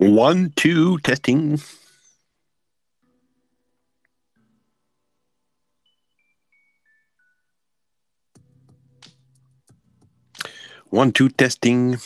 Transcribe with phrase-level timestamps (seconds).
[0.00, 1.60] One, two, testing.
[10.88, 11.98] One, two, testing.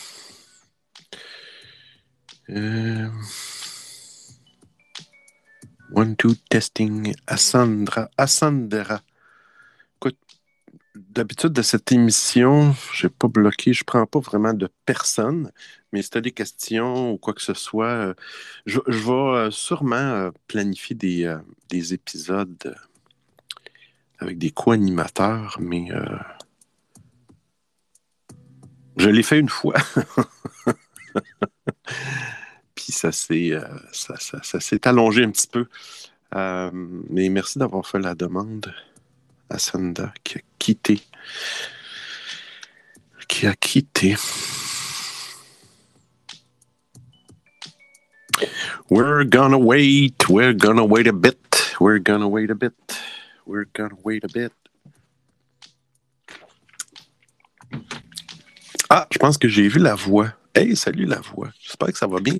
[2.51, 3.11] Euh,
[5.93, 7.15] One, two, testing.
[7.29, 8.09] Assandra.
[8.19, 9.03] Assandra.
[10.95, 15.51] D'habitude de cette émission, je n'ai pas bloqué, je ne prends pas vraiment de personne,
[15.93, 18.15] mais si tu as des questions ou quoi que ce soit, euh,
[18.65, 21.37] je, vais euh, sûrement euh, planifier des,
[21.69, 22.77] des épisodes
[24.21, 25.89] avec des co-animateurs, mais
[28.97, 29.75] je l'ai fait une fois.
[32.77, 33.51] Puis ça s'est
[34.85, 35.67] allongé un petit peu.
[36.33, 38.73] Mais merci d'avoir fait la demande
[40.23, 41.01] qui a quitté.
[43.29, 44.17] Qui a quitté.
[48.91, 50.29] We're gonna wait.
[50.29, 51.39] We're gonna wait a bit.
[51.81, 52.75] We're gonna wait a bit.
[53.47, 54.53] We're gonna wait a bit.
[58.91, 60.33] Ah, je pense que j'ai vu la voix.
[60.55, 61.51] Hey, salut la voix.
[61.61, 62.37] J'espère que ça va bien.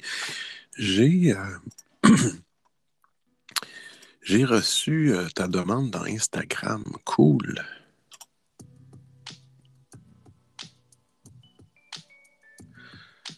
[0.77, 2.11] J'ai euh,
[4.25, 6.83] j'ai reçu euh, ta demande dans Instagram.
[7.05, 7.63] Cool.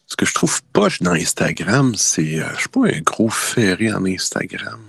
[0.07, 2.41] Ce que je trouve poche dans Instagram, c'est.
[2.41, 4.81] euh, je suis pas un gros ferré en Instagram.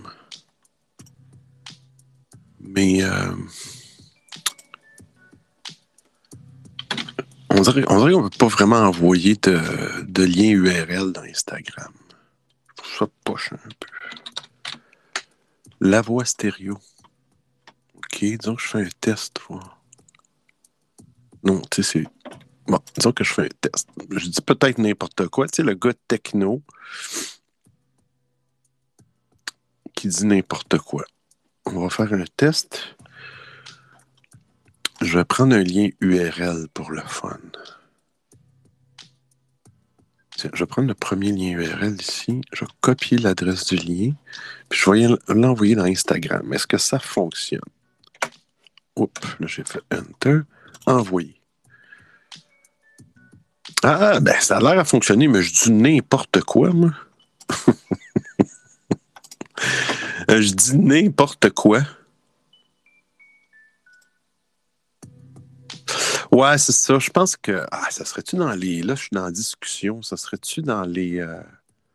[2.59, 3.03] Mais.
[3.03, 3.34] euh,
[7.50, 9.59] on dirait, on qu'on ne peut pas vraiment envoyer de,
[10.03, 11.92] de lien URL dans Instagram.
[12.70, 13.88] Je trouve ça poche un peu.
[15.80, 16.78] La voix stéréo.
[17.95, 19.39] OK, disons que je fais un test.
[21.44, 22.08] Non, tu sais, c'est.
[22.67, 23.88] Bon, disons que je fais un test.
[24.09, 25.47] Je dis peut-être n'importe quoi.
[25.47, 26.61] Tu sais, le gars techno
[29.96, 31.06] qui dit n'importe quoi.
[31.66, 32.96] On va faire un test.
[35.02, 37.40] Je vais prendre un lien URL pour le fun.
[40.38, 42.42] Je vais prendre le premier lien URL ici.
[42.53, 44.14] Je vais copier l'adresse du lien.
[44.70, 46.53] Puis je vais l'envoyer dans Instagram.
[46.53, 47.62] Est-ce que ça fonctionne?
[48.96, 50.40] Oups, là j'ai fait Enter.
[50.86, 51.42] Envoyer.
[53.84, 56.92] Ah, ben ça a l'air à fonctionner, mais je dis n'importe quoi, moi.
[60.30, 61.81] Euh, je dis n'importe quoi.
[66.32, 67.00] Ouais, c'est ça.
[67.00, 67.66] Je pense que.
[67.72, 68.82] Ah, ça serait-tu dans les.
[68.82, 70.02] Là, je suis dans la discussion.
[70.02, 71.20] Ça serait-tu dans les.
[71.20, 71.42] euh,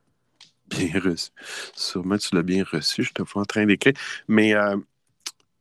[0.69, 1.31] Bien reçu.
[1.75, 3.03] Sûrement, tu l'as bien reçu.
[3.05, 3.93] Je te vois en train d'écrire.
[4.29, 4.77] Mais euh,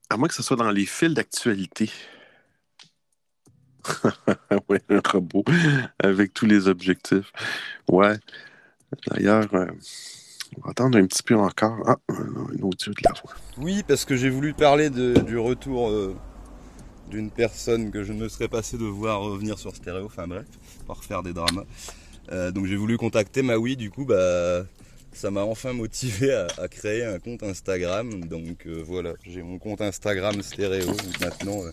[0.10, 1.90] à moins que ce soit dans les fils d'actualité.
[4.70, 5.44] oui, un robot
[6.00, 7.32] avec tous les objectifs.
[7.90, 8.18] Ouais.
[9.08, 9.66] D'ailleurs, euh,
[10.58, 11.78] on va attendre un petit peu encore.
[11.88, 13.34] Ah, un audio de la voix.
[13.58, 15.90] Oui, parce que j'ai voulu parler du retour
[17.12, 20.46] d'une personne que je ne serais passé de voir revenir sur stéréo, enfin bref,
[20.88, 21.66] pas refaire des dramas.
[22.32, 24.66] Euh, donc j'ai voulu contacter Maui, du coup, bah,
[25.12, 28.26] ça m'a enfin motivé à, créer un compte Instagram.
[28.26, 30.86] Donc euh, voilà, j'ai mon compte Instagram stéréo.
[30.86, 31.72] Donc maintenant, euh,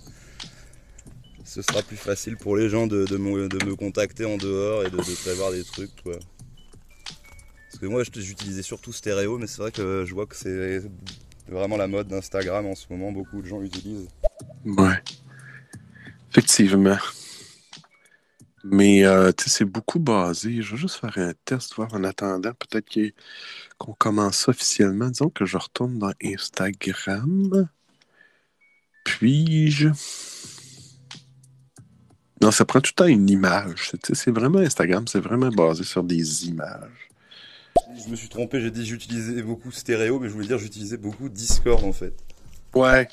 [1.44, 5.53] ce sera plus facile pour les gens de, me, contacter en dehors et de, prévoir
[5.53, 6.03] des trucs.
[6.05, 10.82] Parce que moi, j'utilisais surtout stéréo, mais c'est vrai que je vois que c'est
[11.49, 13.12] vraiment la mode d'Instagram en ce moment.
[13.12, 14.09] Beaucoup de gens l'utilisent.
[14.65, 15.00] Ouais.
[16.31, 16.99] Effectivement.
[18.65, 20.61] Mais euh, tu sais, c'est beaucoup basé.
[20.61, 22.53] Je vais juste faire un test, voir en attendant.
[22.53, 22.87] Peut-être
[23.78, 25.09] qu'on commence officiellement.
[25.09, 27.69] Disons que je retourne dans Instagram.
[29.05, 29.88] Puis-je?
[32.41, 33.93] Non, ça prend tout le temps une image.
[34.12, 37.09] C'est vraiment Instagram, c'est vraiment basé sur des images.
[38.05, 41.28] Je me suis trompé, j'ai dit j'utilisais beaucoup stéréo, mais je voulais dire j'utilisais beaucoup
[41.28, 42.15] Discord en fait.
[42.75, 43.09] Ouais.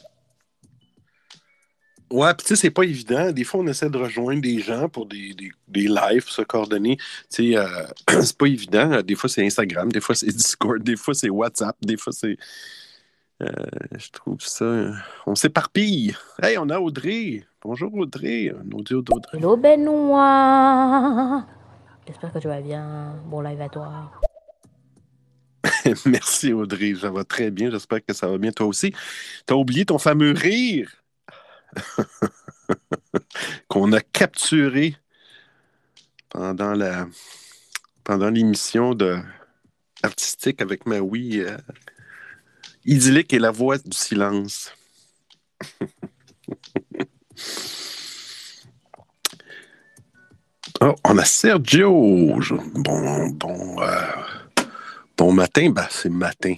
[2.12, 3.32] Ouais, puis tu sais, c'est pas évident.
[3.32, 6.44] Des fois, on essaie de rejoindre des gens pour des, des, des lives, pour se
[6.44, 6.98] coordonner.
[6.98, 7.68] Tu sais, euh,
[8.22, 9.02] c'est pas évident.
[9.02, 12.38] Des fois, c'est Instagram, des fois, c'est Discord, des fois, c'est WhatsApp, des fois, c'est.
[13.42, 13.48] euh,
[13.98, 14.66] je trouve ça.
[14.66, 14.94] euh,
[15.26, 16.16] On s'éparpille.
[16.42, 17.44] Hey, on a Audrey.
[17.64, 18.50] Bonjour, Audrey.
[18.52, 19.38] Un audio d'Audrey.
[19.40, 21.46] Hello Benoît
[22.08, 23.16] J'espère que tu vas bien.
[23.26, 24.12] Bon live à toi.
[26.06, 26.94] Merci, Audrey.
[27.00, 27.72] Ça va très bien.
[27.72, 28.94] J'espère que ça va bien toi aussi.
[29.48, 30.92] T'as oublié ton fameux rire
[33.68, 34.96] qu'on a capturé
[36.30, 36.74] pendant
[38.30, 39.18] l'émission de
[40.04, 41.58] artistique avec Maui euh,
[42.86, 44.72] idyllique et la voix du silence.
[50.82, 52.40] oh, on a Sergio.
[52.40, 54.06] Euh,
[55.18, 56.56] Bon matin, ben, c'est matin.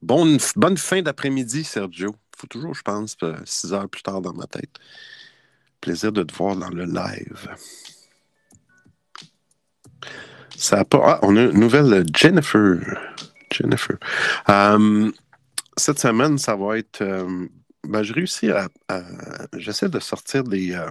[0.00, 2.14] Bonne fin d'après-midi, Sergio.
[2.36, 4.78] Faut toujours, je pense, euh, six heures plus tard dans ma tête.
[5.80, 7.48] Plaisir de te voir dans le live.
[10.56, 11.00] Ça a pas...
[11.04, 12.78] Ah, on a une nouvelle Jennifer.
[13.50, 13.96] Jennifer.
[14.48, 15.10] Euh,
[15.76, 17.02] cette semaine, ça va être.
[17.02, 17.46] Euh,
[17.84, 18.68] ben, je réussis à.
[19.56, 20.72] J'essaie de sortir des.
[20.72, 20.90] Euh,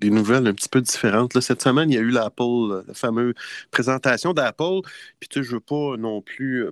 [0.00, 1.40] des nouvelles un petit peu différentes.
[1.40, 3.34] cette semaine, il y a eu l'Apple, la fameuse
[3.70, 4.80] présentation d'Apple.
[5.20, 6.66] Puis, tu sais, je veux pas non plus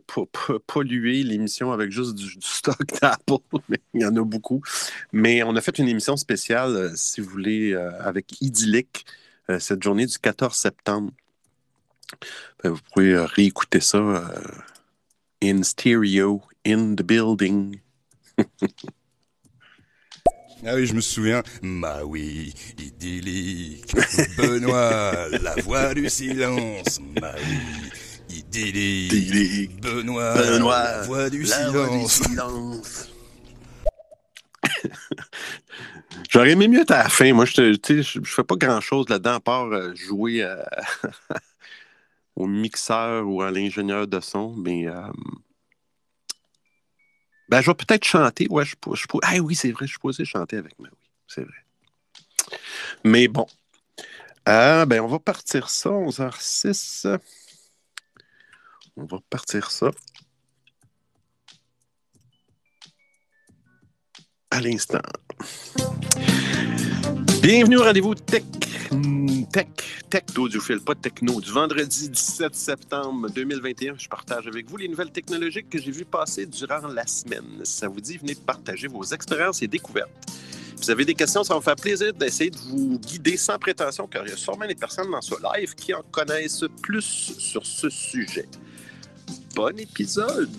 [0.67, 4.63] polluer l'émission avec juste du, stock d'Apple, mais il y en a beaucoup.
[5.13, 9.07] Mais on a fait une émission spéciale, si vous voulez, avec Idyllic,
[9.59, 11.13] cette journée du 14 septembre.
[12.63, 14.33] Ben, vous pouvez réécouter ça
[15.43, 17.81] in stereo, in the building.
[20.65, 21.43] Ah oui, je me souviens.
[22.05, 23.95] Oui, idyllique.
[24.39, 26.99] Benoît, la voix du silence.
[27.21, 29.81] Bah oui, idyllique.
[29.81, 32.23] Benoît, la voix du silence.
[36.31, 37.33] J'aurais aimé mieux à la fin.
[37.35, 40.43] Moi, je ne je fais pas grand-chose là-dedans à part euh, jouer
[42.37, 45.03] au mixeur ou à l'ingénieur de son, mais euh,
[47.49, 48.47] ben, je vais peut-être chanter.
[48.51, 48.75] Ouais, je,
[49.23, 50.89] ah oui, c'est vrai, je suis posé chanter avec moi.
[50.93, 50.99] Oui,
[51.29, 52.59] c'est vrai.
[53.05, 53.47] Mais bon.
[54.49, 57.19] Euh, ben, on va partir ça, 11h06.
[58.97, 59.91] On va partir ça.
[64.51, 65.03] À l'instant.
[67.47, 68.43] Bienvenue au rendez-vous Tech
[69.53, 69.69] Tech,
[70.11, 71.41] Tech d'Audiophile, pas techno.
[71.41, 76.05] Du vendredi 17 septembre 2021, je partage avec vous les nouvelles technologiques que j'ai vues
[76.05, 77.45] passer durant la semaine.
[77.63, 80.11] Si ça vous dit, venez partager vos expériences et découvertes.
[80.77, 84.09] vous avez des questions, ça va me faire plaisir d'essayer de vous guider sans prétention,
[84.09, 87.65] car il y a sûrement des personnes dans ce live qui en connaissent plus sur
[87.65, 88.49] ce sujet.
[89.55, 90.51] Bon épisode!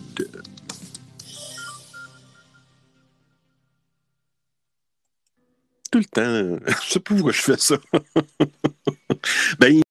[5.90, 6.60] Tout le temps.
[6.84, 7.78] Je sais pas pourquoi je fais ça.
[9.60, 9.82] ben,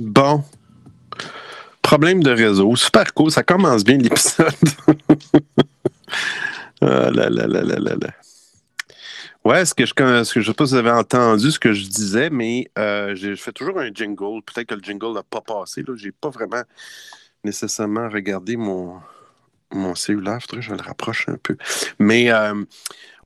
[0.00, 0.42] Bon.
[1.82, 2.74] Problème de réseau.
[2.74, 3.30] Super cool.
[3.30, 4.54] Ça commence bien l'épisode.
[6.80, 8.08] ah là là là là là là.
[9.44, 12.30] Ouais, ce que je ne sais pas si vous avez entendu ce que je disais,
[12.30, 14.42] mais euh, je fais toujours un jingle.
[14.42, 15.84] Peut-être que le jingle n'a pas passé.
[15.86, 16.62] Je n'ai pas vraiment
[17.44, 19.00] nécessairement regardé mon,
[19.70, 20.40] mon cellulaire.
[20.40, 21.58] Faudrait que je le rapproche un peu.
[21.98, 22.54] Mais euh,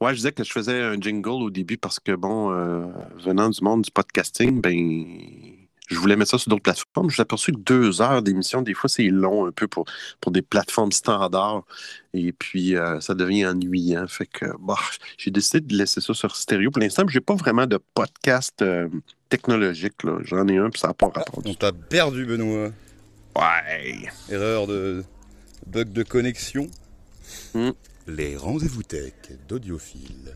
[0.01, 2.87] ouais, je disais que je faisais un jingle au début parce que, bon, euh,
[3.25, 7.11] venant du monde du podcasting, ben je voulais mettre ça sur d'autres plateformes.
[7.11, 9.85] Je suis aperçu que deux heures d'émission, des fois, c'est long un peu pour,
[10.21, 11.65] pour des plateformes standards.
[12.15, 14.07] Et puis, euh, ça devient ennuyant.
[14.09, 14.79] Fait que, bah,
[15.19, 16.71] j'ai décidé de laisser ça sur stéréo.
[16.71, 18.89] Pour l'instant, je n'ai pas vraiment de podcast euh,
[19.29, 19.95] technologique.
[20.23, 21.43] J'en ai un, puis ça n'a pas rapport.
[21.45, 22.71] on t'a perdu, Benoît.
[23.37, 24.09] Ouais.
[24.31, 25.05] Erreur de
[25.67, 26.67] bug de connexion.
[27.53, 27.71] Hmm.
[28.07, 29.15] Les rendez-vous tech
[29.49, 30.35] d'audiophile.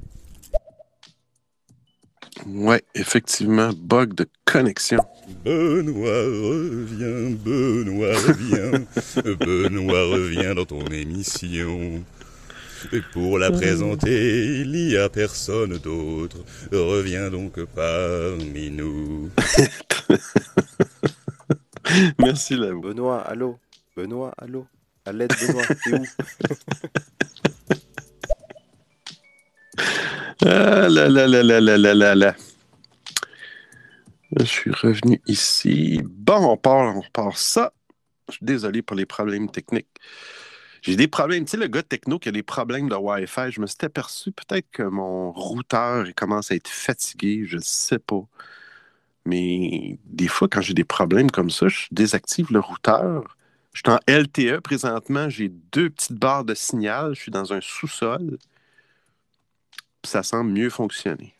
[2.47, 4.99] Ouais, effectivement, bug de connexion.
[5.45, 8.85] Benoît revient, Benoît revient,
[9.45, 12.05] Benoît revient dans ton émission.
[12.93, 16.37] Et pour la présenter, il n'y a personne d'autre.
[16.71, 19.31] Reviens donc parmi nous.
[22.19, 22.73] Merci, là.
[22.73, 23.59] Benoît, allô?
[23.97, 24.67] Benoît, allô?
[25.05, 26.05] À l'aide, Benoît, t'es où?
[34.37, 36.01] Ah, je suis revenu ici.
[36.05, 37.73] Bon, on part, on part ça.
[38.29, 39.89] Je suis désolé pour les problèmes techniques.
[40.83, 41.45] J'ai des problèmes.
[41.45, 44.33] Tu sais, le gars techno qui a des problèmes de Wi-Fi, je me suis aperçu
[44.33, 48.23] peut-être que mon routeur commence à être fatigué, je ne sais pas.
[49.25, 53.37] Mais des fois, quand j'ai des problèmes comme ça, je désactive le routeur.
[53.73, 57.61] Je suis en LTE présentement, j'ai deux petites barres de signal, je suis dans un
[57.61, 58.39] sous-sol.
[60.09, 61.35] Ça semble mieux fonctionner.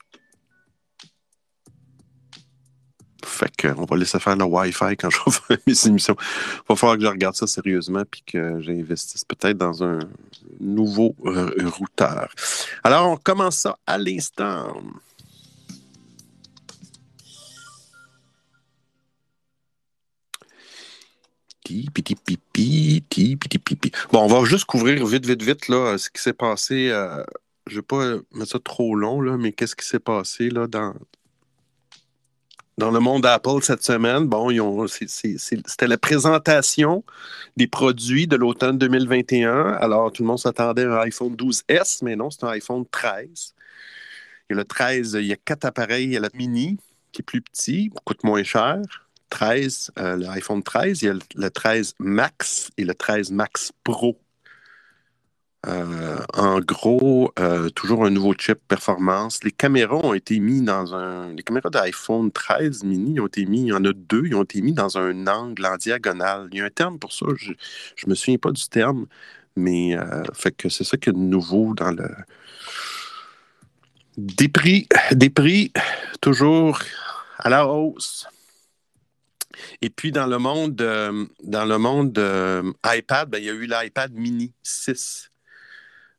[3.25, 6.15] Fait qu'on va laisser faire le Wi-Fi quand je vais mes émissions.
[6.19, 10.01] Il va falloir que je regarde ça sérieusement puis que j'investisse peut-être dans un
[10.61, 12.29] nouveau euh, routeur.
[12.85, 14.77] Alors, on commence ça à l'instant.
[24.13, 26.91] Bon, on va juste couvrir vite, vite, vite là, ce qui s'est passé.
[26.91, 27.25] euh,
[27.69, 30.67] je ne vais pas mettre ça trop long, là, mais qu'est-ce qui s'est passé là,
[30.67, 30.95] dans,
[32.79, 34.27] dans le monde Apple cette semaine?
[34.27, 37.05] Bon, ils ont- c'était la présentation
[37.57, 39.73] des produits de l'automne 2021.
[39.81, 43.55] Alors, tout le monde s'attendait à un iPhone 12S, mais non, c'est un iPhone 13.
[44.51, 46.05] Et le 13, il y a quatre appareils.
[46.05, 46.79] Il y a le mini,
[47.13, 48.79] qui est plus petit, coûte moins cher.
[49.31, 51.03] 13, euh, l'iPhone 13.
[51.03, 54.19] Il y a le 13 Max et le 13 Max Pro.
[55.67, 59.43] Euh, en gros, euh, toujours un nouveau chip performance.
[59.43, 61.35] Les caméras ont été mis dans un.
[61.35, 63.63] Les caméras d'iPhone 13 mini ont été mis.
[63.63, 64.27] Il y en a deux.
[64.27, 66.49] Ils ont été mis dans un angle en diagonale.
[66.53, 67.27] Il y a un terme pour ça.
[67.37, 67.51] Je
[68.07, 69.07] ne me souviens pas du terme.
[69.57, 72.09] Mais euh, fait que c'est ça qui est nouveau dans le.
[74.17, 75.73] Des prix, des prix
[76.21, 76.79] toujours
[77.39, 78.29] à la hausse.
[79.83, 82.17] Et puis dans le monde, dans le monde
[82.87, 85.28] iPad, ben, il y a eu l'iPad mini 6.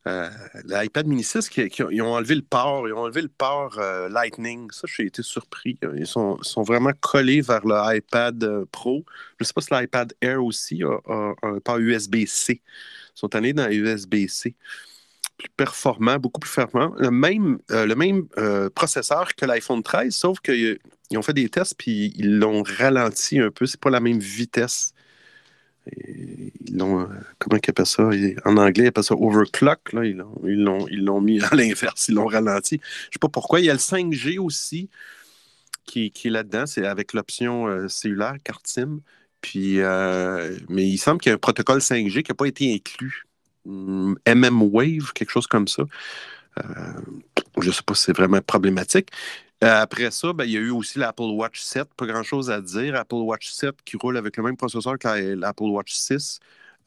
[0.07, 0.29] Euh,
[0.65, 3.27] L'iPad mini 6, qui, qui ont- ils ont enlevé le port, ils ont enlevé le
[3.27, 4.71] port euh, Lightning.
[4.71, 5.77] Ça, j'ai été surpris.
[5.95, 9.03] Ils sont, vraiment collés vers le iPad euh, Pro.
[9.39, 12.61] Je ne sais pas si l'iPad Air aussi a, a un port USB-C.
[12.63, 14.55] Ils sont allés dans USB-C.
[15.37, 16.93] Plus performant, beaucoup plus performant.
[16.97, 18.27] Le même, le même
[18.75, 20.79] processeur que l'iPhone 13, sauf qu'ils
[21.15, 23.65] ont fait des tests puis ils l'ont ralenti un peu.
[23.65, 24.93] C'est pas la même vitesse.
[25.97, 27.05] Ils l'ont, euh,
[27.37, 28.09] comment ils appellent ça?
[28.45, 29.93] En anglais, ils appellent ça overclock.
[29.93, 30.05] Là.
[30.05, 32.79] Ils, l'ont, ils, ils l'ont mis à l'inverse, ils l'ont ralenti.
[32.83, 33.59] Je sais pas pourquoi.
[33.59, 34.89] Il y a le 5G aussi
[35.85, 36.65] qui, qui est là-dedans.
[36.65, 38.99] C'est avec l'option euh, cellulaire, carte SIM.
[39.41, 42.73] Puis, euh, mais il semble qu'il y a un protocole 5G qui n'a pas été
[42.73, 43.25] inclus.
[43.65, 45.83] Hum, MM Wave, quelque chose comme ça.
[47.61, 49.09] Je ne sais pas si c'est vraiment problématique.
[49.63, 51.89] Euh, après ça, ben, il y a eu aussi l'Apple Watch 7.
[51.95, 52.95] Pas grand-chose à dire.
[52.95, 56.39] Apple Watch 7 qui roule avec le même processeur que la- l'Apple Watch 6.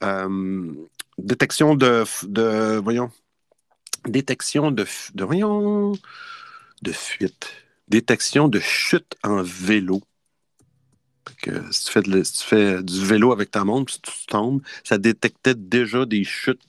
[0.03, 0.73] Euh,
[1.17, 2.77] détection de, de.
[2.83, 3.11] Voyons.
[4.07, 4.85] Détection de.
[5.15, 5.93] de voyons.
[6.83, 7.49] De fuite.
[7.89, 10.01] Détection de chute en vélo.
[11.41, 14.61] Que si, tu fais si tu fais du vélo avec ta montre, si tu tombes,
[14.83, 16.61] ça détectait déjà des chutes.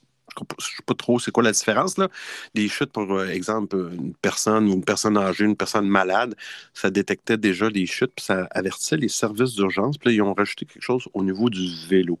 [0.59, 2.09] Je ne sais pas trop c'est quoi la différence, là.
[2.53, 6.35] Des chutes, pour euh, exemple, une personne ou une personne âgée, une personne malade,
[6.73, 9.97] ça détectait déjà des chutes, puis ça avertissait les services d'urgence.
[9.97, 12.19] Puis là, ils ont rajouté quelque chose au niveau du vélo.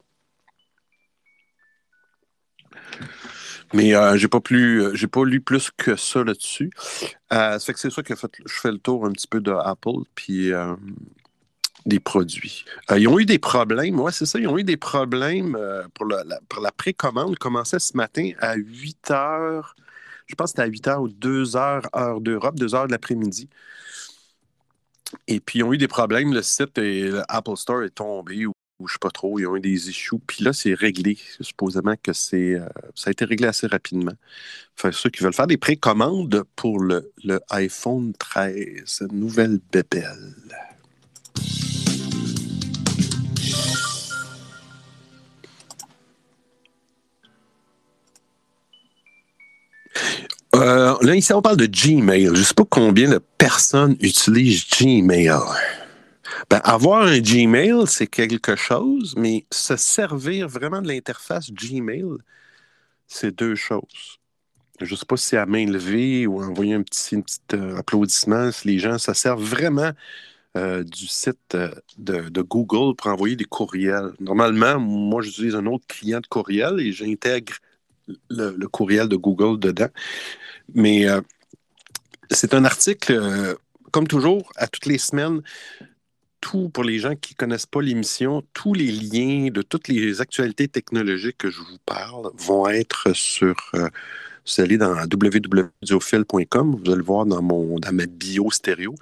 [3.73, 6.71] Mais euh, j'ai pas euh, lu plus que ça là-dessus.
[7.33, 9.51] Euh, ça fait que c'est ça que je fais le tour un petit peu de
[9.51, 10.51] Apple puis
[11.85, 12.65] des produits.
[12.91, 15.83] Euh, ils ont eu des problèmes, ouais, c'est ça, ils ont eu des problèmes euh,
[15.93, 17.37] pour, la, la- pour la précommande.
[17.37, 19.75] commençait ce matin à 8 heures,
[20.27, 22.91] je pense que c'était à 8 heures ou 2 heures, heure d'Europe, 2 heures de
[22.91, 23.49] l'après-midi.
[25.27, 26.33] Et puis, ils ont eu des problèmes.
[26.33, 28.53] Le site et l'Apple Store est tombé ou,
[28.85, 29.37] je sais pas trop.
[29.39, 30.17] Ils ont eu des issues.
[30.25, 31.17] Puis là, c'est réglé.
[31.41, 34.13] Supposément que c'est, euh, ça a été réglé assez rapidement.
[34.75, 40.33] Que ceux qui veulent faire des précommandes pour le, le iPhone 13, nouvelle bébelle.
[50.55, 52.27] Euh, là, ici, on parle de Gmail.
[52.27, 55.33] Je ne sais pas combien de personnes utilisent Gmail.
[56.49, 62.05] Ben, avoir un Gmail, c'est quelque chose, mais se servir vraiment de l'interface Gmail,
[63.05, 64.19] c'est deux choses.
[64.79, 67.21] Je ne sais pas si à main levée ou envoyer un petit,
[67.53, 69.91] euh, applaudissement, si les gens se servent vraiment
[70.55, 71.57] euh, du site
[71.97, 74.11] de, Google pour envoyer des courriels.
[74.21, 77.55] Normalement, moi, j'utilise un autre client de courriel et j'intègre
[78.29, 79.89] le courriel de Google dedans.
[80.73, 81.21] Mais euh,
[82.31, 83.55] c'est un article, euh,
[83.91, 85.41] comme toujours, à toutes les semaines,
[86.41, 90.21] tout, pour les gens qui ne connaissent pas l'émission, tous les liens de toutes les
[90.21, 93.55] actualités technologiques que je vous parle vont être sur.
[93.73, 93.89] Euh,
[94.45, 98.93] vous allez dans www.audiophile.com, vous allez voir dans, mon, dans ma bio stéréo,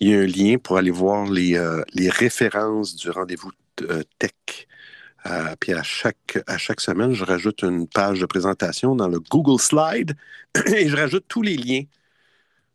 [0.00, 3.50] il y a un lien pour aller voir les, euh, les références du rendez-vous
[5.26, 9.20] euh, puis à chaque, à chaque semaine, je rajoute une page de présentation dans le
[9.20, 10.16] Google Slide
[10.66, 11.82] et je rajoute tous les liens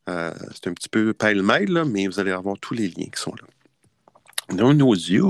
[0.09, 3.33] euh, c'est un petit peu pêle-mêle, mais vous allez avoir tous les liens qui sont
[3.35, 4.55] là.
[4.55, 5.23] Dans nos yeux,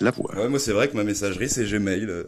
[0.00, 0.34] la voix.
[0.34, 2.24] Ouais, moi, c'est vrai que ma messagerie, c'est Gmail.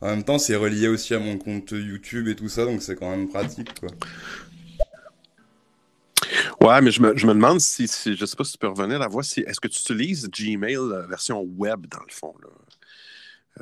[0.00, 2.94] En même temps, c'est relié aussi à mon compte YouTube et tout ça, donc c'est
[2.94, 3.88] quand même pratique, quoi.
[6.60, 8.68] Ouais, mais je me, je me demande si, si, je sais pas si tu peux
[8.68, 12.12] revenir à la voix, si, est-ce que tu utilises Gmail euh, version web, dans le
[12.12, 12.48] fond, là?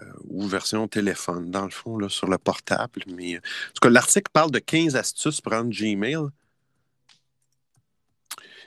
[0.00, 3.02] Euh, ou version téléphone, dans le fond, sur le portable.
[3.06, 6.30] Mais, en tout cas, l'article parle de 15 astuces pour rendre Gmail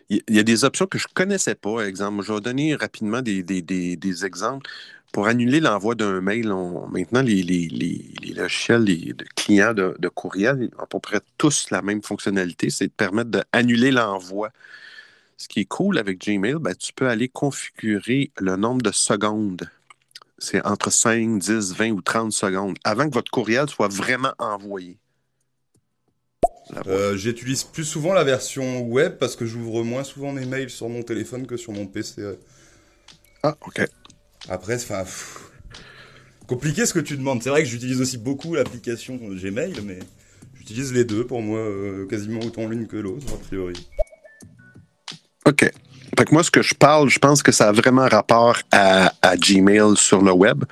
[0.10, 1.86] il y a des options que je ne connaissais pas.
[1.86, 4.70] Exemple, je vais donner rapidement des, exemples.
[5.14, 6.54] Pour annuler l'envoi d'un mail,
[6.92, 12.02] maintenant, les, les, logiciels de clients de, courriel ont à peu près tous la même
[12.04, 14.50] fonctionnalité, c'est de permettre d'annuler l'envoi.
[15.38, 19.70] Ce qui est cool avec Gmail, ben, tu peux aller configurer le nombre de secondes.
[20.39, 24.98] C'est entre 5, 10, 20 ou 30 secondes avant que votre courriel soit vraiment envoyé.
[26.86, 30.89] Euh, j'utilise plus souvent la version web parce que j'ouvre moins souvent mes mails sur
[30.89, 32.22] mon téléphone que sur mon PC.
[33.44, 33.88] Ah, ok.
[34.50, 35.06] Après, enfin,
[36.48, 37.44] compliqué ce que tu demandes.
[37.44, 40.00] C'est vrai que j'utilise aussi beaucoup l'application Gmail, mais
[40.56, 43.88] j'utilise les deux pour moi, euh, quasiment autant l'une que l'autre, a priori.
[46.18, 49.12] Fait que moi, ce que je parle, je pense que ça a vraiment rapport à,
[49.38, 50.64] Gmail sur le web.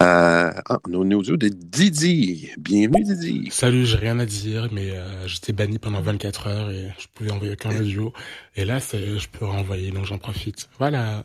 [0.00, 2.50] Euh, ah, on audio de Didi.
[2.56, 3.50] Bienvenue, Didi.
[3.50, 7.30] Salut, j'ai rien à dire, mais euh, j'étais banni pendant 24 heures et je pouvais
[7.30, 8.14] envoyer qu'un audio.
[8.54, 10.66] Et là, je peux renvoyer, donc j'en profite.
[10.78, 11.22] Voilà.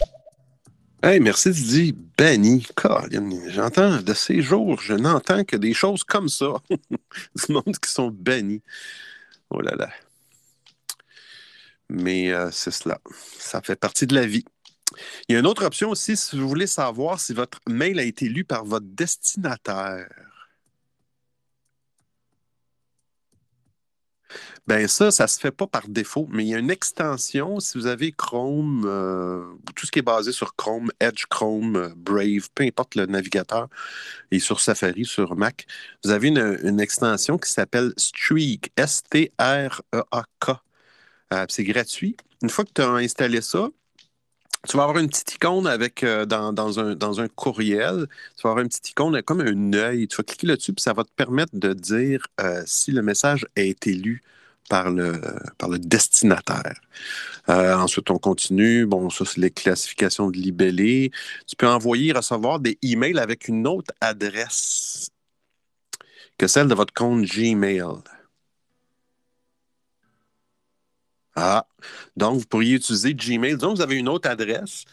[1.02, 1.96] Hey, merci Didi.
[2.18, 2.68] Banni.
[3.48, 6.56] J'entends de ces jours, je n'entends que des choses comme ça.
[6.70, 8.62] du monde qui sont bannis.
[9.50, 9.90] Oh là là.
[11.92, 13.00] Mais euh, c'est cela.
[13.38, 14.46] Ça fait partie de la vie.
[15.28, 18.04] Il y a une autre option aussi si vous voulez savoir si votre mail a
[18.04, 20.08] été lu par votre destinataire.
[24.68, 27.78] Ben ça, ça se fait pas par défaut, mais il y a une extension, si
[27.78, 29.44] vous avez Chrome, euh,
[29.76, 33.68] tout ce qui est basé sur Chrome, Edge, Chrome, euh, Brave, peu importe le navigateur,
[34.32, 35.66] et sur Safari, sur Mac,
[36.06, 40.62] vous avez une, une extension qui s'appelle Streak, S-T-R-E-A-K.
[41.34, 42.16] Euh, c'est gratuit.
[42.42, 43.70] Une fois que tu as installé ça,
[44.68, 48.52] tu vas avoir une petite icône avec euh, dans, un, dans un courriel, tu vas
[48.52, 50.08] avoir une petite icône comme un œil.
[50.08, 53.48] Tu vas cliquer là-dessus, puis ça va te permettre de dire euh, si le message
[53.58, 54.22] a été lu
[54.70, 55.20] par le,
[55.58, 56.80] par le destinataire.
[57.48, 58.86] ensuite, on continue.
[58.86, 61.12] Bon, ça, c'est les classifications de libellés.
[61.48, 65.10] Tu peux envoyer, recevoir des emails avec une autre adresse
[66.38, 67.84] que celle de votre compte Gmail.
[71.36, 71.66] Ah,
[72.18, 73.58] donc vous pourriez utiliser Gmail.
[73.58, 74.86] Donc, vous avez une autre adresse,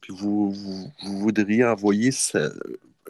[0.00, 0.54] puis vous,
[1.02, 2.10] voudriez envoyer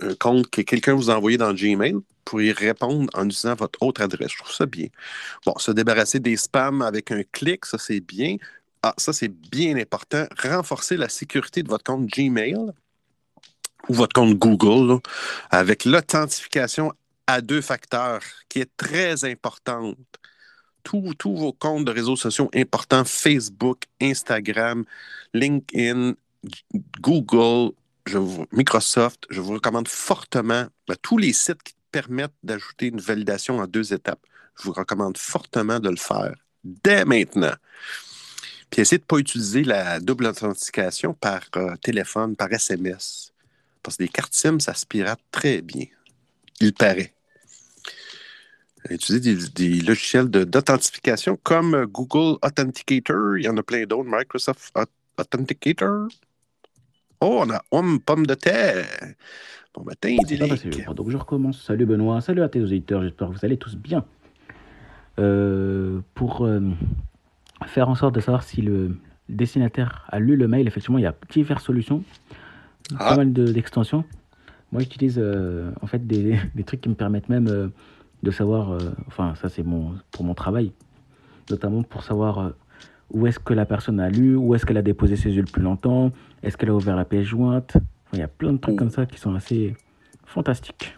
[0.00, 3.82] un compte que quelqu'un vous a envoyé dans Gmail, pour y répondre en utilisant votre
[3.82, 4.32] autre adresse.
[4.32, 4.86] Je trouve ça bien.
[5.44, 8.36] Bon, se débarrasser des spams avec un clic, ça c'est bien.
[8.82, 10.26] Ah, ça c'est bien important.
[10.42, 12.56] Renforcer la sécurité de votre compte Gmail
[13.88, 15.00] ou votre compte Google
[15.50, 16.92] avec l'authentification
[17.26, 19.96] à deux facteurs qui est très importante
[20.82, 24.84] tous vos comptes de réseaux sociaux importants, Facebook, Instagram,
[25.34, 26.14] LinkedIn,
[27.00, 27.72] Google,
[28.52, 33.66] Microsoft, je vous recommande fortement ben, tous les sites qui permettent d'ajouter une validation en
[33.66, 34.24] deux étapes.
[34.58, 37.54] Je vous recommande fortement de le faire dès maintenant.
[38.70, 43.32] Puis essayez de ne pas utiliser la double authentification par euh, téléphone, par SMS.
[43.82, 45.86] Parce que les cartes SIM, ça se pirate très bien.
[46.60, 47.12] Il paraît
[48.90, 53.38] utiliser des, logiciels d'authentification comme euh, Google Authenticator.
[53.38, 54.08] Il y en a plein d'autres.
[54.08, 54.72] Microsoft
[55.18, 56.08] Authenticator.
[57.20, 58.86] Oh, on a Homme Pomme de terre.
[59.74, 61.62] Bon matin, ah, Donc je recommence.
[61.62, 63.02] Salut Benoît, salut à tes auditeurs.
[63.02, 64.04] J'espère que vous allez tous bien.
[65.18, 66.60] Euh, pour euh,
[67.66, 68.96] faire en sorte de savoir si le
[69.28, 72.02] destinataire a lu le mail, effectivement, il y a diverses solutions,
[72.90, 73.16] pas ah.
[73.16, 74.04] mal d'extensions.
[74.72, 75.22] Moi, j'utilise
[75.80, 77.72] en fait des, des, trucs qui me permettent même
[78.22, 80.72] de savoir, euh, enfin ça c'est mon, pour mon travail,
[81.50, 82.50] notamment pour savoir euh,
[83.10, 85.50] où est-ce que la personne a lu, où est-ce qu'elle a déposé ses yeux le
[85.50, 87.76] plus longtemps, est-ce qu'elle a ouvert la pièce jointe.
[88.12, 89.74] Il y a plein de trucs comme ça qui sont assez
[90.26, 90.96] fantastiques.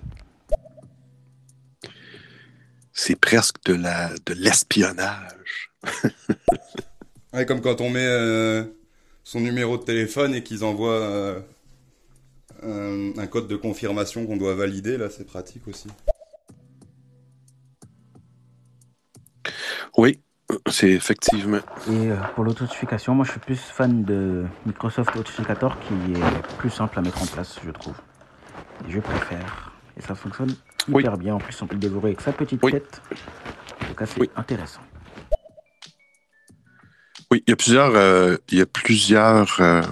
[2.92, 5.72] C'est presque de la de l'espionnage.
[7.32, 8.64] ouais, comme quand on met euh,
[9.24, 11.40] son numéro de téléphone et qu'ils envoient euh,
[12.62, 14.96] un, un code de confirmation qu'on doit valider.
[14.96, 15.88] Là, c'est pratique aussi.
[19.96, 20.18] Oui,
[20.68, 21.58] c'est effectivement.
[21.88, 26.22] Et euh, pour l'authentification, moi je suis plus fan de Microsoft Authenticator qui est
[26.58, 27.94] plus simple à mettre en place, je trouve.
[28.86, 29.72] Et je préfère.
[29.96, 30.54] Et ça fonctionne
[30.88, 31.02] Oui.
[31.02, 31.34] hyper bien.
[31.34, 32.72] En plus, on peut le dévorer avec sa petite Oui.
[32.72, 33.00] tête.
[33.82, 34.30] En tout cas, c'est Oui.
[34.36, 34.82] intéressant.
[37.30, 37.94] Oui, il y a plusieurs.
[37.94, 39.60] euh, il y a plusieurs.
[39.60, 39.82] euh,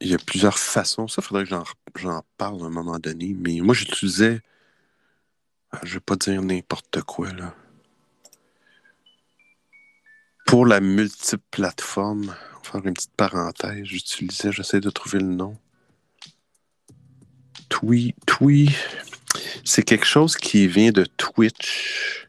[0.00, 1.08] il y a plusieurs façons.
[1.08, 1.64] Ça, faudrait que j'en,
[1.96, 3.34] j'en parle à un moment donné.
[3.38, 4.40] Mais moi, j'utilisais.
[5.82, 7.54] Je vais pas dire n'importe quoi, là.
[10.46, 15.56] Pour la multiplateforme, on va faire une petite parenthèse, j'utilisais, j'essaie de trouver le nom.
[17.68, 18.70] Twi, Twi,
[19.64, 22.28] c'est quelque chose qui vient de Twitch.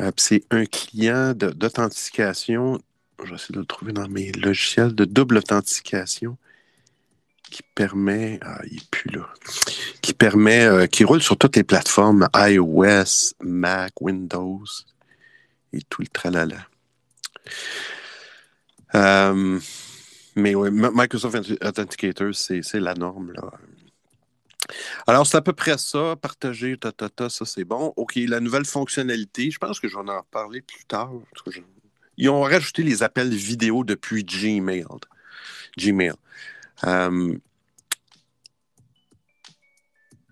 [0.00, 2.80] Euh, c'est un client d'authentification.
[3.24, 6.36] Je vais essayer de le trouver dans mes logiciels de double authentification
[7.50, 8.38] qui permet.
[8.42, 9.28] Ah, il n'est plus là.
[10.02, 10.64] Qui permet.
[10.64, 14.62] euh, qui roule sur toutes les plateformes iOS, Mac, Windows
[15.72, 16.66] et tout le tralala.
[18.94, 19.58] Euh,
[20.36, 23.32] mais oui, Microsoft Authenticator, c'est la norme.
[23.32, 23.42] Là.
[25.06, 26.16] Alors, c'est à peu près ça.
[26.20, 27.92] Partager, ta, ta, ta, ça, c'est bon.
[27.96, 31.12] OK, la nouvelle fonctionnalité, je pense que j'en ai reparlé plus tard.
[31.46, 31.60] je-
[32.16, 34.84] Ils ont rajouté les appels vidéo depuis Gmail.
[35.78, 36.12] Gmail.
[36.84, 37.36] Euh,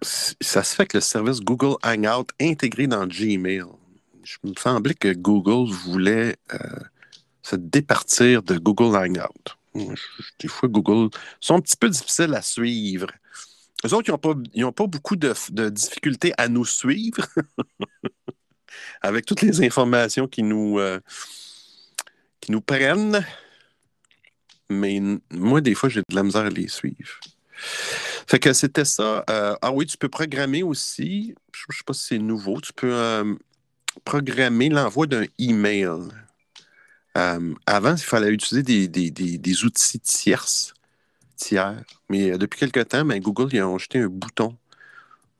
[0.02, 3.64] Ça se fait que le service Google Hangout intégré dans Gmail.
[4.22, 6.58] Je me semblait que Google voulait euh,
[7.42, 9.56] se départir de Google Hangout.
[10.38, 13.08] Des fois, Google sont un petit peu difficiles à suivre.
[13.84, 14.08] Eux autres,
[14.54, 17.26] ils n'ont pas, pas beaucoup de, de difficultés à nous suivre
[19.02, 21.00] avec toutes les informations qui nous, euh,
[22.40, 23.24] qui nous prennent.
[24.70, 25.00] Mais
[25.32, 27.20] moi, des fois, j'ai de la misère à les suivre.
[28.26, 29.24] Fait que c'était ça.
[29.30, 31.34] Euh, ah oui, tu peux programmer aussi.
[31.52, 32.60] Je ne sais pas si c'est nouveau.
[32.60, 33.34] Tu peux euh,
[34.04, 35.88] programmer l'envoi d'un email.
[37.16, 40.74] Euh, avant, il fallait utiliser des, des- des- outils tierces,
[41.36, 41.82] tiers.
[42.08, 44.56] Mais depuis quelque temps, ben, Google ils ont ajouté un bouton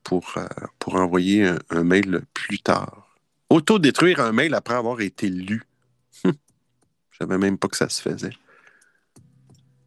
[0.03, 0.35] pour,
[0.79, 3.07] pour envoyer un, mail plus tard.
[3.51, 5.63] Auto-détruire un mail après avoir été lu.
[6.25, 8.33] Je savais même pas que ça se faisait.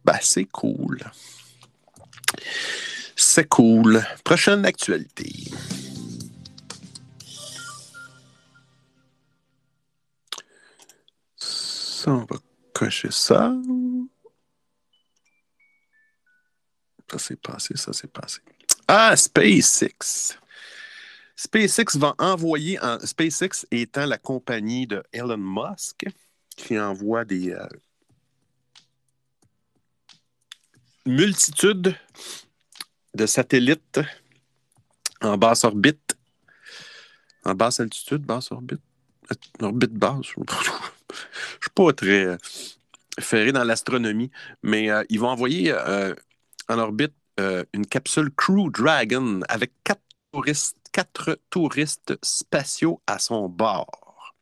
[0.04, 0.98] Ben, c'est cool.
[3.16, 4.04] C'est cool.
[4.24, 5.32] Prochaine actualité.
[11.36, 12.36] Ça, on va
[12.74, 13.54] cocher ça.
[17.10, 18.40] Ça, c'est passé, ça, c'est passé.
[18.88, 20.36] Ah, SpaceX.
[21.36, 26.06] SpaceX va envoyer, en, SpaceX étant la compagnie de Elon Musk,
[26.56, 27.66] qui envoie des euh,
[31.06, 31.94] multitudes
[33.14, 34.00] de satellites
[35.20, 36.16] en basse orbite,
[37.44, 38.80] en basse altitude, basse orbite,
[39.60, 40.26] orbite basse.
[40.34, 40.46] Je ne
[41.60, 42.36] suis pas très euh,
[43.20, 44.30] ferré dans l'astronomie,
[44.62, 46.14] mais euh, ils vont envoyer euh,
[46.68, 53.48] en orbite euh, une capsule Crew Dragon avec quatre touristes, quatre touristes spatiaux à son
[53.48, 54.34] bord.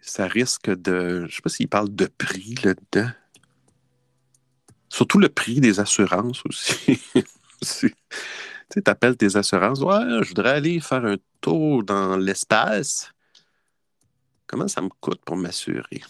[0.00, 1.20] Ça risque de.
[1.20, 3.10] Je ne sais pas s'il parle de prix là-dedans.
[4.88, 7.00] Surtout le prix des assurances aussi.
[8.70, 9.80] tu appelles tes assurances.
[9.80, 13.12] Ouais, je voudrais aller faire un tour dans l'espace.
[14.46, 16.02] Comment ça me coûte pour m'assurer?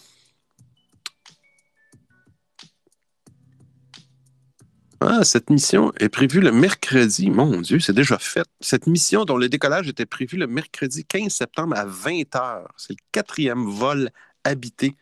[5.01, 7.29] Ah, cette mission est prévue le mercredi.
[7.29, 8.45] Mon Dieu, c'est déjà fait.
[8.59, 12.65] Cette mission dont le décollage était prévu le mercredi 15 septembre à 20 h.
[12.75, 14.09] C'est le quatrième vol
[14.43, 14.97] habité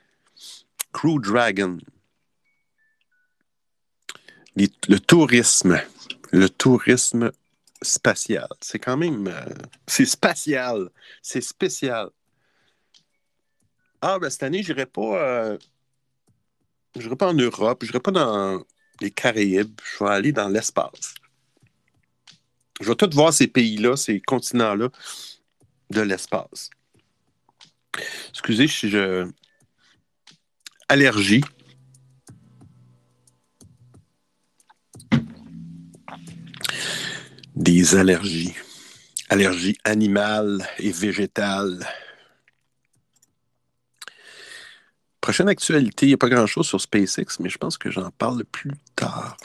[0.94, 1.78] Crew Dragon.
[4.58, 5.80] Le tourisme.
[6.32, 7.32] Le tourisme
[7.82, 8.48] spatial.
[8.62, 9.28] C'est quand même.
[9.28, 9.46] euh,
[9.86, 10.90] c'est spatial.
[11.22, 12.10] C'est spécial.
[14.02, 15.22] Ah, ben cette année, je n'irai pas.
[15.22, 15.58] euh,
[16.96, 17.84] j'irai pas en Europe.
[17.84, 18.64] Je n'irai pas dans
[19.00, 19.80] les Caraïbes.
[19.84, 21.14] Je vais aller dans l'espace.
[22.82, 24.90] Je vais tout voir ces pays-là, ces continents-là
[25.90, 26.70] de l'espace.
[28.30, 29.30] Excusez si je.
[30.90, 31.44] Allergie.
[37.58, 38.54] Des allergies.
[39.30, 41.88] Allergies animales et végétales.
[45.20, 48.46] Prochaine actualité, il n'y a pas grand-chose sur SpaceX, mais je pense que j'en parle
[48.46, 49.38] plus tard.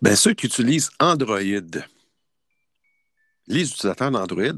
[0.00, 1.38] Ben, ceux qui utilisent Android,
[3.48, 4.56] les utilisateurs d'Android,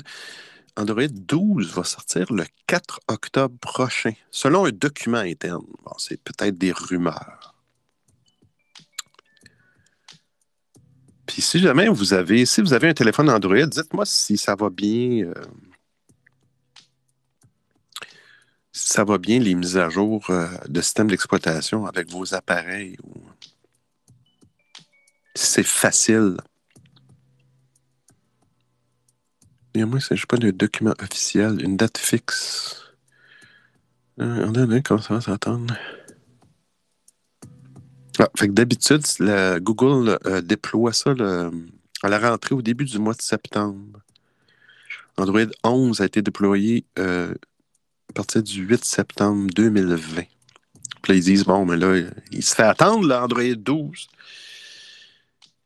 [0.76, 5.66] Android 12 va sortir le 4 octobre prochain, selon un document interne.
[5.98, 7.53] C'est peut-être des rumeurs.
[11.26, 14.70] Puis si jamais vous avez, si vous avez un téléphone Android, dites-moi si ça va
[14.70, 15.26] bien.
[15.26, 15.34] euh,
[18.72, 22.96] si ça va bien les mises à jour euh, de système d'exploitation avec vos appareils
[25.34, 26.36] si c'est facile.
[29.74, 32.80] Et moi, c'est pas de document officiel, une date fixe.
[34.20, 35.74] Euh, on a comment ça va s'attendre.
[38.18, 39.02] Ah, fait que d'habitude,
[39.60, 41.14] Google euh, déploie ça
[42.02, 44.00] à la rentrée au début du mois de septembre.
[45.16, 47.34] Android 11 a été déployé euh,
[48.10, 50.22] à partir du 8 septembre 2020.
[51.02, 54.08] Puis ils disent, bon, mais là, il se fait attendre, l'Android 12.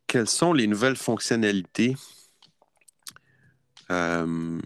[0.07, 1.97] Quelles sont les nouvelles fonctionnalités?
[3.91, 4.59] Euh,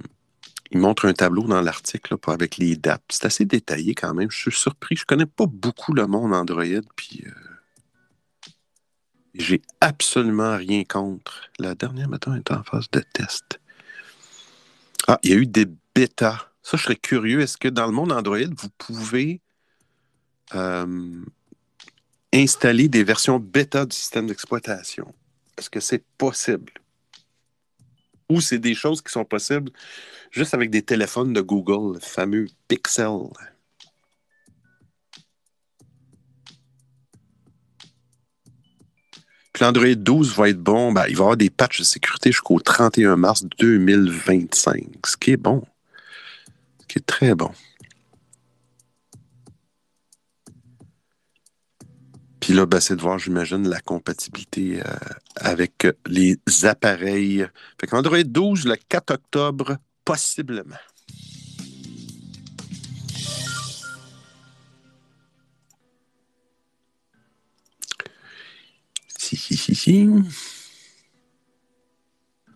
[0.71, 3.03] il montre un tableau dans l'article avec les dates.
[3.11, 4.31] C'est assez détaillé quand même.
[4.31, 4.97] Je suis surpris.
[4.97, 6.64] Je connais pas beaucoup le monde Android,
[6.97, 7.31] puis euh,
[9.35, 11.51] j'ai absolument rien contre.
[11.59, 13.61] La dernière, maintenant, est en phase de test.
[15.09, 16.49] Ah, il y a eu des bêtas.
[16.62, 17.40] Ça, je serais curieux.
[17.40, 19.40] Est-ce que dans le monde Android, vous pouvez
[20.55, 21.25] euh,
[22.33, 25.12] installer des versions bêta du système d'exploitation?
[25.57, 26.73] Est-ce que c'est possible?
[28.29, 29.73] Ou c'est des choses qui sont possibles
[30.31, 33.29] juste avec des téléphones de Google, le fameux Pixel?
[39.62, 40.92] l'Android 12 va être bon.
[40.92, 45.31] Ben, il va y avoir des patchs de sécurité jusqu'au 31 mars 2025, ce qui
[45.31, 45.62] est bon.
[46.81, 47.53] Ce qui est très bon.
[52.40, 54.94] Puis là, ben, c'est de voir, j'imagine, la compatibilité euh,
[55.37, 57.46] avec les appareils.
[57.81, 60.75] Fait qu'Android 12, le 4 octobre, possiblement.
[69.33, 70.11] Si, si, si, si.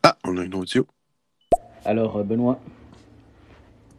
[0.03, 0.87] Ah, on a une audio.
[1.87, 2.61] Alors, euh, Benoît,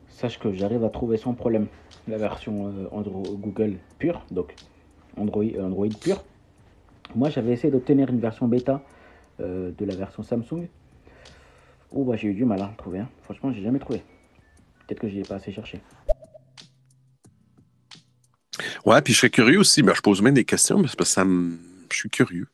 [0.09, 1.65] sache que j'arrive à trouver sans problème
[2.07, 4.53] la version euh, Andro- Google pure, donc
[5.17, 6.23] Android, euh, Android pure.
[7.15, 8.83] Moi, j'avais essayé d'obtenir une version bêta
[9.39, 10.67] euh, de la version Samsung.
[11.91, 12.99] Oh, bah, j'ai eu du mal à trouver.
[12.99, 13.09] hein.
[13.23, 14.03] Franchement, j'ai jamais trouvé.
[14.85, 15.81] Peut-être que j'y ai pas assez cherché.
[18.85, 19.81] Ouais, puis je serais curieux aussi.
[19.81, 21.57] Ben, je pose même des questions, parce que ça me...
[21.91, 22.47] je suis curieux.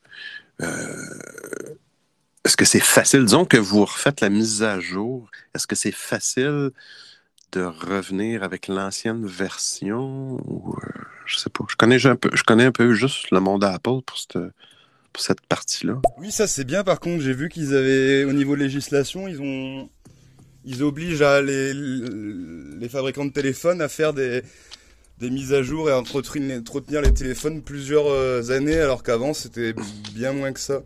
[0.62, 1.76] Euh,
[2.44, 3.24] Est-ce que c'est facile?
[3.24, 5.30] Disons que vous refaites la mise à jour.
[5.54, 6.70] Est-ce que c'est facile
[7.52, 10.38] de revenir avec l'ancienne version?
[10.46, 10.88] Ou, euh,
[11.26, 11.64] je sais pas.
[11.68, 14.38] Je connais un peu, je connais un peu juste le monde Apple pour cette,
[15.12, 16.00] pour cette partie-là.
[16.18, 16.84] Oui, ça c'est bien.
[16.84, 19.88] Par contre, j'ai vu qu'ils avaient, au niveau législation, ils ont,
[20.64, 24.42] ils obligent à les, les fabricants de téléphones à faire des,
[25.18, 29.74] des mises à jour et entretenir, les téléphones plusieurs euh, années, alors qu'avant c'était
[30.14, 30.82] bien moins que ça.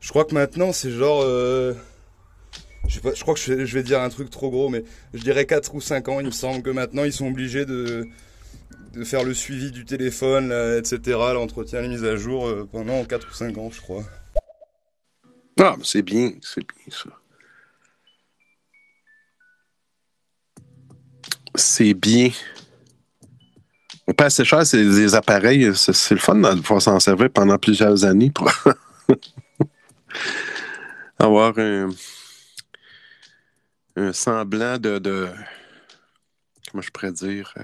[0.00, 1.74] Je crois que maintenant c'est genre, euh,
[2.88, 5.80] je crois que je vais, dire un truc trop gros, mais je dirais 4 ou
[5.80, 6.20] 5 ans.
[6.20, 8.08] Il me semble que maintenant ils sont obligés de
[9.04, 13.32] faire le suivi du téléphone, etc., l'entretien, les mises à jour euh, pendant 4 ou
[13.32, 14.04] 5 ans, je crois.
[15.60, 17.10] Ah, c'est bien, c'est bien ça.
[21.54, 22.30] C'est bien.
[24.08, 25.74] On passe assez cher, c'est des appareils.
[25.76, 28.50] C'est c'est le fun de pouvoir s'en servir pendant plusieurs années pour
[31.18, 31.88] avoir un,
[34.12, 35.28] semblant de, de-
[36.70, 37.62] Comment je pourrais dire euh,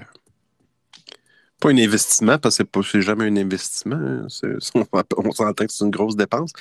[1.59, 3.95] Pas un investissement, parce que c'est pas- jamais un investissement.
[3.97, 4.27] hein.
[5.17, 6.51] On, s'entend que c'est une grosse dépense.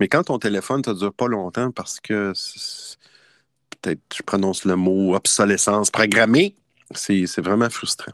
[0.00, 2.32] Mais quand ton téléphone ne dure pas longtemps parce que
[3.70, 6.56] peut-être je prononce le mot obsolescence programmée,
[6.94, 8.12] c'est vraiment frustrant.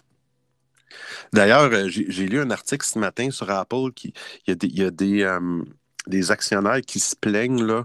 [1.32, 4.12] D'ailleurs, euh, j'ai lu un article ce matin sur Apple qui
[4.46, 5.62] il y a des, y a des, euh,
[6.06, 7.84] des actionnaires qui se plaignent là,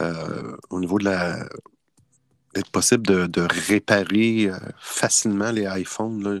[0.00, 1.48] euh, au niveau de la
[2.54, 6.22] d'être possible de, réparer facilement les iPhones.
[6.22, 6.40] là.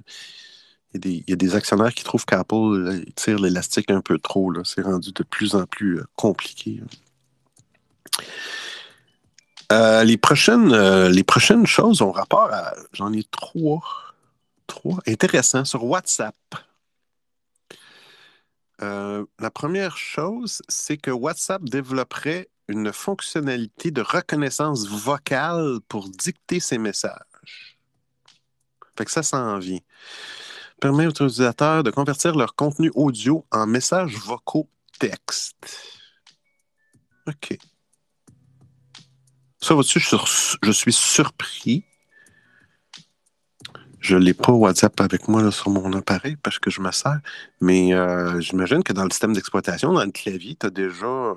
[0.94, 4.50] Il, y a des, actionnaires qui trouvent qu'Apple tire l'élastique un peu trop.
[4.64, 6.80] C'est rendu de plus en plus compliqué.
[9.72, 10.74] Euh, les, prochaines,
[11.08, 12.74] les prochaines choses ont rapport à.
[12.94, 14.05] J'en ai trois.
[14.66, 14.98] Trois.
[15.06, 15.64] Intéressant.
[15.64, 16.36] Sur WhatsApp.
[18.82, 26.60] Euh, la première chose, c'est que WhatsApp développerait une fonctionnalité de reconnaissance vocale pour dicter
[26.60, 27.78] ses messages.
[28.98, 29.78] Fait que ça s'en vient.
[30.80, 35.56] Permet aux utilisateurs de convertir leur contenu audio en messages vocaux texte.
[37.26, 37.58] OK.
[39.60, 40.16] Ça, vois-tu, je,
[40.62, 41.84] je suis surpris.
[44.06, 47.18] Je l'ai pas WhatsApp avec moi là, sur mon appareil parce que je me sers.
[47.60, 51.34] Mais euh, j'imagine que dans le système d'exploitation, dans le clavier, tu as déjà euh,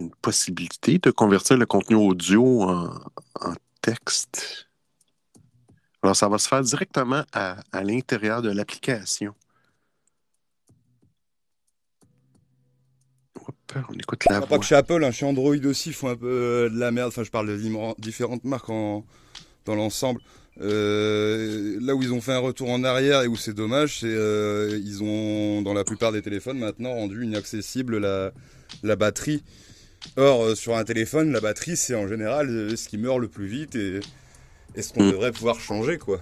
[0.00, 2.98] une possibilité de convertir le contenu audio en,
[3.40, 4.68] en texte.
[6.02, 9.34] Alors, ça va se faire directement à, à l'intérieur de l'application.
[13.88, 14.58] On écoute la Pas voix.
[14.58, 17.08] que chez Apple, hein, chez Android aussi, ils font un peu euh, de la merde.
[17.08, 19.04] Enfin, je parle de différentes marques en,
[19.64, 20.20] dans l'ensemble.
[20.60, 24.06] Euh, là où ils ont fait un retour en arrière et où c'est dommage, c'est
[24.06, 28.30] euh, ils ont dans la plupart des téléphones maintenant rendu inaccessible la,
[28.84, 29.42] la batterie.
[30.16, 33.26] Or, euh, sur un téléphone, la batterie c'est en général euh, ce qui meurt le
[33.28, 33.98] plus vite et,
[34.76, 35.10] et ce qu'on Mm.
[35.12, 36.20] devrait pouvoir changer quoi.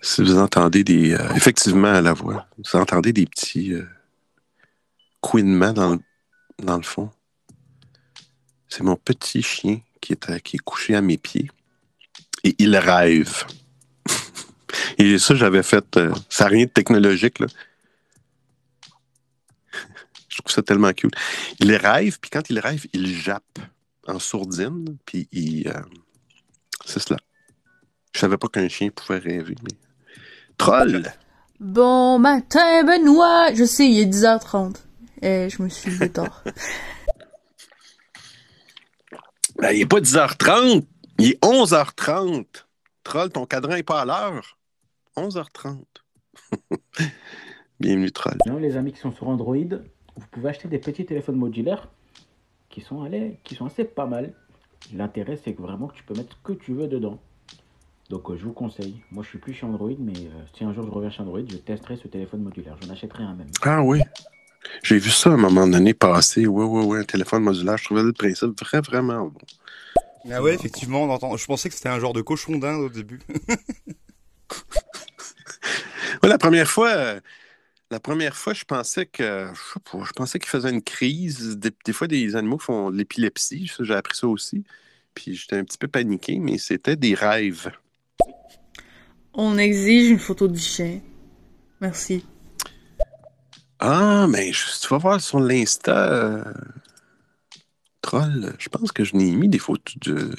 [0.00, 1.16] Si vous entendez des.
[1.34, 3.74] effectivement, à la voix, vous entendez des petits
[5.20, 6.00] couinements dans, le-
[6.62, 7.10] dans le fond.
[8.76, 11.48] C'est mon petit chien qui est, à- qui est couché à mes pieds.
[12.42, 13.44] Et il rêve.
[14.98, 15.96] Et ça, j'avais fait.
[15.96, 17.46] euh, ça n'a rien de technologique, là.
[20.28, 21.14] Je trouve ça tellement cute.
[21.60, 23.60] Il rêve, puis quand il rêve, il jappe
[24.08, 25.68] en sourdine, puis il.
[25.68, 25.80] euh,
[26.84, 27.20] c'est cela.
[28.12, 29.76] Je savais pas qu'un chien pouvait rêver, mais.
[30.58, 31.12] Troll!
[31.60, 33.54] Bon matin, Benoît!
[33.54, 34.74] Je sais, il est 10h30.
[35.22, 36.42] Et je me suis levé tard.
[39.64, 40.84] Ben, il n'est pas 10h30,
[41.20, 42.44] il est 11h30.
[43.02, 44.58] Troll, ton cadran n'est pas à l'heure.
[45.16, 45.84] 11h30.
[47.80, 48.36] Bienvenue, Troll.
[48.60, 51.88] Les amis qui sont sur Android, vous pouvez acheter des petits téléphones modulaires
[52.68, 54.34] qui sont, allés, qui sont assez pas mal.
[54.92, 57.18] L'intérêt, c'est que vraiment que tu peux mettre ce que tu veux dedans.
[58.10, 59.00] Donc, euh, je vous conseille.
[59.12, 61.40] Moi, je suis plus chez Android, mais euh, si un jour je reviens chez Android,
[61.40, 62.76] je testerai ce téléphone modulaire.
[62.82, 63.48] J'en achèterai un même.
[63.62, 64.02] Ah oui.
[64.82, 66.46] J'ai vu ça à un moment donné passer.
[66.46, 67.76] Oui, oui, oui, un téléphone modulaire.
[67.76, 69.40] Je trouvais le principe vrai, vraiment bon.
[70.30, 71.36] Ah ouais, effectivement, on entend.
[71.36, 73.20] Je pensais que c'était un genre de cochon d'Inde au début.
[76.22, 77.20] Ouais, la première fois, euh,
[77.90, 81.58] la première fois, je pensais que je sais pas, je pensais qu'il faisait une crise.
[81.58, 83.70] Des, des fois, des animaux font de l'épilepsie.
[83.80, 84.64] J'ai appris ça aussi.
[85.14, 87.70] Puis j'étais un petit peu paniqué, mais c'était des rêves.
[89.34, 91.00] On exige une photo du chien.
[91.80, 92.24] Merci.
[93.86, 96.42] Ah, mais tu vas voir sur l'Insta, euh,
[98.00, 100.34] Troll, je pense que je n'ai mis des photos de,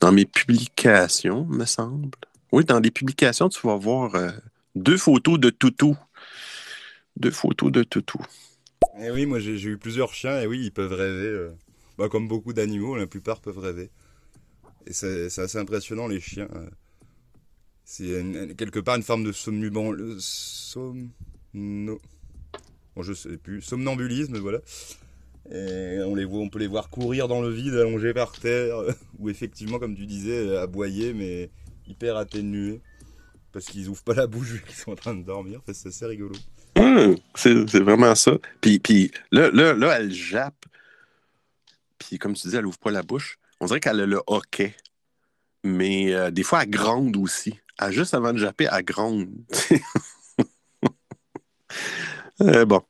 [0.00, 2.10] dans mes publications, me semble.
[2.50, 4.32] Oui, dans les publications, tu vas voir euh,
[4.74, 5.96] deux photos de toutou.
[7.14, 8.18] Deux photos de toutou.
[8.98, 11.28] Et oui, moi j'ai eu plusieurs chiens et oui, ils peuvent rêver.
[11.28, 11.52] euh,
[11.98, 13.90] bah, comme beaucoup d'animaux, la plupart peuvent rêver.
[14.88, 16.48] Et c'est assez impressionnant les chiens.
[17.84, 18.24] C'est
[18.58, 19.92] quelque part une forme de somnubon...
[19.92, 22.00] le Somno...
[23.02, 23.62] Je sais plus.
[23.62, 24.60] Somnambulisme, voilà.
[25.50, 28.78] Et on les voit, on peut les voir courir dans le vide, allongés par terre,
[29.18, 31.50] ou effectivement, comme tu disais, euh, aboyer, mais
[31.86, 32.80] hyper atténués.
[33.52, 35.60] Parce qu'ils ouvrent pas la bouche vu qu'ils sont en train de dormir.
[35.72, 36.34] C'est assez rigolo.
[36.76, 38.32] Hum, c'est vraiment ça.
[38.60, 40.66] Puis, puis là, là, là, elle jappe.
[41.98, 43.38] Puis comme tu dis, elle ouvre pas la bouche.
[43.60, 44.74] On dirait qu'elle a le hoquet.
[45.64, 47.58] Mais euh, des fois, elle gronde aussi.
[47.78, 49.30] Elle, juste avant de japper, elle gronde.
[52.42, 52.82] Euh, bon.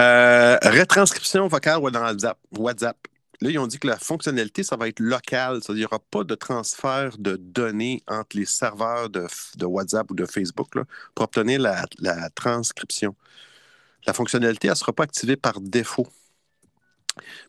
[0.00, 2.16] Euh, retranscription vocale dans
[2.56, 2.98] WhatsApp.
[3.40, 5.60] Là, ils ont dit que la fonctionnalité, ça va être local.
[5.60, 9.26] Qu'il n'y aura pas de transfert de données entre les serveurs de,
[9.64, 10.70] WhatsApp ou de Facebook
[11.14, 13.16] pour obtenir la, transcription.
[14.06, 16.06] La fonctionnalité, elle ne sera pas activée par défaut.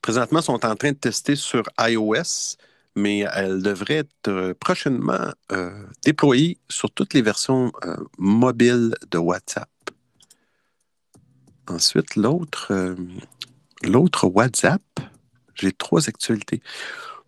[0.02, 2.58] Présentement, ils sont en train de tester sur iOS,
[2.96, 5.32] mais elle devrait être euh, prochainement
[6.04, 7.72] déployée sur toutes les versions
[8.18, 9.70] mobiles de WhatsApp.
[11.68, 12.96] Ensuite, l'autre euh,
[13.84, 14.82] l'autre WhatsApp,
[15.56, 16.62] j'ai trois actualités.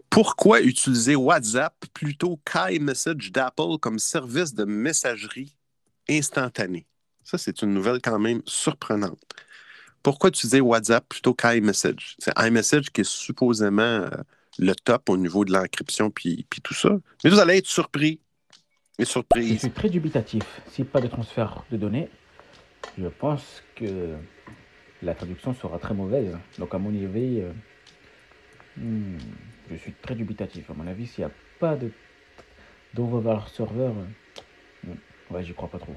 [0.09, 5.55] Pourquoi utiliser WhatsApp plutôt qu'iMessage d'Apple comme service de messagerie
[6.09, 6.85] instantanée?
[7.23, 9.19] Ça, c'est une nouvelle quand même surprenante.
[10.03, 12.15] Pourquoi utiliser WhatsApp plutôt qu'iMessage?
[12.19, 14.09] C'est iMessage qui est supposément euh,
[14.59, 16.89] le top au niveau de l'encryption puis, tout ça.
[17.23, 18.19] Mais vous allez être surpris
[18.97, 19.59] et Je surprise.
[19.59, 20.43] suis très dubitatif.
[20.93, 22.09] Pas de transfert de données,
[22.97, 24.15] je pense que
[25.01, 26.37] la traduction sera très mauvaise.
[26.57, 27.51] Donc, à mon avis, euh,
[28.77, 29.17] hmm,
[29.71, 30.69] je suis très dubitatif.
[30.69, 31.91] À mon avis, s'il n'y a pas de
[32.93, 35.95] d'overware serveur, euh, hmm, ouais, crois pas trop.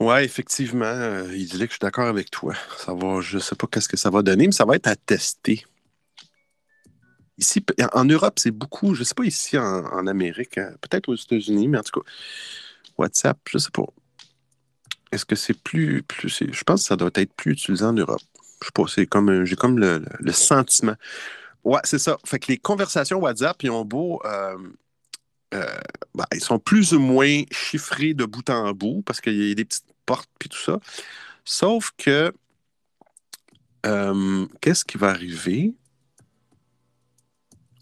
[0.00, 2.54] Ouais, effectivement, euh, il disait que je suis d'accord avec toi.
[2.78, 4.96] Ça va, je sais pas qu'est-ce que ça va donner, mais ça va être à
[4.96, 5.64] tester.
[7.36, 11.14] Ici, en Europe, c'est beaucoup, je sais pas ici en, en Amérique, hein, peut-être aux
[11.14, 12.10] États-Unis, mais en tout cas,
[13.00, 13.86] WhatsApp, je sais pas.
[15.12, 18.20] Est-ce que c'est plus, plus je pense que ça doit être plus utilisé en Europe.
[18.60, 20.94] Je sais pas, c'est comme, un- j'ai comme le, sentiment.
[21.64, 22.16] Ouais, c'est ça.
[22.24, 24.20] Fait que les conversations WhatsApp, ils ont beau.
[24.24, 24.56] euh,
[25.54, 25.80] euh,
[26.14, 29.54] ben, ils sont plus ou moins chiffrés de bout en bout parce qu'il y a
[29.54, 30.78] des petites portes puis tout ça.
[31.44, 32.32] Sauf que.
[33.86, 35.74] euh, Qu'est-ce qui va arriver?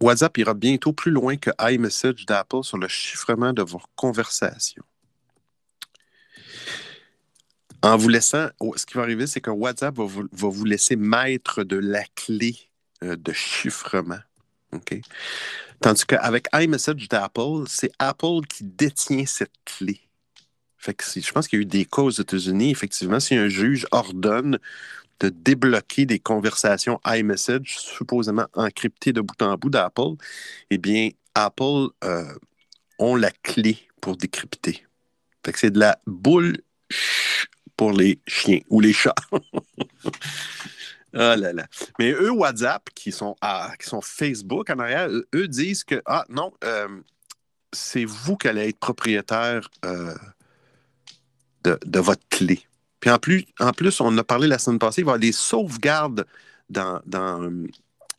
[0.01, 4.85] WhatsApp ira bientôt plus loin que iMessage d'Apple sur le chiffrement de vos conversations.
[7.83, 10.97] En vous laissant, oh, ce qui va arriver, c'est que WhatsApp va vous, va laisser
[10.97, 12.57] maître de la clé
[13.05, 14.19] euh, de chiffrement.
[14.73, 15.01] OK?
[15.81, 20.01] Tandis qu'avec iMessage d'Apple, c'est Apple qui détient cette clé.
[20.77, 23.87] Fait je pense qu'il y a eu des cas aux États-Unis, effectivement, si un juge
[23.91, 24.59] ordonne
[25.21, 30.15] de débloquer des conversations iMessage supposément encryptées de bout en bout d'Apple,
[30.71, 32.33] eh bien, Apple euh,
[32.99, 34.85] ont la clé pour décrypter.
[35.55, 36.59] C'est de la boule
[37.79, 39.15] pour les chiens ou les chats.
[41.15, 41.67] Ah là là.
[41.99, 46.03] Mais eux, WhatsApp, qui sont, à- qui sont Facebook en arrière, eux- eux disent que,
[46.05, 47.01] ah non, euh,
[47.73, 50.15] c'est vous qui allez être propriétaire euh,
[51.65, 52.61] de, de votre clé.
[53.01, 55.19] Puis en plus, en plus, on a parlé la semaine passée, il va y avoir
[55.21, 56.27] des sauvegardes
[56.69, 57.51] dans, dans,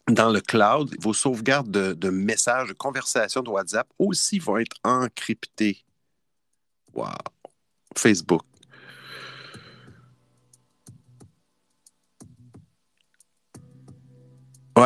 [0.07, 0.95] dans le cloud.
[0.99, 5.83] Vos sauvegardes de, de messages, de conversations de WhatsApp aussi vont être encryptées.
[6.93, 7.09] Wow.
[7.95, 8.41] Facebook.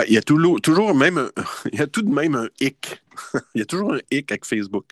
[0.07, 1.29] Il y a toujours, même
[1.71, 3.01] il y a tout de même un hic.
[3.55, 4.85] il y a toujours un hic avec Facebook.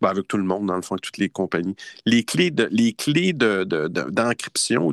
[0.00, 1.76] Ben, avec tout le monde, dans le fond, avec toutes les compagnies.
[2.04, 4.92] Les clés d'encryption,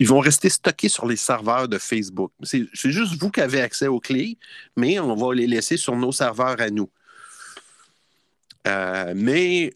[0.00, 2.32] ils vont rester stockés sur les serveurs de Facebook.
[2.42, 4.38] C'est, juste vous qui avez accès aux clés,
[4.76, 6.90] mais on va les laisser sur nos serveurs à nous.
[8.66, 9.72] Euh, mais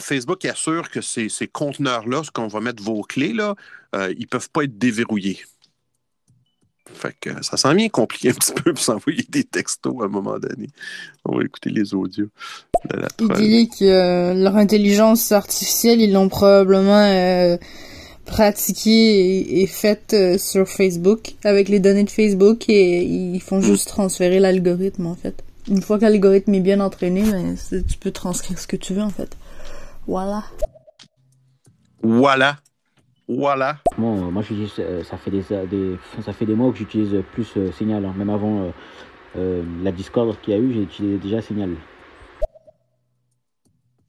[0.00, 3.54] Facebook assure que ces, ces conteneurs-là, ce qu'on va mettre vos clés, là,
[3.94, 5.40] euh, ils ne peuvent pas être déverrouillés.
[6.94, 10.08] Fait que ça s'en vient compliqué un petit peu pour s'envoyer des textos à un
[10.08, 10.68] moment donné.
[11.24, 12.28] On va écouter les audios
[12.90, 17.56] de la Il dit que euh, leur intelligence artificielle, ils l'ont probablement euh,
[18.26, 23.60] pratiquée et, et faite euh, sur Facebook, avec les données de Facebook, et ils font
[23.60, 25.42] juste transférer l'algorithme, en fait.
[25.68, 29.02] Une fois que l'algorithme est bien entraîné, ben, tu peux transcrire ce que tu veux,
[29.02, 29.36] en fait.
[30.06, 30.44] Voilà.
[32.02, 32.58] Voilà.
[33.38, 33.76] Voilà.
[33.96, 36.78] Moi, euh, moi j'utilise, euh, ça, fait des, euh, des, ça fait des mois que
[36.78, 38.04] j'utilise plus Signal.
[38.04, 38.12] hein.
[38.16, 38.72] Même avant
[39.36, 41.70] la Discord qu'il y a eu, j'ai utilisé déjà Signal.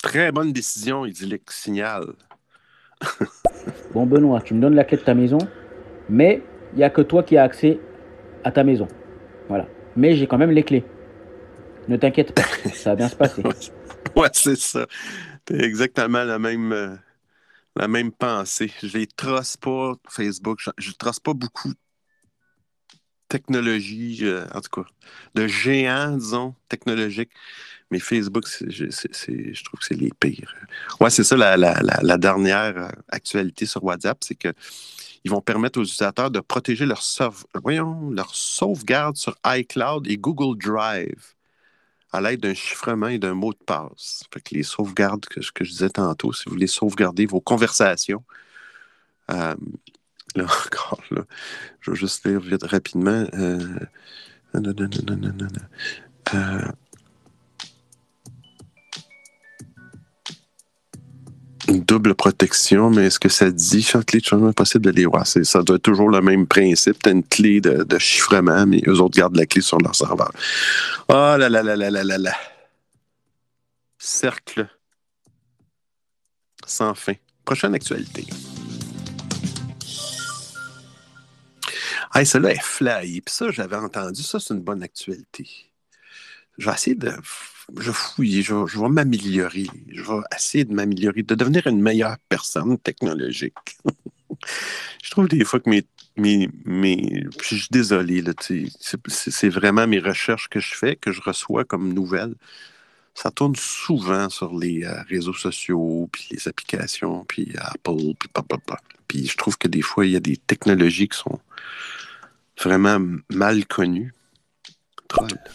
[0.01, 2.05] Très bonne décision, Idyllic Signal.
[3.93, 5.37] Bon, Benoît, tu me donnes la clé de ta maison,
[6.09, 6.41] mais
[6.73, 7.79] il n'y a que toi qui as accès
[8.43, 8.87] à ta maison.
[9.49, 9.67] Voilà.
[9.95, 10.83] Mais j'ai quand même les clés.
[11.87, 12.41] Ne t'inquiète pas,
[12.73, 13.43] ça va bien se passer.
[14.15, 14.87] Ouais, c'est ça.
[15.47, 16.97] C'est exactement la même,
[17.75, 18.71] la même pensée.
[18.83, 20.59] Je les trosse pas, Facebook.
[20.61, 21.73] Je, je trosse pas beaucoup
[23.31, 24.89] technologie, euh, en tout cas,
[25.35, 27.31] de géants, disons, technologiques.
[27.89, 30.53] Mais Facebook, je, trouve que c'est les pires.
[30.99, 34.53] Ouais, c'est ça la, dernière euh, actualité sur WhatsApp, c'est que
[35.23, 40.57] ils vont permettre aux utilisateurs de protéger sauve- voyons, leur sauvegarde sur iCloud et Google
[40.57, 41.35] Drive
[42.11, 44.23] à l'aide d'un chiffrement et d'un mot de passe.
[44.33, 48.23] Fait que les sauvegardes que, que je disais tantôt, si vous voulez sauvegarder vos conversations,
[49.31, 49.55] euh,
[50.35, 51.23] là encore, là,
[51.81, 53.25] je vais juste lire vite rapidement.
[53.33, 53.79] Euh,
[56.33, 56.71] euh,
[61.71, 64.91] une double protection, mais est-ce que ça dit chaque clé de changement est possible de
[64.91, 65.25] les voir?
[65.25, 67.01] Ça doit être toujours le même principe.
[67.01, 70.31] Tu as une clé de, chiffrement, mais eux autres gardent la clé sur leur serveur.
[71.07, 72.35] Oh là là là là là là là.
[73.97, 74.67] Cercle
[76.65, 77.13] sans fin.
[77.45, 78.25] Prochaine actualité.
[82.13, 83.21] Hey, celle-là est fly.
[83.21, 84.21] Puis ça, j'avais entendu.
[84.23, 85.47] Ça, c'est une bonne actualité.
[86.57, 87.13] Je vais essayer de.
[87.77, 88.41] Je vais fouiller.
[88.41, 89.67] Je je vais m'améliorer.
[89.89, 93.53] Je vais essayer de m'améliorer, de devenir une meilleure personne technologique.
[95.03, 95.83] je trouve des fois que mes.
[96.15, 96.47] mes
[97.37, 98.23] puis je suis désolé,
[99.07, 102.35] c'est vraiment mes recherches que je fais, que je reçois comme nouvelles.
[103.13, 108.79] Ça tourne souvent sur les euh, réseaux sociaux, puis les applications, puis Apple, puis blablabla.
[109.07, 111.39] Puis je trouve que des fois, il y a des technologies qui sont
[112.57, 112.99] vraiment
[113.29, 114.13] mal connues.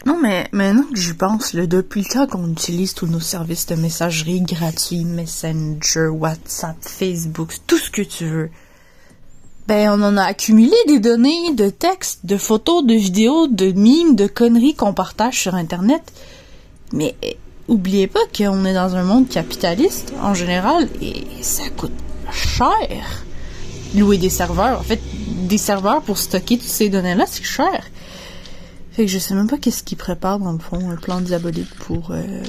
[0.05, 3.67] Non, mais maintenant que j'y pense, là, depuis le temps qu'on utilise tous nos services
[3.67, 8.51] de messagerie gratuits, Messenger, WhatsApp, Facebook, tout ce que tu veux,
[9.67, 14.15] ben on en a accumulé des données de textes, de photos, de vidéos, de mimes,
[14.15, 16.03] de conneries qu'on partage sur Internet.
[16.93, 17.37] Mais eh,
[17.67, 21.93] oubliez pas qu'on est dans un monde capitaliste en général et ça coûte
[22.31, 23.25] cher
[23.95, 24.79] louer des serveurs.
[24.81, 25.01] En fait,
[25.49, 27.85] des serveurs pour stocker toutes ces données-là, c'est cher.
[28.97, 31.75] Fait que je sais même pas qu'est-ce qu'ils préparent dans le fond, un plan diabolique
[31.75, 32.13] pour.
[32.13, 32.43] Euh...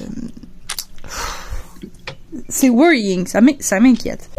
[2.48, 4.30] C'est worrying, ça m'in- ça m'inquiète.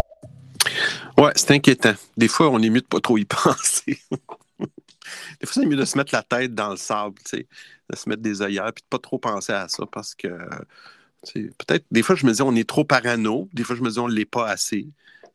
[1.19, 1.93] Ouais, c'est inquiétant.
[2.17, 3.99] Des fois, on est mieux de pas trop y penser.
[4.09, 7.47] des fois, c'est mieux de se mettre la tête dans le sable, tu sais,
[7.91, 10.29] de se mettre des œillères, puis de pas trop penser à ça, parce que,
[11.35, 13.99] peut-être, des fois, je me dis, on est trop parano, des fois, je me dis,
[13.99, 14.89] on l'est pas assez,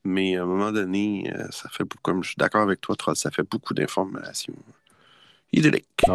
[0.04, 2.96] mais à un moment donné, euh, ça fait, beaucoup- comme je suis d'accord avec toi,
[2.96, 4.56] Troll, ça fait beaucoup d'informations.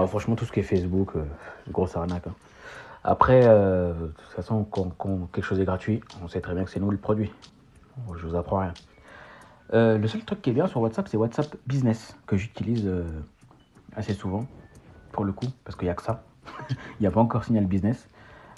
[0.07, 1.25] Franchement, tout ce qui est Facebook, euh,
[1.71, 2.27] grosse arnaque.
[2.27, 2.35] hein.
[3.05, 6.65] Après, euh, de toute façon, quand, quand quelque chose est gratuit, on sait très bien
[6.65, 7.33] que c'est nous le produit.
[8.17, 8.75] Je vous apprends rien.
[9.73, 12.91] Euh, le seul truc qui est bien sur WhatsApp, c'est WhatsApp Business, que j'utilise
[13.95, 14.47] assez souvent,
[15.13, 16.23] pour le coup, parce qu'il n'y a que ça.
[16.71, 18.09] Il n'y a pas encore Signal Business.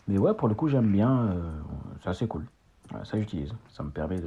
[0.08, 1.36] Mais ouais, pour le coup, j'aime bien.
[2.02, 2.44] c'est assez cool.
[2.92, 3.52] Ouais, ça, j'utilise.
[3.68, 4.20] Ça me permet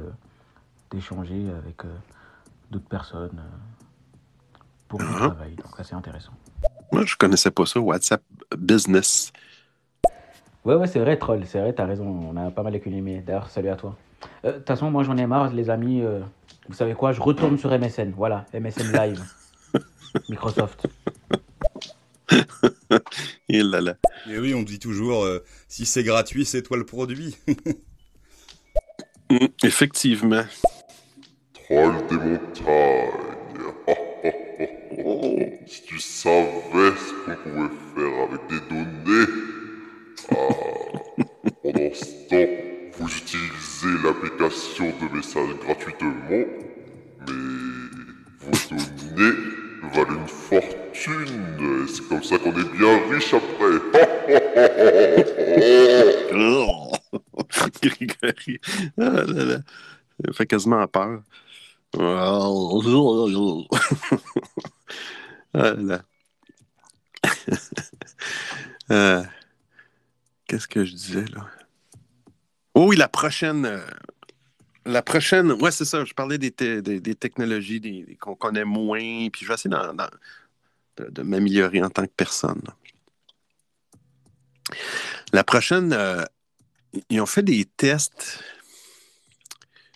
[0.90, 1.82] d'échanger avec
[2.70, 3.42] d'autres personnes
[4.88, 5.14] pour le Mhm.
[5.16, 5.54] travail.
[5.56, 6.32] Donc, ça, c'est intéressant.
[6.94, 8.22] Moi, je connaissais pas ça, WhatsApp
[8.56, 9.32] Business.
[10.64, 13.20] Ouais, ouais, c'est vrai, troll, c'est vrai, t'as raison, on a pas mal économisé.
[13.20, 13.96] D'ailleurs, salut à toi.
[14.44, 16.02] Euh, De toute façon, moi j'en ai marre, les amis.
[16.02, 16.20] euh,
[16.68, 18.12] vous savez quoi, je retourne sur MSN.
[18.16, 19.24] Voilà, MSN Live.
[20.28, 20.86] Microsoft.
[23.48, 23.96] Et là là.
[24.30, 27.36] Et oui, on dit toujours, euh, si c'est gratuit, c'est toi le produit.
[29.30, 30.44] Hum, effectivement.
[31.54, 33.33] Troll des montagnes.
[35.66, 39.28] Si tu savais ce qu'on pouvait faire avec des données.
[40.30, 40.34] Ah.
[41.62, 42.52] Pendant ce temps,
[42.98, 46.44] vous utilisez l'application de message gratuitement, mais
[48.40, 49.36] vos données
[49.92, 51.86] valent une fortune.
[51.88, 53.78] C'est comme ça qu'on est bien riche après.
[56.34, 56.92] Oh!
[57.82, 58.54] Grégory.
[58.98, 59.24] Ah
[60.32, 61.20] fait quasiment peur.
[68.90, 69.24] Euh,
[70.46, 71.46] Qu'est-ce que je disais là?
[72.74, 73.64] Oh oui, la prochaine.
[73.64, 73.80] euh,
[74.84, 76.04] La prochaine, ouais, c'est ça.
[76.04, 76.50] Je parlais des,
[76.82, 82.12] des, technologies qu'on connaît moins, puis je vais essayer de, de m'améliorer en tant que
[82.14, 82.60] personne.
[85.32, 86.24] La prochaine, euh,
[87.08, 88.42] ils ont fait des tests.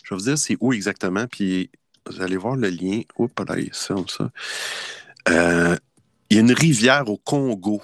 [0.02, 1.70] Je vais vous dire c'est où exactement, puis
[2.06, 3.02] vous allez voir le lien.
[3.18, 4.30] Oups, là, ça, comme ça.
[5.31, 5.76] Euh,
[6.31, 7.83] il y a une rivière au Congo.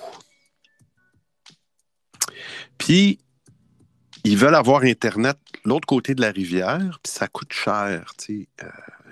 [2.79, 3.19] Puis,
[4.25, 8.13] ils veulent avoir Internet l'autre côté de la rivière, puis ça coûte cher.
[8.31, 8.43] Euh,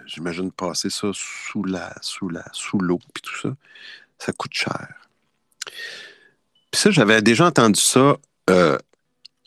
[0.07, 3.55] J'imagine passer ça sous la sous la sous l'eau, puis tout ça.
[4.18, 5.09] Ça coûte cher.
[6.70, 8.16] Puis ça, j'avais déjà entendu ça.
[8.51, 8.78] euh,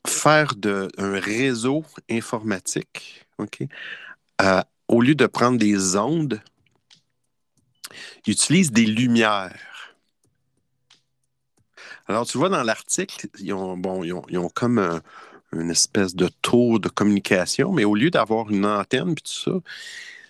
[0.07, 3.63] faire de, un réseau informatique, OK?
[4.41, 6.41] Euh, au lieu de prendre des ondes,
[8.25, 9.55] ils utilisent des lumières.
[12.07, 14.03] Alors, tu vois, dans l'article, ils ont, bon,
[14.53, 15.01] comme un-
[15.53, 19.51] une espèce de tour de communication, mais au lieu d'avoir une antenne puis tout ça,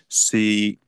[0.08, 0.78] c'est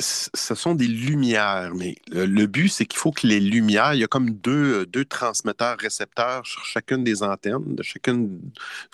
[0.00, 4.04] ce sont des lumières, mais le, but, c'est qu'il faut que les lumières, il y
[4.04, 8.26] a comme deux, deux transmetteurs-récepteurs sur chacune des antennes, de chacun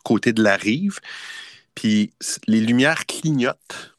[0.03, 1.01] côté de la rive.
[1.75, 2.13] Puis
[2.49, 3.96] les lumières clignotent.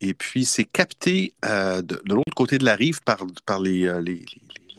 [0.00, 4.00] Et puis c'est capté euh, de, l'autre côté de la rive par, par euh, les,
[4.00, 4.26] les-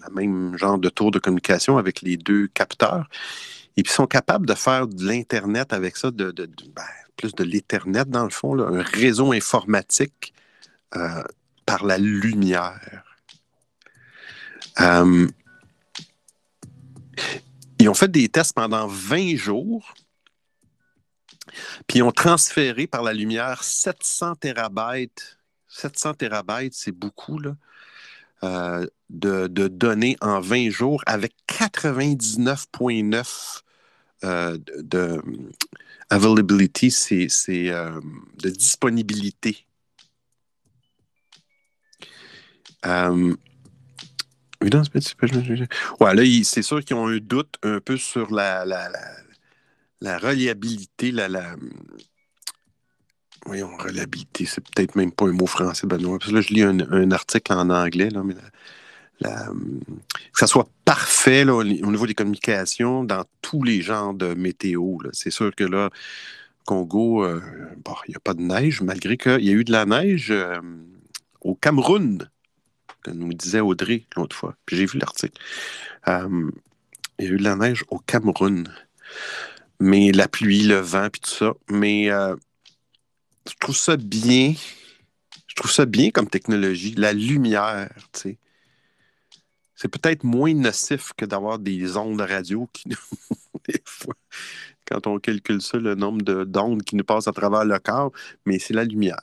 [0.01, 3.09] la même genre de tour de communication avec les deux capteurs.
[3.75, 6.83] Et puis ils sont capables de faire de l'Internet avec ça, de, ben,
[7.17, 10.33] plus de l'Ethernet dans le fond, un réseau informatique
[10.95, 11.21] euh,
[11.65, 12.79] par la lumière.
[17.79, 19.93] Ils ont fait des tests pendant 20 jours,
[21.87, 25.37] puis ils ont transféré par la lumière 700 terabytes.
[25.67, 27.55] 700 terabytes, c'est beaucoup, là,
[28.43, 33.61] euh, de, données en 20 jours avec 99,9
[34.23, 35.21] euh, de, de
[36.09, 37.99] availability, c'est euh,
[38.41, 39.65] de disponibilité.
[42.85, 43.35] Euh,
[45.99, 48.65] Ouais, là, c'est sûr qu'ils ont un doute un peu sur la,
[50.01, 51.55] la reliabilité, la, la.
[53.45, 56.19] Voyons, reliabilité, c'est peut-être même pas un mot français, Benoît.
[56.19, 58.35] Parce que là, je lis un, article en anglais, là, mais
[59.21, 64.97] que ça soit parfait au au niveau des communications dans tous les genres de météo.
[65.11, 65.89] C'est sûr que là,
[66.65, 67.41] Congo, euh,
[68.07, 70.61] il n'y a pas de neige, malgré qu'il y a eu de la neige euh,
[71.41, 72.29] au Cameroun,
[73.01, 74.55] que nous disait Audrey l'autre fois.
[74.65, 75.41] Puis j'ai vu l'article.
[76.07, 76.51] Euh,
[77.17, 78.71] il y a eu de la neige au Cameroun.
[79.79, 81.53] Mais la pluie, le vent, puis tout ça.
[81.69, 82.35] Mais euh,
[83.47, 84.53] je trouve ça bien.
[85.47, 86.93] Je trouve ça bien comme technologie.
[86.95, 88.37] La lumière, tu sais.
[89.75, 92.89] C'est peut-être moins nocif que d'avoir des ondes radio qui,
[93.85, 94.15] fois,
[94.85, 98.11] quand on calcule ça, le nombre de- d'ondes qui nous passent à travers le corps,
[98.45, 99.21] mais c'est la lumière.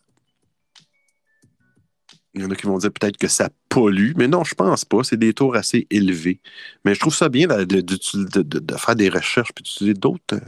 [2.37, 4.85] Il y en a qui vont dire peut-être que ça pollue, mais non, je pense
[4.85, 5.03] pas.
[5.03, 6.39] C'est des tours assez élevés.
[6.85, 10.41] Mais je trouve ça bien de, faire des recherches et d'utiliser d'autres, euh,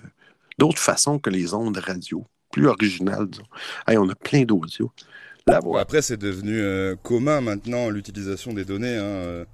[0.59, 2.27] d'autres façons que les ondes radio.
[2.53, 3.47] Plus originales, disons.
[3.87, 4.93] Hey, on a plein d'audio.
[5.47, 9.45] Après, c'est devenu euh, commun maintenant l'utilisation des données hein, euh,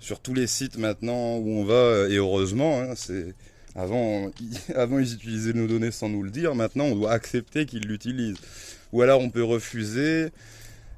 [0.00, 3.34] sur tous les sites maintenant où on va, et heureusement, hein, c'est
[3.74, 4.30] avant,
[4.74, 6.54] avant ils utilisaient nos données sans nous le dire.
[6.54, 8.38] Maintenant, on doit accepter qu'ils l'utilisent.
[8.92, 10.30] Ou alors, on peut refuser.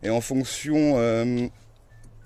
[0.04, 1.46] Et en fonction, euh,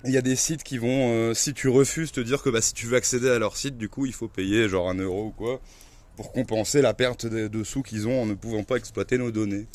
[0.05, 2.61] il y a des sites qui vont, euh, si tu refuses, te dire que bah,
[2.61, 5.27] si tu veux accéder à leur site, du coup, il faut payer genre un euro
[5.27, 5.61] ou quoi
[6.17, 9.67] pour compenser la perte de, sous qu'ils ont en ne pouvant pas exploiter nos données.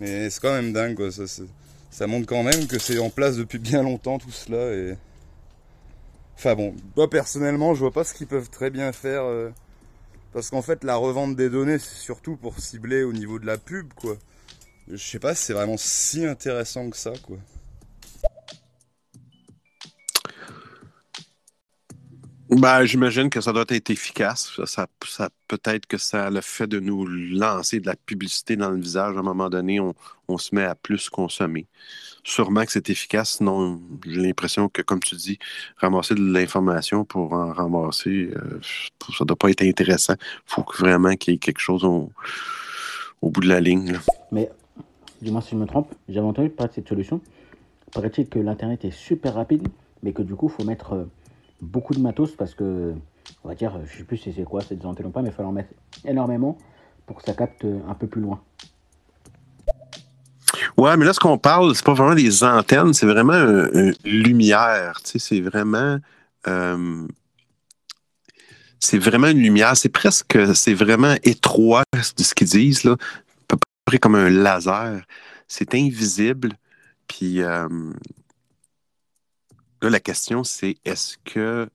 [0.00, 1.10] Mais c'est quand même dingue, quoi.
[1.12, 4.96] Ça, montre quand même que c'est en place depuis bien longtemps tout cela.
[6.34, 9.22] Enfin bon, moi personnellement, je vois pas ce qu'ils peuvent très bien faire.
[9.22, 9.50] euh,
[10.32, 13.56] Parce qu'en fait, la revente des données, c'est surtout pour cibler au niveau de la
[13.56, 14.16] pub, quoi.
[14.90, 17.36] Je sais pas si c'est vraiment si intéressant que ça, quoi.
[22.50, 24.50] Ben, j'imagine que ça doit être efficace.
[24.56, 28.56] Ça, ça- ça- Peut-être que ça a le fait de nous lancer de la publicité
[28.56, 29.16] dans le visage.
[29.16, 29.94] À un moment donné, on,
[30.28, 31.66] on se met à plus consommer.
[32.24, 35.38] Sûrement que c'est efficace, sinon j'ai l'impression que, comme tu dis,
[35.76, 38.60] ramasser de l'information pour en ramasser, euh,
[39.16, 40.14] ça doit pas être intéressant.
[40.18, 42.12] Il faut vraiment qu'il y ait quelque chose au,
[43.22, 43.92] au bout de la ligne.
[43.92, 43.98] là.
[44.32, 44.50] Mais,
[45.22, 47.20] dis-moi si je me trompe, j'avais entendu parler de cette solution.
[47.92, 49.66] Paraît-il que l'Internet est super rapide,
[50.02, 51.04] mais que du coup, il faut mettre euh,
[51.60, 52.92] beaucoup de matos parce que,
[53.44, 55.22] on va dire, euh, je sais plus si c'est quoi, c'est des antennes ou pas,
[55.22, 55.70] mais il faut en mettre
[56.04, 56.58] énormément
[57.06, 58.40] pour que ça capte euh, un peu plus loin.
[60.76, 63.94] Ouais, mais là, ce qu'on parle, c'est pas vraiment des antennes, c'est vraiment un- une
[64.04, 65.00] lumière.
[65.04, 65.98] Tu sais, c'est vraiment.
[68.80, 69.76] c'est vraiment une lumière.
[69.76, 70.38] C'est presque.
[70.54, 72.96] C'est vraiment étroit, de ce qu'ils disent, là.
[73.96, 75.02] Comme un laser.
[75.46, 76.52] C'est invisible.
[77.06, 77.40] Puis.
[77.40, 77.68] euh,
[79.80, 81.68] là, la question, c'est est-ce que.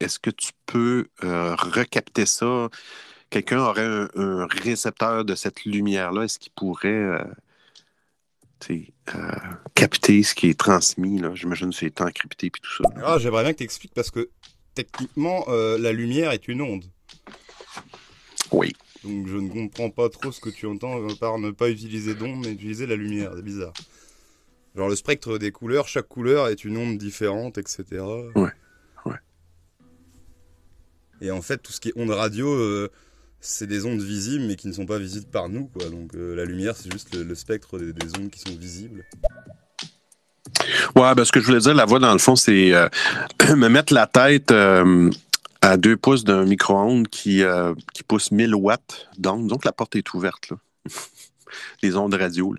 [0.00, 2.68] Est-ce que tu peux euh, recapter ça?
[3.28, 6.22] Quelqu'un aurait un, un récepteur de cette lumière-là.
[6.22, 6.88] Est-ce qu'il pourrait.
[6.88, 7.24] euh,
[9.74, 11.20] capter ce qui est transmis.
[11.34, 12.90] J'imagine que c'est encrypté et tout ça.
[13.04, 14.30] Ah, j'aimerais bien que tu expliques parce que
[14.74, 16.84] techniquement, la lumière est une onde.
[18.52, 18.72] Oui.
[19.04, 22.40] Donc je ne comprends pas trop ce que tu entends par ne pas utiliser d'onde,
[22.44, 23.32] mais utiliser la lumière.
[23.34, 23.72] C'est bizarre.
[24.76, 27.84] Genre le spectre des couleurs, chaque couleur est une onde différente, etc.
[28.36, 28.52] Ouais,
[29.06, 29.16] ouais.
[31.20, 32.90] Et en fait, tout ce qui est onde radio, euh,
[33.40, 35.88] c'est des ondes visibles, mais qui ne sont pas visibles par nous, quoi.
[35.88, 39.04] Donc euh, la lumière, c'est juste le, le spectre des, des ondes qui sont visibles.
[40.96, 42.88] Ouais, ben, ce que je voulais dire, la voix, dans le fond, c'est euh,
[43.56, 45.10] me mettre la tête euh,
[45.62, 49.46] à deux pouces d'un micro-ondes qui, euh, qui pousse 1000 watts d'onde.
[49.46, 50.52] Donc, la porte est ouverte.
[51.82, 52.54] Les ondes radio.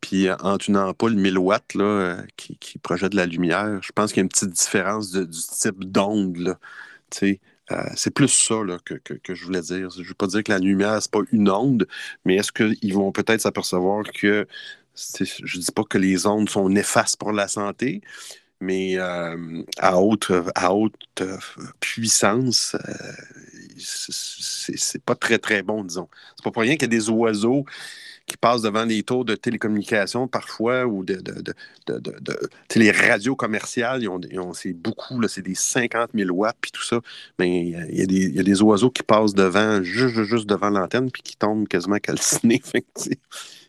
[0.00, 3.80] Puis, en tunant pas le 1000 watts, là, euh, qui, qui projette de la lumière,
[3.82, 6.56] je pense qu'il y a une petite différence du type d'onde,
[7.70, 9.90] euh, c'est plus ça là, que, que, je voulais dire.
[9.90, 11.86] Je ne veux pas dire que la lumière, c'est pas une onde,
[12.24, 14.46] mais est-ce qu'ils vont peut-être s'apercevoir que
[14.94, 18.02] je dis pas que les ondes sont néfastes pour la santé,
[18.62, 21.36] mais euh, à haute, à euh,
[21.80, 23.12] puissance, euh,
[23.76, 26.08] c'est pas très, très bon, disons.
[26.36, 27.64] C'est pas pour rien qu'il y a des oiseaux
[28.24, 31.42] qui passent devant les tours de télécommunications parfois ou de, de,
[31.88, 34.06] de, de, radios commerciales,
[34.54, 37.00] c'est beaucoup, c'est des 50 000 watts puis tout ça.
[37.40, 41.22] Mais il y, y a des, oiseaux qui passent devant, juste, juste devant l'antenne puis
[41.22, 42.62] qui tombent quasiment calcinés.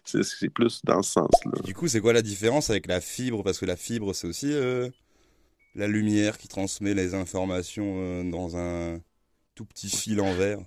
[0.04, 1.62] C'est plus dans ce sens-là.
[1.64, 3.44] Du coup, c'est quoi la différence avec la fibre?
[3.44, 4.90] Parce que la fibre, c'est aussi euh,
[5.76, 9.00] la lumière qui transmet les informations euh, dans un
[9.56, 10.60] tout petit fil en verre.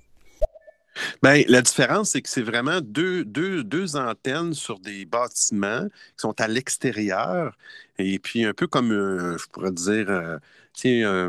[1.23, 6.19] Ben, la différence, c'est que c'est vraiment deux, deux, deux antennes sur des bâtiments qui
[6.19, 7.57] sont à l'extérieur.
[7.99, 10.39] Et puis, un peu comme, euh, je pourrais dire, euh,
[10.73, 11.29] tu sais, euh,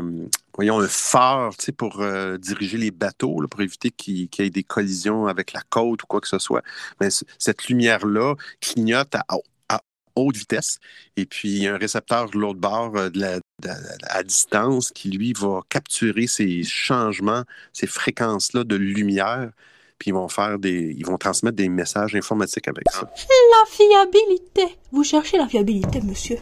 [0.58, 4.64] voyons, un phare pour euh, diriger les bateaux, là, pour éviter qu'il y ait des
[4.64, 6.62] collisions avec la côte ou quoi que ce soit.
[7.00, 9.24] Mais cette lumière-là clignote à,
[9.68, 9.80] à
[10.16, 10.78] haute vitesse.
[11.16, 13.68] Et puis, il y a un récepteur de l'autre bord euh, de la, de- de-
[14.08, 19.52] à distance qui, lui, va capturer ces changements, ces fréquences-là de lumière.
[20.00, 20.92] Puis ils vont faire des.
[20.98, 23.02] Ils vont transmettre des messages informatiques avec ça.
[23.02, 24.76] La fiabilité.
[24.90, 26.38] Vous cherchez la fiabilité, monsieur.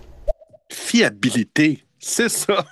[0.71, 2.64] Fiabilité, c'est ça.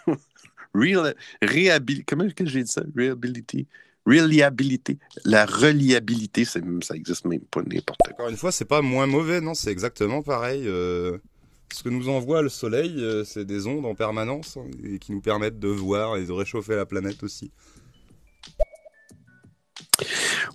[0.74, 2.82] Real, réhabil, comment est-ce que j'ai dit ça?
[2.96, 3.66] Reliability.
[4.06, 4.98] reliabilité.
[5.24, 6.60] La reliabilité, ça
[6.94, 8.12] existe même pas n'importe quoi.
[8.12, 10.64] Encore une fois, c'est pas moins mauvais, non, c'est exactement pareil.
[10.66, 11.18] euh,
[11.72, 15.12] ce que nous envoie le soleil, euh, c'est des ondes en permanence hein, et qui
[15.12, 17.50] nous permettent de voir et de réchauffer la planète aussi.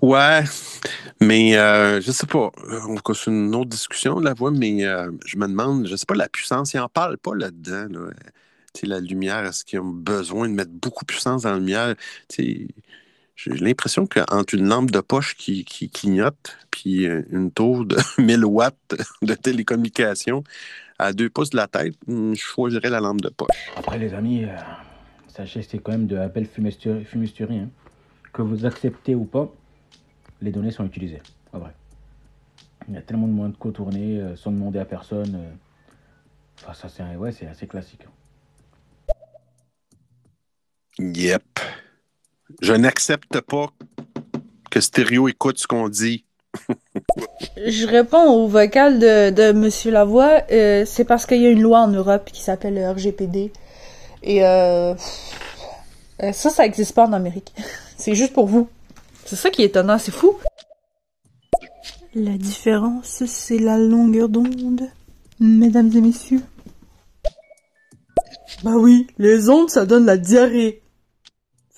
[0.02, 0.44] Ouais,
[1.22, 2.52] mais euh, je sais pas.
[2.70, 5.96] Euh, On va c'est une autre discussion, la voix, mais euh, je me demande, je
[5.96, 7.88] sais pas, la puissance, ils en parlent pas là-dedans.
[7.90, 8.12] Là.
[8.84, 11.96] La lumière, est-ce qu'ils ont besoin de mettre beaucoup de puissance dans la lumière?
[12.38, 18.46] J'ai l'impression qu'entre une lampe de poche qui, clignote, puis euh, une tour de 1000
[18.46, 18.76] watts
[19.22, 20.44] de télécommunication
[20.98, 23.48] à deux pouces de la tête, hmm, je choisirais la lampe de poche.
[23.78, 24.50] Après, les amis, euh,
[25.30, 27.60] sachez que c'est quand même de la belle fumisterie.
[27.60, 27.70] hein.
[28.34, 29.50] Que vous acceptez ou pas,
[30.42, 31.22] les données sont utilisées.
[31.54, 31.72] Vrai.
[32.90, 35.36] Il y a tellement de moyens de contourner euh, sans demander à personne.
[35.36, 35.52] euh.
[36.62, 38.02] Enfin, ça, c'est ouais, c'est assez classique.
[38.06, 38.12] hein.
[41.00, 41.60] Yep.
[42.62, 43.68] Je n'accepte pas
[44.70, 46.26] que Stéréo écoute ce qu'on dit.
[47.58, 50.42] Je réponds au vocal de, de Monsieur Lavoie.
[50.52, 53.52] euh, c'est parce qu'il y a une loi en Europe qui s'appelle le RGPD.
[54.24, 54.94] Et euh,
[56.24, 57.54] euh, ça, ça existe pas en Amérique.
[57.98, 58.70] C'est juste pour vous.
[59.26, 60.36] C'est ça qui est étonnant, c'est fou.
[62.16, 64.90] La différence, c'est la longueur d'onde,
[65.40, 66.42] mesdames et messieurs.
[68.64, 70.82] Bah oui, les ondes, ça donne la diarrhée.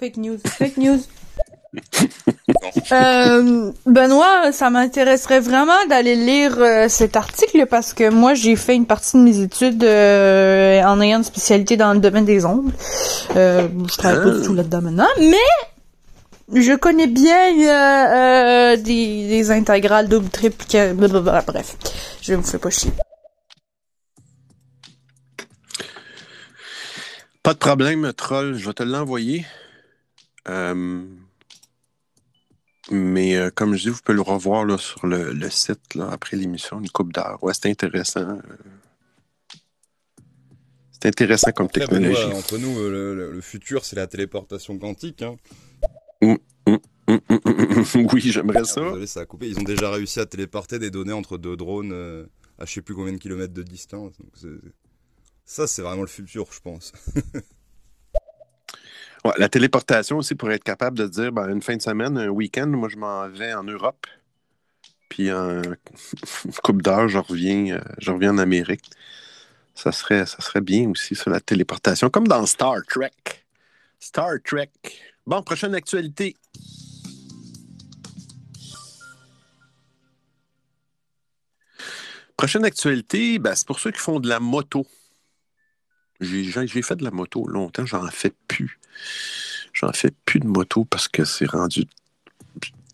[0.01, 0.99] Fake news, fake news.
[2.91, 8.75] Euh, Benoît, ça m'intéresserait vraiment d'aller lire euh, cet article parce que moi j'ai fait
[8.75, 12.43] une partie de mes études euh, en ayant une spécialité dans le domaine des.
[12.43, 20.07] Euh, je travaille pas du tout là-dedans maintenant, mais je connais bien des, des intégrales
[20.09, 21.77] double triple blablabla, bref.
[22.23, 22.91] Je vous fais pas chier.
[27.43, 29.45] Pas de problème, troll, je vais te l'envoyer.
[30.47, 31.05] Euh,
[32.89, 36.09] mais euh, comme je dis, vous pouvez le revoir là, sur le, le site là,
[36.11, 37.41] après l'émission, une coupe d'heure.
[37.43, 38.21] Ouais, c'est intéressant.
[38.21, 38.41] euh.
[40.91, 42.31] C'est intéressant comme Après, technologie.
[42.33, 45.21] Entre nous, le, le- le futur, c'est la téléportation quantique.
[45.21, 45.35] Hein.
[46.21, 46.37] Hum,
[46.67, 48.81] hum, hum, oui, j'aimerais Ah, ça.
[48.81, 49.47] Désolé, ça a coupé.
[49.49, 52.25] Ils ont déjà réussi à téléporter des données entre deux drones euh,
[52.59, 54.13] à je sais plus combien de kilomètres de distance.
[54.19, 54.31] Donc
[55.45, 56.93] ça, c'est vraiment le futur, je pense.
[59.37, 62.67] La téléportation aussi pour être capable de dire ben, une fin de semaine, un week-end,
[62.67, 64.07] moi je m'en vais en Europe.
[65.09, 65.61] Puis en
[66.63, 68.89] coupe d'heure, je reviens, euh, reviens en Amérique.
[69.75, 70.25] Ça serait,
[70.61, 73.11] bien aussi, ça, la téléportation, comme dans Star Trek.
[73.99, 74.71] Star Trek.
[75.25, 76.35] Bon, prochaine actualité.
[82.35, 84.87] Prochaine actualité, ben, c'est pour ceux qui font de la moto.
[86.19, 88.79] J'ai fait de la moto longtemps, j'en fais plus.
[89.73, 91.85] J'en fais plus de moto parce que c'est rendu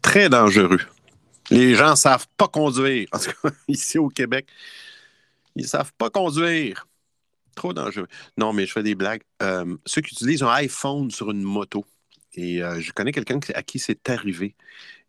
[0.02, 0.82] très dangereux.
[1.50, 3.08] Les gens savent pas conduire.
[3.12, 4.48] En tout cas, ici au Québec,
[5.56, 6.88] ils savent pas conduire.
[7.56, 8.08] Trop dangereux.
[8.38, 9.24] Non, mais je fais des blagues.
[9.42, 11.86] Euh, ceux qui utilisent un iPhone sur une moto,
[12.34, 14.56] et euh, je connais quelqu'un à qui c'est arrivé.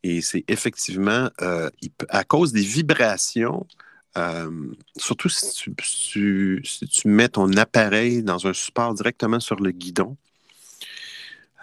[0.03, 1.69] Et c'est effectivement, euh,
[2.09, 3.67] à cause des vibrations,
[4.97, 6.63] surtout si tu
[7.05, 10.17] mets ton appareil dans un support directement sur le guidon,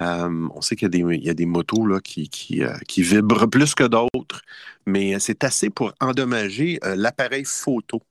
[0.01, 0.89] euh, on sait qu'il
[1.23, 4.41] y a des, motos euh, qui vibrent plus que d'autres,
[4.85, 8.01] mais c'est assez pour endommager euh, l'appareil photo.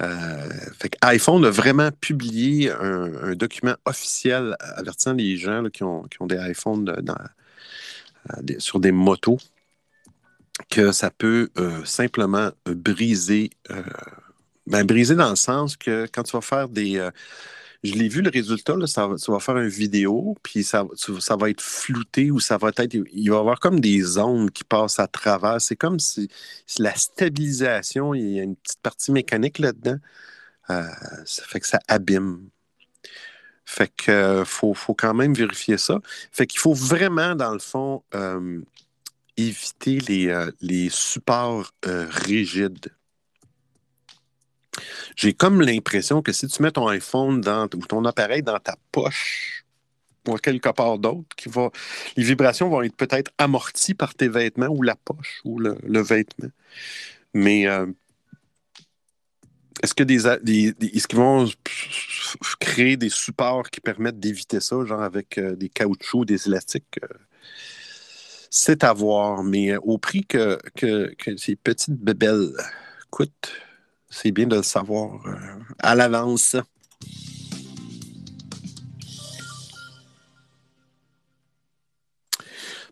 [0.00, 0.48] Euh,
[0.78, 6.88] fait iPhone a vraiment publié un, document officiel avertissant les gens qui, ont, des iPhones
[6.88, 9.38] euh, sur des motos
[10.70, 13.82] que ça peut euh, simplement euh, briser, euh,
[14.66, 17.08] ben, briser dans le sens que quand tu vas faire des...
[17.84, 20.84] je l'ai vu le résultat, là, ça, va- faire une vidéo, puis ça,
[21.36, 22.94] va être flouté ou ça va être.
[23.12, 25.60] Il va y avoir comme des ondes qui passent à travers.
[25.60, 26.28] C'est comme si,
[26.78, 29.98] la stabilisation, il y a une petite partie mécanique là-dedans.
[30.70, 30.82] Euh,
[31.26, 32.48] ça fait que ça abîme.
[33.66, 36.00] Fait que euh, faut, faut quand même vérifier ça.
[36.32, 38.62] Fait qu'il faut vraiment, dans le fond, euh,
[39.36, 39.98] éviter
[40.60, 42.88] les, supports rigides.
[45.16, 48.76] J'ai comme l'impression que si tu mets ton iPhone dans, ou ton appareil dans ta
[48.92, 49.64] poche
[50.26, 51.70] ou quelque part d'autre, qui va,
[52.16, 56.48] les vibrations vont être peut-être amorties par tes vêtements ou la poche ou le, vêtement.
[57.34, 57.86] Mais euh,
[59.82, 61.50] est-ce que des, est-ce qu'ils vont
[62.58, 66.98] créer des supports qui permettent d'éviter ça, genre avec euh, des caoutchoucs, des élastiques?
[67.02, 67.08] euh,
[68.56, 72.52] c'est à voir, mais au prix que, que, que ces petites bébelles
[73.10, 73.52] coûtent,
[74.14, 76.56] c'est bien de le savoir euh, à l'avance.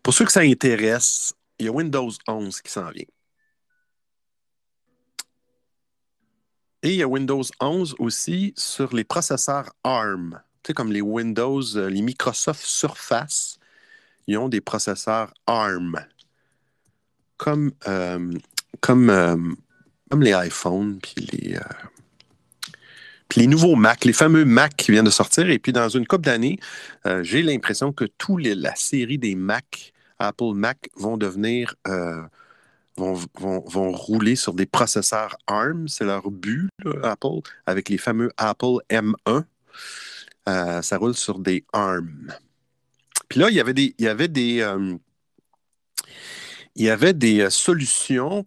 [0.03, 3.05] Pour ceux que ça intéresse, il y a Windows 11 qui s'en vient.
[6.83, 10.41] Et il y a Windows 11 aussi sur les processeurs ARM.
[10.65, 13.61] Tu sais, comme les Windows, euh, les Microsoft Surface,
[14.27, 16.05] ils ont des processeurs ARM.
[17.37, 18.33] Comme, euh,
[18.81, 19.57] comme,
[20.13, 21.59] comme les iPhones, puis les,
[23.29, 25.49] puis les nouveaux Mac, les fameux Mac qui viennent de sortir.
[25.49, 26.59] Et puis dans une couple d'années,
[27.23, 31.75] j'ai l'impression que toute la série des Mac, Apple Mac, vont devenir
[32.97, 35.89] vont, vont, rouler sur des processeurs ARM.
[35.89, 36.69] C'est leur but,
[37.03, 39.45] Apple, avec les fameux Apple M1.
[40.49, 42.33] Euh, ça roule sur des ARM.
[43.29, 44.97] Puis là, il y avait des, il y avait des, euh,
[46.75, 48.45] il y avait des euh, solutions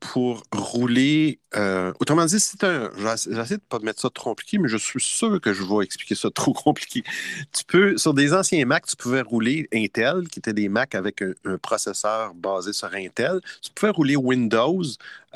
[0.00, 1.38] pour rouler.
[1.56, 2.90] Euh, autrement dit, c'est un.
[2.96, 5.84] J'essaie de ne pas mettre ça trop compliqué, mais je suis sûr que je vais
[5.84, 7.04] expliquer ça trop compliqué.
[7.52, 11.22] Tu peux, sur des anciens Mac, tu pouvais rouler Intel, qui étaient des Mac avec
[11.22, 13.40] un, processeur basé sur Intel.
[13.62, 14.82] Tu pouvais rouler Windows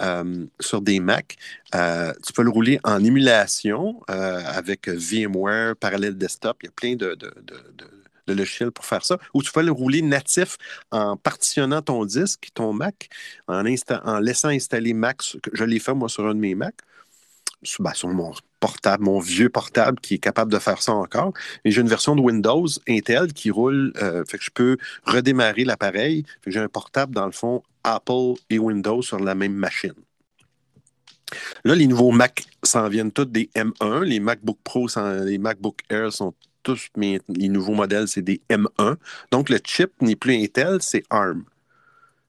[0.01, 1.37] euh, sur des Mac.
[1.75, 6.57] Euh, tu peux le rouler en émulation avec VMware, Parallel Desktop.
[6.63, 7.17] Il y a plein de
[8.27, 10.57] le logiciel pour faire ça, ou tu peux le rouler natif
[10.91, 13.09] en partitionnant ton disque, ton Mac,
[13.49, 15.23] en, laissant installer Mac.
[15.53, 16.81] Je l'ai fait, moi, sur un de mes Macs,
[17.79, 21.33] ben, sur mon portable, mon vieux portable qui est capable de faire ça encore.
[21.65, 25.65] Et j'ai une version de Windows Intel qui roule, euh, fait que je peux redémarrer
[25.65, 26.25] l'appareil.
[26.47, 29.95] J'ai un portable, dans le fond, Apple et Windows sur la même machine.
[31.65, 34.05] Là, les nouveaux Mac s'en viennent tous des M1.
[34.05, 34.87] Les MacBook Pro,
[35.25, 36.35] les MacBook Air sont
[36.65, 38.97] tous les nouveaux modèles, c'est des M1.
[39.31, 41.45] Donc, le chip n'est plus Intel, c'est ARM.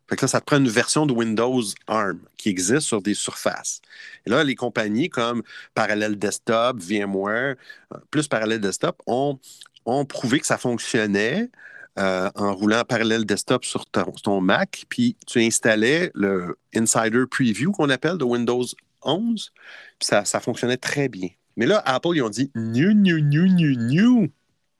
[0.07, 3.15] Fait que là, ça te prend une version de Windows ARM qui existe sur des
[3.15, 3.81] surfaces.
[4.25, 5.41] Et là, les compagnies comme
[5.73, 7.55] Parallel Desktop, VMware,
[7.93, 9.39] euh, plus Parallel Desktop, ont,
[9.85, 11.49] ont prouvé que ça fonctionnait
[11.97, 14.85] euh, en roulant Parallel Desktop sur ton, Mac.
[14.89, 18.65] Puis tu installais le Insider Preview qu'on appelle de Windows
[19.01, 19.51] 11.
[19.99, 21.29] Puis ça fonctionnait très bien.
[21.57, 24.31] Mais là, Apple, ils ont dit new, new, new, new, new.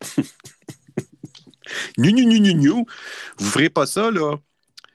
[1.97, 2.85] new, new, new, new, new.
[3.37, 4.37] Vous ne ferez pas ça, là.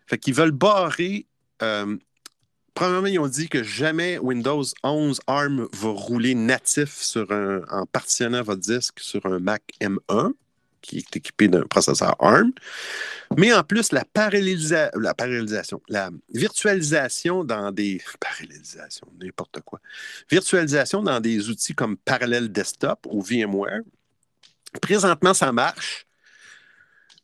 [0.06, 1.26] Fait qu'ils veulent barrer.
[1.62, 1.96] Euh,
[2.74, 7.86] premièrement, ils ont dit que jamais Windows 11 ARM va rouler natif sur un, en
[7.86, 10.32] partitionnant votre disque sur un Mac M1
[10.80, 12.52] qui est équipé d'un processeur ARM.
[13.36, 14.04] Mais en plus, la,
[14.94, 18.02] la parallélisation, la virtualisation dans des.
[18.20, 19.80] Parallélisation, n'importe quoi.
[20.30, 23.80] Virtualisation dans des outils comme Parallel Desktop ou VMware.
[24.80, 26.06] Présentement, ça marche.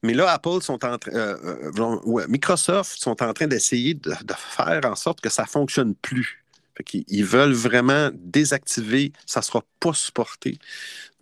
[0.02, 4.34] Mais là, Apple sont en train, euh, euh, Microsoft sont en train d'essayer de, de,
[4.34, 6.44] faire en sorte que ça ne fonctionne plus.
[6.93, 10.59] Ils veulent vraiment désactiver, ça ne sera pas supporté.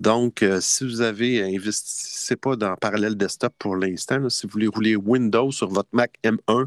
[0.00, 4.28] Donc, euh, si vous avez, investissez pas dans Parallel Desktop pour l'instant.
[4.28, 6.66] Si vous voulez rouler Windows sur votre Mac M1,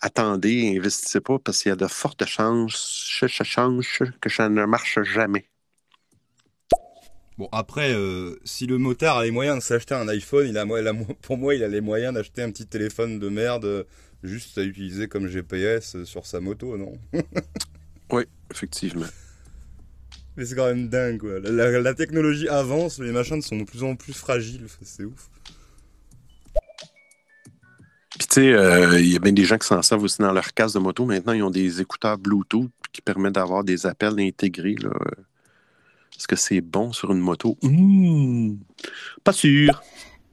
[0.00, 3.24] attendez, investissez pas parce qu'il y a de fortes chances,
[4.20, 5.46] que ça ne marche jamais.
[7.38, 10.52] Bon, après, euh, si le motard a les moyens de s'acheter un iPhone,
[11.22, 13.86] pour moi, il a les moyens d'acheter un petit téléphone de merde
[14.22, 16.92] juste à utiliser comme GPS sur sa moto, non
[18.12, 19.06] Oui, effectivement.
[20.36, 21.40] Mais c'est quand même dingue, quoi.
[21.40, 25.28] La, technologie avance, les machins sont de plus en plus fragiles, c'est ouf.
[28.18, 30.32] Puis tu sais, il euh, y a bien des gens qui s'en servent aussi dans
[30.32, 31.04] leur casque de moto.
[31.04, 34.76] Maintenant, ils ont des écouteurs Bluetooth qui permettent d'avoir des appels intégrés.
[34.76, 34.90] Là.
[36.16, 37.58] Est-ce que c'est bon sur une moto?
[37.62, 38.54] Mmh,
[39.24, 39.82] pas sûr.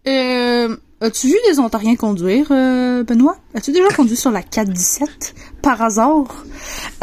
[0.08, 3.38] Euh, As-tu vu des Ontariens conduire, euh, Benoît?
[3.54, 6.44] As-tu déjà conduit sur la 417 par hasard?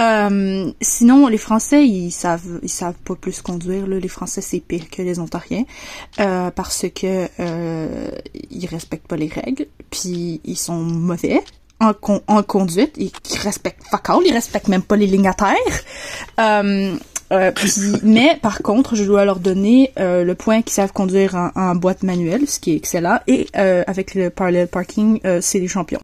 [0.01, 3.86] Euh, sinon, les Français, ils savent, ils savent pas plus conduire.
[3.86, 3.99] Là.
[3.99, 5.64] Les Français, c'est pire que les Ontariens
[6.20, 8.11] euh, parce que euh,
[8.51, 11.42] ils respectent pas les règles, puis ils sont mauvais
[11.80, 11.92] en,
[12.26, 16.76] en conduite, ils, respectent fuck all, ils respectent même pas les lignes à terre.
[17.33, 17.53] Euh,
[18.03, 22.03] mais par contre, je dois leur donner euh, le point qu'ils savent conduire en, boîte
[22.03, 23.20] manuelle, ce qui est excellent.
[23.27, 26.01] Et euh, avec le parallel parking, c'est des champions.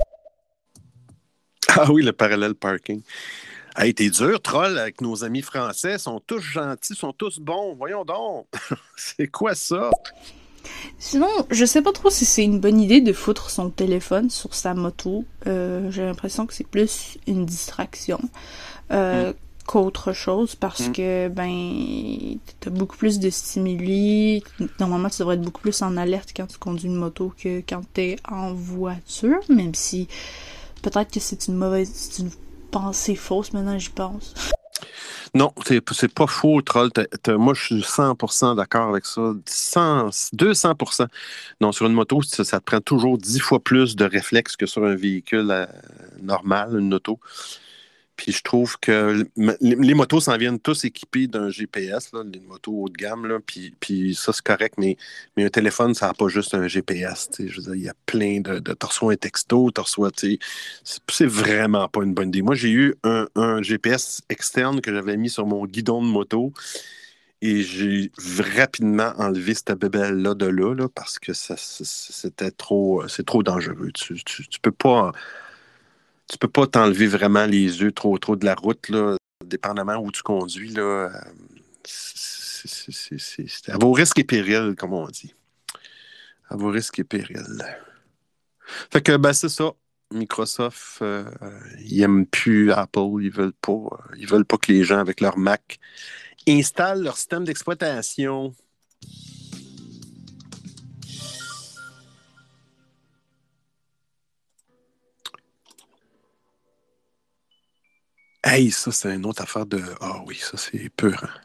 [1.68, 3.02] Ah oui, le parallel parking.
[3.76, 5.94] Hey, t'es dur, troll, avec nos amis français.
[5.94, 7.74] Ils sont tous gentils, sont tous bons.
[7.74, 8.46] Voyons donc.
[8.96, 9.90] c'est quoi ça?
[10.98, 14.54] Sinon, je sais pas trop si c'est une bonne idée de foutre son téléphone sur
[14.54, 15.24] sa moto.
[15.46, 18.20] J'ai l'impression que c'est plus une distraction.
[18.90, 19.32] Hmm
[19.66, 20.92] qu'autre chose parce mm.
[20.92, 24.42] que ben t'as beaucoup plus de stimuli.
[24.80, 27.82] Normalement, tu devrais être beaucoup plus en alerte quand tu conduis une moto que quand
[27.92, 30.08] t'es en voiture, même si
[30.82, 32.30] peut-être que c'est une mauvaise, c'est une
[32.70, 34.34] pensée fausse maintenant j'y pense.
[35.34, 36.90] Non, c'est c'est pas faux, troll.
[37.28, 39.32] Moi, je suis 100% d'accord avec ça.
[39.46, 41.06] 100, 200%.
[41.60, 44.66] Non, sur une moto, ça, ça te prend toujours 10 fois plus de réflexes que
[44.66, 45.66] sur un véhicule euh,
[46.22, 47.18] normal, une auto.
[48.16, 52.88] Puis je trouve que les, motos s'en viennent tous équipés d'un GPS, les motos haut
[52.88, 54.96] de gamme, là, puis, ça, c'est correct, mais,
[55.38, 57.30] un téléphone, ça n'a pas juste un GPS.
[57.38, 58.58] Je veux dire, il y a plein de.
[58.58, 59.70] de un texto,
[60.16, 60.38] sais,
[61.08, 62.42] C'est vraiment pas une bonne idée.
[62.42, 66.52] Moi, j'ai eu un, GPS externe que j'avais mis sur mon guidon de moto
[67.40, 68.12] et j'ai
[68.56, 73.08] rapidement enlevé cette bébelle-là de là, parce que c'était trop.
[73.08, 73.90] C'est trop dangereux.
[73.94, 75.12] Tu, tu, tu peux pas
[76.28, 80.10] tu peux pas t'enlever vraiment les yeux trop trop de la route, là, dépendamment où
[80.10, 80.72] tu conduis.
[80.72, 81.10] Là, euh,
[81.84, 85.34] c'est- à vos risques et périls, comme on dit.
[86.48, 87.64] À vos risques et périls.
[88.90, 89.72] Fait que, ben, c'est ça.
[90.12, 91.24] Microsoft, euh,
[91.80, 93.00] ils n'aiment plus Apple.
[93.20, 95.78] Ils veulent pas, euh, ils veulent pas que les gens, avec leur Mac,
[96.46, 98.54] installent leur système d'exploitation.
[108.44, 109.80] Hey, ça, c'est une autre affaire de.
[110.00, 111.22] Ah oui, ça, c'est pur.
[111.24, 111.40] hein.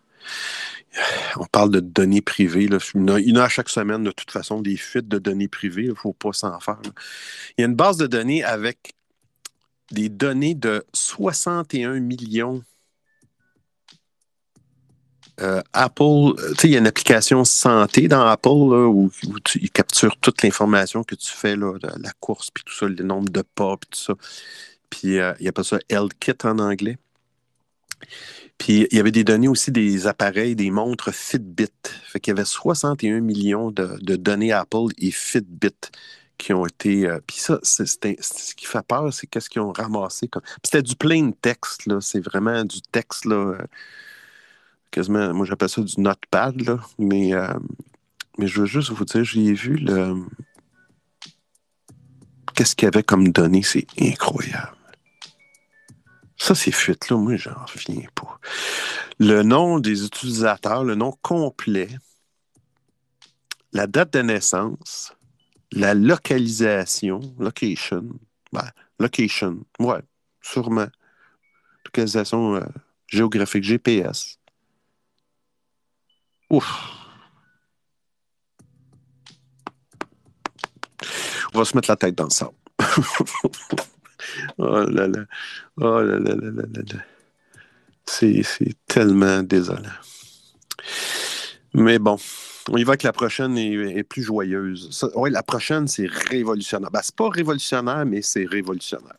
[1.38, 2.68] On parle de données privées.
[2.68, 2.78] Là.
[2.96, 5.84] Il, y en a, à chaque semaine, de toute façon, des fuites de données privées.
[5.84, 6.80] Il ne faut pas s'en faire.
[7.58, 8.96] Il y a une base de données avec
[9.92, 12.64] des données de 61 millions.
[15.40, 19.12] Euh, Apple, euh, tu sais, il y a une application santé dans Apple où,
[19.44, 23.04] tu, il capture toute l'information que tu fais, là, la course, puis tout ça, le
[23.04, 24.14] nombre de pas, puis tout ça.
[24.90, 26.98] Puis euh, il y a pas ça Health Kit en anglais.
[28.58, 31.68] Puis il y avait des données aussi des appareils, des montres Fitbit.
[32.06, 35.76] Fait qu'il y avait 61 millions de, données Apple et Fitbit
[36.38, 37.08] qui ont été.
[37.08, 40.28] euh, puis ça, ce qui fait peur, c'est qu'est-ce qu'ils ont ramassé.
[40.28, 40.44] Comme...
[40.64, 42.00] C'était du plain texte, là.
[42.02, 43.36] C'est vraiment du texte, là.
[43.36, 43.58] euh,
[44.92, 46.80] quasiment, moi j'appelle ça du notepad, là.
[47.00, 47.54] Mais, euh,
[48.38, 50.16] mais je veux juste vous dire, j'ai vu le.
[52.56, 53.64] Qu'est-ce qu'il y avait comme données?
[53.64, 54.77] C'est incroyable.
[56.38, 58.40] Ça, ces fuites-là, moi, j'en reviens pas.
[59.20, 61.90] Le nom des utilisateurs, le nom complet,
[63.74, 65.14] la date de naissance,
[65.72, 68.08] la localisation, location,
[68.54, 68.70] ben,
[69.00, 70.02] location, ouais,
[70.42, 70.88] sûrement.
[71.86, 72.66] Localisation euh,
[73.08, 74.38] géographique, GPS.
[76.50, 76.94] Ouf.
[81.54, 82.56] On va se mettre la tête dans le sable.
[84.58, 85.26] oh là là.
[85.78, 87.00] Oh là là là là là là.
[88.06, 88.44] C'est,
[88.88, 89.82] tellement désolant.
[91.74, 92.18] Mais bon,
[92.70, 95.06] on y va que la prochaine est, plus joyeuse.
[95.16, 96.90] oui, la prochaine, c'est révolutionnaire.
[96.90, 99.18] Ben, c'est pas révolutionnaire, mais c'est révolutionnaire.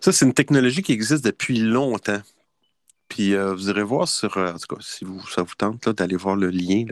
[0.00, 2.22] Ça, c'est une technologie qui existe depuis longtemps.
[3.08, 5.88] Puis euh, vous irez voir sur, euh, en tout cas, si vous, ça vous tente
[5.90, 6.84] d'aller voir le lien.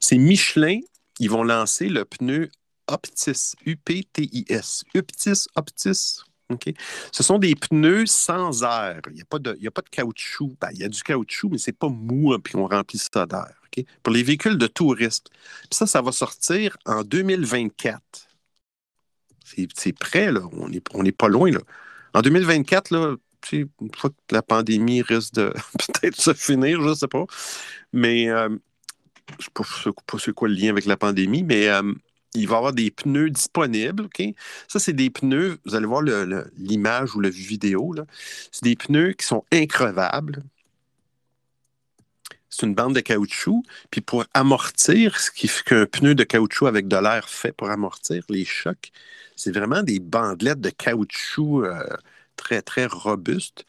[0.00, 0.78] C'est Michelin,
[1.18, 2.50] ils vont lancer le pneu
[2.88, 4.84] Optis, U-P-T-I-S.
[4.94, 6.20] Uptis, Optis.
[6.50, 6.72] OK?
[7.10, 9.00] Ce sont des pneus sans air.
[9.08, 10.56] Il n'y a, pas de- a pas de caoutchouc.
[10.60, 13.26] Ben, il y a du caoutchouc, mais c'est pas mou, hein, puis on remplit ça
[13.26, 13.52] d'air.
[14.02, 15.28] Pour les véhicules de touristes.
[15.30, 18.00] Puis ça, ça va sortir en 2024.
[19.74, 20.40] C'est prêt, là.
[20.52, 21.60] On n'est on pas loin, là.
[22.14, 23.16] En 2024, là,
[23.52, 25.52] une fois que la pandémie risque de
[25.92, 27.26] peut-être se finir, je ne sais pas.
[27.92, 28.48] Mais euh,
[29.28, 31.92] je ne sais pas, c'est quoi le lien avec la pandémie, mais euh,
[32.34, 34.08] il va y avoir des pneus disponibles.
[34.68, 36.02] Ça, c'est des pneus, vous allez voir
[36.56, 37.94] l'image ou la vidéo.
[38.52, 40.42] C'est des pneus qui sont increvables.
[42.48, 43.62] C'est une bande de caoutchouc.
[43.90, 47.70] Puis pour amortir, ce qui fait qu'un pneu de caoutchouc avec de l'air fait pour
[47.70, 48.92] amortir les chocs,
[49.34, 51.84] c'est vraiment des bandelettes de caoutchouc euh,
[52.36, 53.66] très, très robustes.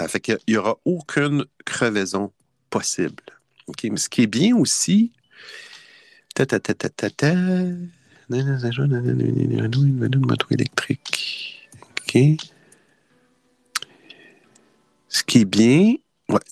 [0.00, 2.32] Euh, fait qu'il n'y aura aucune crevaison
[2.70, 3.39] possible.
[3.96, 5.12] Ce qui est bien aussi,
[6.34, 7.34] ta, ta, ta, ta, ta, ta,
[10.52, 11.68] électrique.
[12.02, 12.18] OK?
[15.08, 15.94] Ce qui est bien,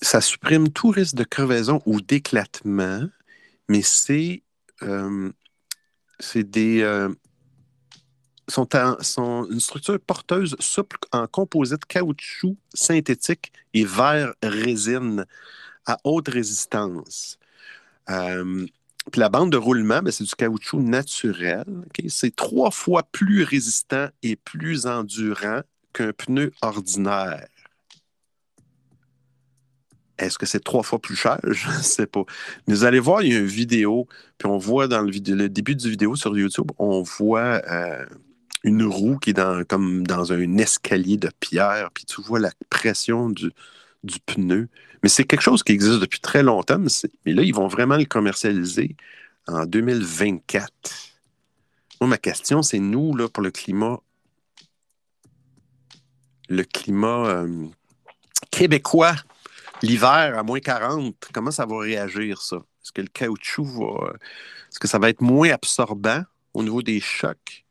[0.03, 3.03] ça supprime tout risque de crevaison ou d'éclatement,
[3.69, 4.43] mais c'est
[4.83, 5.31] euh,
[6.35, 7.09] des euh,
[8.49, 15.25] sont, en- sont une structure porteuse souple en composite caoutchouc synthétique et verre résine
[15.89, 17.39] à haute résistance.
[18.11, 18.67] Euh,
[19.17, 21.65] la bande de roulement, ben, c'est du caoutchouc naturel.
[22.09, 25.63] C'est trois fois plus résistant et plus endurant
[25.93, 27.47] qu'un pneu ordinaire.
[30.19, 31.39] Est-ce que c'est trois fois plus cher?
[31.49, 32.25] Je ne sais pas.
[32.67, 35.77] Mais vous allez voir, il y a une vidéo, puis on voit dans le début
[35.77, 38.05] du vidéo sur YouTube, on voit euh,
[38.65, 42.51] une roue qui est dans, comme dans un escalier de pierre, puis tu vois la
[42.69, 43.53] pression du,
[44.05, 44.69] du pneu.
[45.03, 48.05] Mais c'est quelque chose qui existe depuis très longtemps, mais, là, ils vont vraiment le
[48.05, 48.97] commercialiser
[49.47, 50.73] en 2024.
[52.01, 54.01] Moi, ma question, c'est nous, là, pour le climat,
[56.49, 57.67] le climat euh,
[58.51, 59.15] québécois,
[59.83, 62.57] l'hiver à moins 40, comment ça va réagir, ça?
[62.57, 64.15] Est-ce que le caoutchouc va.
[64.71, 66.23] Est-ce que ça va être moins absorbant
[66.55, 67.65] au niveau des chocs?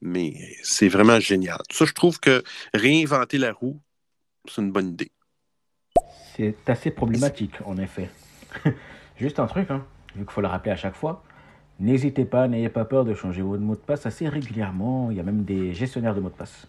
[0.00, 1.60] Mais c'est vraiment génial.
[1.70, 2.42] Ça, je trouve que
[2.74, 3.80] réinventer la roue,
[4.46, 5.10] c'est une bonne idée.
[6.38, 8.10] C'est assez problématique, en effet.
[9.16, 9.84] Juste un truc, hein,
[10.14, 11.24] vu qu'il faut le rappeler à chaque fois.
[11.80, 15.10] N'hésitez pas, n'ayez pas peur de changer votre mot de passe assez régulièrement.
[15.10, 16.68] Il y a même des gestionnaires de mots de passe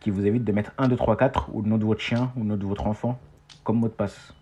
[0.00, 2.32] qui vous évitent de mettre 1, 2, 3, 4 ou le nom de votre chien
[2.36, 3.20] ou le nom de votre enfant
[3.64, 4.32] comme mot de passe.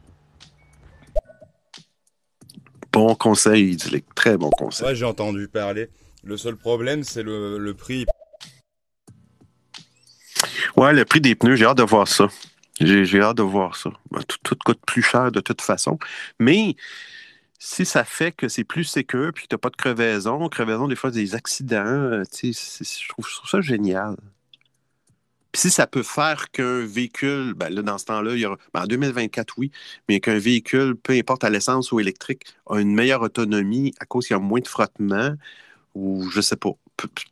[2.93, 3.77] Bon conseil.
[4.15, 4.87] Très bon conseil.
[4.87, 5.91] Ouais, j'ai entendu parler.
[6.23, 8.07] Le seul problème, c'est le, le prix.
[10.77, 12.29] Ouais, le prix des pneus, j'ai hâte de voir ça.
[12.81, 13.91] J'ai hâte de voir ça.
[14.11, 15.99] Ben, Tout, coûte plus cher de toute façon.
[16.39, 16.77] Mais
[17.59, 20.87] si ça fait que c'est plus sécure puis que tu n'as pas de crevaison, crevaison,
[20.89, 24.17] des fois, des accidents, euh, tu sais, je trouve, ça génial.
[25.51, 28.59] Puis si ça peut faire qu'un véhicule, ben là, dans ce temps-là, il y aura,
[28.75, 29.73] ben, en 2024, oui,
[30.09, 34.27] mais qu'un véhicule, peu importe à l'essence ou électrique, a une meilleure autonomie à cause
[34.27, 35.35] qu'il y a moins de frottement,
[35.95, 36.73] ou je sais pas,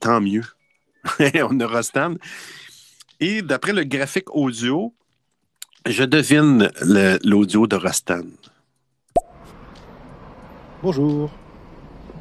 [0.01, 0.45] tant mieux.
[1.35, 2.15] On aura Stan.
[3.21, 4.95] Et d'après le graphique audio,
[5.87, 6.71] je devine
[7.25, 8.23] l'audio de Rostan.
[10.83, 11.31] Bonjour.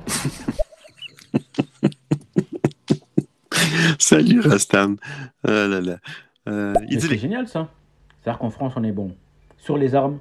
[3.99, 4.95] Salut Rostan.
[5.43, 5.97] Là là.
[6.47, 7.69] Euh, c'est génial ça.
[8.21, 9.15] C'est-à-dire qu'en France, on est bon
[9.57, 10.19] sur les armes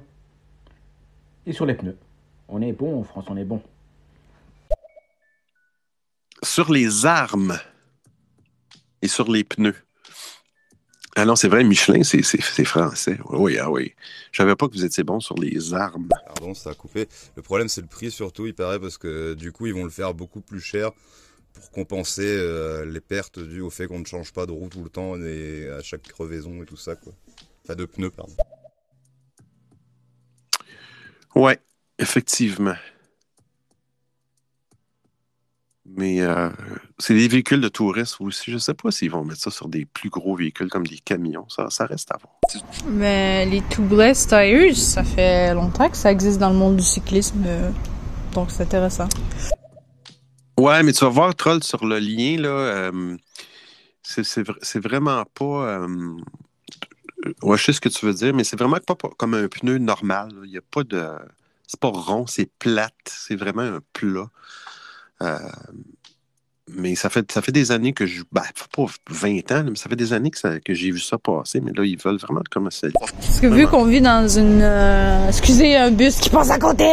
[1.45, 1.97] et sur les pneus.
[2.47, 3.61] On est bon en France, on est bon.
[6.45, 7.57] sur les armes
[9.01, 9.75] et sur les pneus.
[11.17, 13.17] Ah non, c'est vrai, Michelin, c'est français.
[13.29, 13.93] Oui, ah oui.
[14.33, 16.09] Je savais pas que vous étiez bon sur les armes.
[16.25, 17.07] Pardon, ça a coupé.
[17.37, 19.89] Le problème, c'est le prix surtout, il paraît, parce que du coup, ils vont le
[19.89, 20.91] faire beaucoup plus cher
[21.53, 24.83] pour compenser euh, les pertes dues au fait qu'on ne change pas de roue tout
[24.83, 27.13] le temps et à chaque crevaison et tout ça, quoi.
[27.63, 28.35] Enfin, de pneus, pardon.
[31.33, 31.59] Ouais,
[31.97, 32.75] effectivement.
[35.87, 36.49] Mais euh,
[36.97, 38.51] c'est des véhicules de touristes aussi.
[38.51, 41.47] Je sais pas s'ils vont mettre ça sur des plus gros véhicules comme des camions.
[41.47, 42.33] Ça, ça reste à voir.
[42.87, 47.43] Mais les tubeless tires, ça fait longtemps que ça existe dans le monde du cyclisme.
[47.45, 47.69] euh,
[48.33, 49.07] Donc c'est intéressant.
[50.57, 53.17] Ouais, mais tu vas voir, Troll, sur le lien, là, euh,
[54.01, 55.43] c'est c'est vr- c'est vraiment pas.
[55.83, 56.17] euh,
[57.43, 59.47] ouais, je sais ce que tu veux dire, mais c'est vraiment pas, pas comme un
[59.47, 60.29] pneu normal.
[60.45, 61.07] Il n'y a pas de.
[61.67, 62.93] C'est pas rond, c'est plate.
[63.05, 64.29] C'est vraiment un plat.
[65.21, 65.37] Euh,
[66.75, 68.23] mais ça fait, ça fait des années que je.
[68.31, 68.41] Ben,
[68.75, 71.61] pas 20 ans, mais ça fait des années que, ça- que j'ai vu ça passer.
[71.61, 72.97] Mais là, ils veulent vraiment le commercialiser.
[72.99, 74.61] Parce que vu qu'on vit dans une...
[74.61, 76.89] euh, Excusez, un bus qui passe à côté!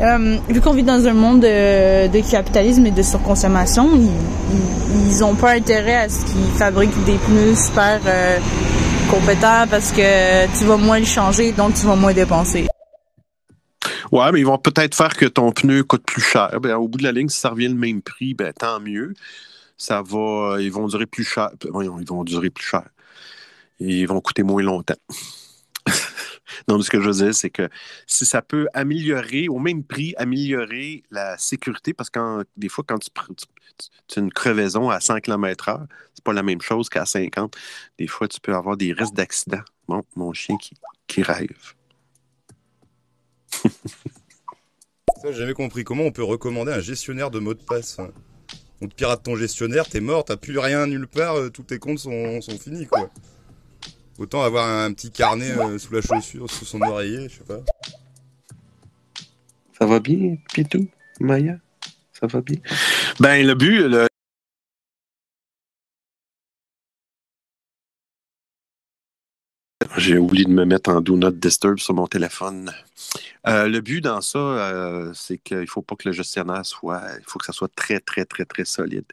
[0.00, 4.10] Euh, vu qu'on vit dans un monde de, de capitalisme et de surconsommation, ils,
[4.52, 8.38] ils, ils ont pas intérêt à ce qu'ils fabriquent des pneus super euh,
[9.10, 12.66] compétents parce que tu vas moins le changer, donc tu vas moins dépenser.
[14.16, 16.58] Ouais, mais ils vont peut-être faire que ton pneu coûte plus cher.
[16.62, 19.12] Ben, au bout de la ligne, si ça revient le même prix, ben, tant mieux.
[19.76, 21.50] Ça va, ils vont durer plus cher.
[21.62, 22.88] Ils vont durer plus cher.
[23.78, 24.96] Ils vont coûter moins longtemps.
[26.66, 27.68] non, mais ce que je veux dire, c'est que
[28.06, 32.98] si ça peut améliorer, au même prix, améliorer la sécurité, parce que des fois, quand
[32.98, 33.44] tu, tu,
[34.08, 37.54] tu- as une crevaison à 100 km/h, c'est pas la même chose qu'à 50.
[37.98, 39.60] Des fois, tu peux avoir des risques d'accident.
[39.86, 40.56] Bon, mon chien
[41.06, 41.74] qui rêve.
[45.22, 45.82] Ça, j'ai jamais compris.
[45.84, 47.96] Comment on peut recommander un gestionnaire de mots de passe?
[48.82, 51.78] On te pirate ton gestionnaire, t'es mort, t'as plus rien nulle part, euh, tous tes
[51.78, 53.08] comptes sont, sont finis, quoi.
[54.18, 57.60] Autant avoir un petit carnet euh, sous la chaussure, sous son oreiller, je sais pas.
[59.78, 60.86] Ça va bien, Pitou,
[61.20, 61.56] Maya?
[62.12, 62.56] Ça va bien?
[63.18, 64.08] Ben, le but, le-
[69.96, 72.72] J'ai oublié de me mettre en Do Not Disturb sur mon téléphone.
[73.46, 77.02] Euh, le but dans ça, euh, c'est qu'il ne faut pas que le gestionnaire soit.
[77.18, 79.06] Il faut que ça soit très, très, très, très solide.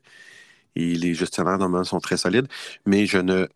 [0.76, 2.48] Et les gestionnaires, normalement, sont très solides.
[2.86, 3.48] Mais je ne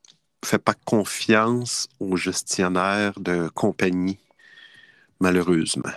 [0.45, 4.19] fais pas confiance aux gestionnaires de compagnie,
[5.19, 5.91] malheureusement.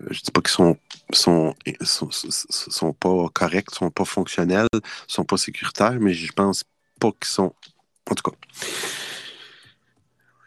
[0.00, 0.76] Euh, Je dis pas qu'ils sont,
[1.12, 2.30] sont, sont, sont-
[2.70, 4.68] sont pas corrects, sont pas fonctionnels,
[5.06, 6.64] sont pas sécuritaires, mais je pense
[7.00, 7.54] pas qu'ils sont.
[8.10, 8.36] En tout cas,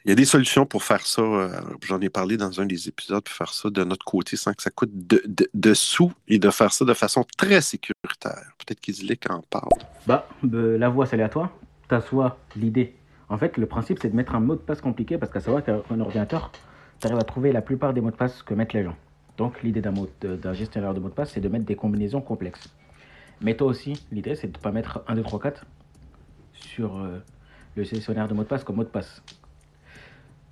[0.06, 1.22] Il y a des solutions pour faire ça.
[1.22, 1.50] euh,
[1.86, 4.62] J'en ai parlé dans un des épisodes pour faire ça de notre côté sans que
[4.64, 8.54] ça coûte de, sous et de faire ça de façon très sécuritaire.
[8.60, 9.70] Peut-être qu'Islick en parle.
[10.06, 11.52] Bah, la voix, c'est à toi.
[11.90, 12.96] T'as soit l'idée.
[13.30, 15.64] En fait, le principe, c'est de mettre un mot de passe compliqué parce qu'à savoir
[15.64, 16.52] qu'un ordinateur,
[17.02, 18.96] tu arrives à trouver la plupart des mots de passe que mettent les gens.
[19.38, 22.70] Donc, l'idée d'un gestionnaire de mots de passe, c'est de mettre des combinaisons complexes.
[23.42, 25.66] Mais toi aussi, l'idée, c'est de ne pas mettre 1, 2, 3, 4
[26.54, 27.20] sur euh,
[27.78, 29.22] le gestionnaire de mots de passe comme mot de passe.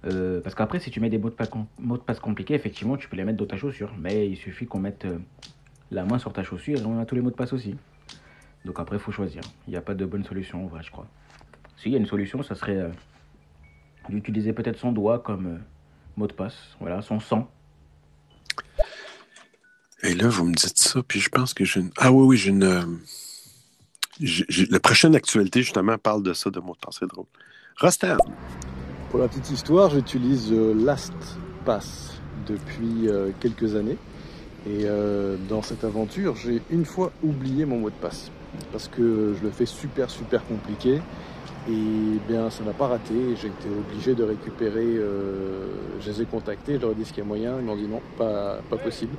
[0.05, 1.49] Euh, parce qu'après, si tu mets des mots de, passe
[1.79, 3.91] mots de passe compliqués, effectivement, tu peux les mettre dans ta chaussure.
[3.99, 5.17] Mais il suffit qu'on mette euh,
[5.91, 7.75] la main sur ta chaussure et on a tous les mots de passe aussi.
[8.63, 9.41] Donc après, il faut choisir.
[9.67, 11.07] Il n'y a pas de bonne solution, en vrai, je crois.
[11.77, 12.89] S'il y a une solution, ça serait euh,
[14.09, 15.59] d'utiliser peut-être son doigt comme
[16.17, 16.75] mot de passe.
[16.79, 17.49] Voilà, son sang.
[20.03, 21.89] Et là, vous me dites ça, puis je pense que j'ai une.
[21.97, 22.99] Ah oui, oui, j'ai une.
[24.19, 26.93] La prochaine actualité, justement, parle de ça, de mots de.
[26.93, 27.25] C'est drôle.
[27.79, 28.15] Rostan,
[29.11, 32.13] Pour la petite histoire, j'utilise euh, LastPass
[32.47, 33.97] depuis euh, quelques années.
[34.65, 38.31] Et euh, dans cette aventure, j'ai une fois oublié mon mot de passe.
[38.71, 41.01] Parce que je le fais super, super compliqué.
[41.69, 43.13] Et bien, ça n'a pas raté.
[43.41, 44.97] J'ai été obligé de récupérer.
[45.99, 47.57] je les ai contactés, je leur ai dit ce qu'il y a moyen.
[47.59, 49.15] Ils m'ont dit non, pas, pas possible.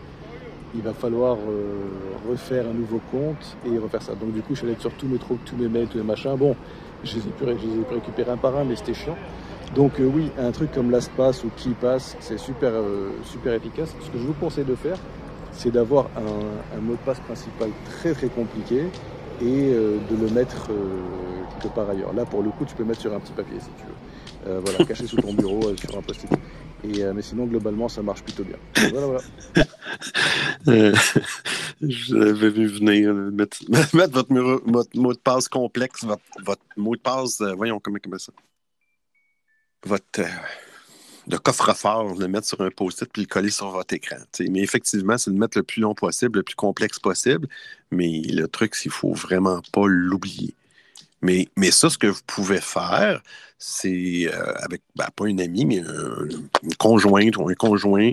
[0.77, 4.15] Il va falloir euh, refaire un nouveau compte et refaire ça.
[4.15, 6.05] Donc, du coup, je suis allé sur tous mes trucs, tous mes mails, tous les
[6.05, 6.37] machins.
[6.37, 6.55] Bon,
[7.03, 7.45] je les ai pu,
[7.91, 9.17] récupérer un par un, mais c'était chiant.
[9.75, 13.95] Donc euh, oui, un truc comme LastPass ou KeyPass, c'est super, euh, super efficace.
[14.01, 14.99] Ce que je vous conseille de faire,
[15.51, 18.85] c'est d'avoir un, mot de passe principal très très compliqué
[19.43, 20.69] et de le mettre
[21.61, 22.13] quelque part ailleurs.
[22.13, 24.61] Là, pour le coup, tu peux le mettre sur un petit papier si tu veux.
[24.61, 26.31] Voilà, caché sous ton bureau, sur un post-it.
[26.85, 28.57] Euh, mais sinon, globalement, ça marche plutôt bien.
[28.91, 29.23] Voilà, voilà.
[32.11, 33.15] euh, vu venir.
[33.15, 33.59] Mettre,
[34.09, 34.33] votre,
[34.95, 38.33] mot de passe complexe, votre, mot de passe, euh, voyons comment comment ça.
[39.85, 40.23] Votre.
[41.27, 44.17] de coffre-fort, le mettre sur un post-it puis le coller sur votre écran.
[44.41, 47.49] Mais effectivement, c'est de le mettre le plus long possible, le plus complexe possible.
[47.91, 50.55] Mais le truc, c'est qu'il faut vraiment pas l'oublier.
[51.23, 53.23] Mais, mais ça, ce que vous pouvez faire,
[53.59, 56.29] c'est euh, avec, ben, pas une amie, mais un-
[56.63, 58.13] une conjointe ou un conjoint,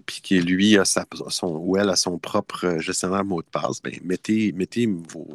[0.00, 3.82] puis qui lui a sa, son, ou elle a son propre gestionnaire mot de passe,
[3.82, 5.26] ben, mettez, mettez vos,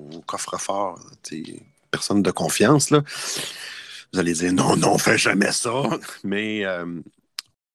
[1.24, 1.60] tu sais,
[1.92, 3.04] personne de confiance, là.
[4.14, 5.72] Vous allez dire non, non, fais jamais ça,
[6.24, 6.86] mais euh,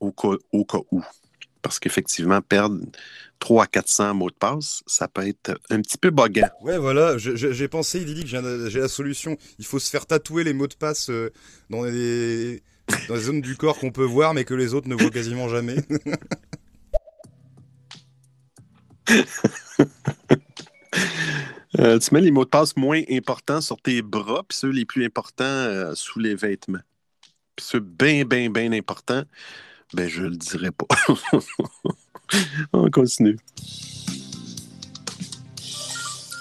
[0.01, 1.03] au, cas, au cas où.
[1.63, 2.79] Parce qu'effectivement, perdre
[3.43, 6.49] 300 à 400 mots de passe, ça peut être un petit peu boguant.
[6.63, 8.41] Ouais, voilà, j'ai pensé, il dit que j'ai
[8.71, 9.37] j'ai la solution.
[9.59, 11.33] Il faut se faire tatouer les mots de passe euh,
[11.69, 12.63] dans les,
[13.09, 15.49] dans les zones du corps qu'on peut voir, mais que les autres ne voient quasiment
[15.49, 15.77] jamais.
[21.79, 24.85] Euh, tu mets les mots de passe moins importants sur tes bras, puis ceux les
[24.85, 26.83] plus importants euh, sous les vêtements.
[27.57, 29.23] Puis ceux bien, bien, bien importants,
[29.95, 30.87] ben je le dirai pas.
[32.73, 33.37] On continue.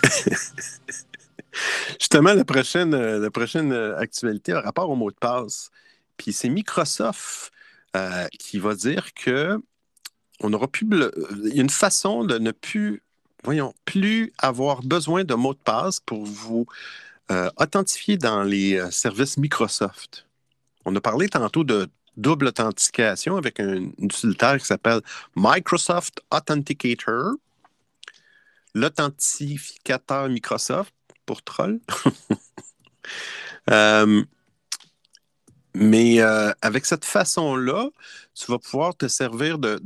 [1.99, 5.69] Justement, la prochaine, euh, la prochaine euh, actualité a rapport au mot de passe.
[6.17, 7.51] Puis c'est Microsoft
[7.95, 9.59] euh, qui va dire que
[10.41, 13.03] on aura Il y a une façon de ne plus
[13.43, 16.65] voyons, plus avoir besoin de mots de passe pour vous
[17.57, 20.27] authentifier dans les services Microsoft.
[20.83, 25.01] On a parlé tantôt de double authentification avec un utilitaire qui s'appelle
[25.35, 27.35] Microsoft Authenticator,
[28.73, 30.93] l'authentificateur Microsoft
[31.25, 31.79] pour troll.
[33.69, 34.23] Euh,
[35.75, 37.89] mais euh, avec cette façon-là,
[38.33, 39.77] tu vas pouvoir te servir de,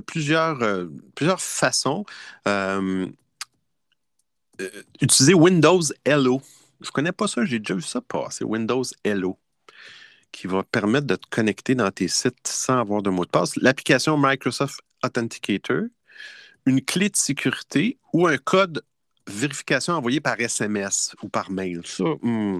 [0.00, 2.04] plusieurs, euh, plusieurs façons.
[5.00, 6.40] Utiliser Windows Hello.
[6.80, 8.44] Je ne connais pas ça, j'ai déjà vu ça passer.
[8.44, 9.38] Windows Hello,
[10.34, 13.54] qui va permettre de te connecter dans tes sites sans avoir de mot de passe.
[13.56, 15.84] L'application Microsoft Authenticator,
[16.66, 18.82] une clé de sécurité ou un code
[19.28, 21.82] vérification envoyé par SMS ou par mail.
[21.84, 22.58] Ça, hmm,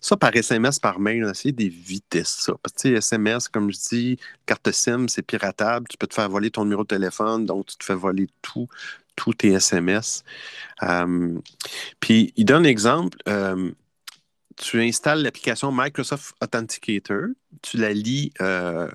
[0.00, 2.52] ça par SMS, par mail, c'est d'éviter ça.
[2.62, 5.88] Parce que SMS, comme je dis, carte SIM, c'est piratable.
[5.88, 8.68] Tu peux te faire voler ton numéro de téléphone, donc tu te fais voler tout,
[9.16, 10.24] tous tes SMS.
[10.82, 11.38] Euh,
[12.00, 13.16] puis, il donne un exemple.
[13.28, 13.72] euh,
[14.56, 17.28] tu installes l'application Microsoft Authenticator,
[17.62, 18.88] tu la lis euh,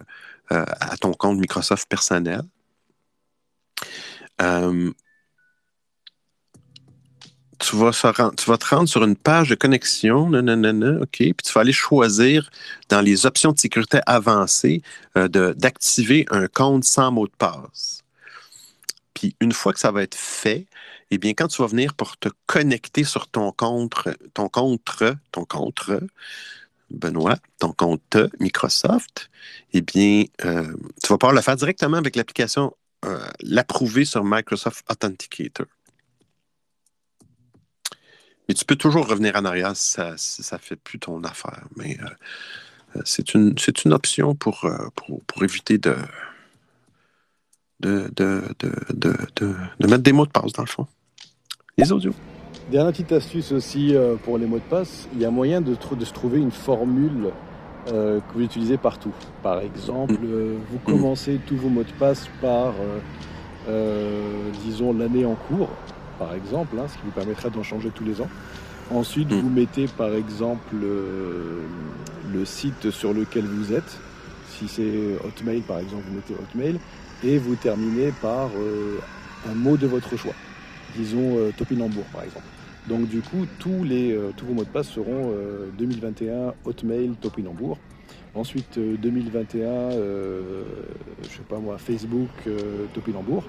[0.52, 2.42] euh, à ton compte Microsoft personnel.
[4.42, 4.92] Euh,
[7.60, 12.50] tu vas, te rendre sur une page de connexion, OK, puis tu vas aller choisir
[12.88, 14.82] dans les options de sécurité avancées
[15.16, 18.04] d'activer un compte sans mot de passe.
[19.14, 20.68] Puis une fois que ça va être fait,
[21.12, 25.46] eh bien, quand tu vas venir pour te connecter sur ton compte, ton compte, ton
[25.46, 25.90] compte,
[26.92, 29.30] Benoît, ton compte Microsoft,
[29.74, 32.76] eh bien, euh, tu vas pouvoir le faire directement avec l'application
[33.06, 35.68] euh, L'approuver sur Microsoft Authenticator.
[38.48, 39.94] Mais tu peux toujours revenir en arrière si
[40.44, 41.64] ça ne fait plus ton affaire.
[41.76, 41.98] Mais
[42.96, 43.56] euh, c'est une,
[43.86, 44.70] une option pour,
[45.28, 45.96] pour, éviter de,
[47.80, 48.74] de, de, de,
[49.36, 50.88] de, mettre des mots de passe dans le fond.
[52.70, 55.74] Dernière petite astuce aussi euh, pour les mots de passe, il y a moyen de,
[55.74, 57.30] se trouver une formule
[57.92, 59.14] euh, que vous utilisez partout.
[59.42, 60.94] Par exemple, euh, vous mm.
[60.94, 62.74] commencez tous vos mots de passe par,
[64.66, 65.70] disons, l'année en cours,
[66.18, 68.30] par exemple, hein, ce qui vous permettra d'en changer tous les ans.
[68.92, 74.00] Ensuite, vous mettez par exemple le site sur lequel vous êtes.
[74.50, 76.80] Si c'est Hotmail, par exemple, vous mettez Hotmail
[77.24, 78.50] et vous terminez par
[79.50, 80.34] un mot de votre choix
[80.96, 82.46] disons euh, Topinambour par exemple.
[82.88, 85.32] Donc du coup, tous, les, euh, tous vos mots de passe seront
[85.78, 87.78] 2021 euh, Hotmail Topinambour.
[88.36, 92.30] Ensuite 2021, je sais pas moi, Facebook
[92.94, 93.44] Topinambour.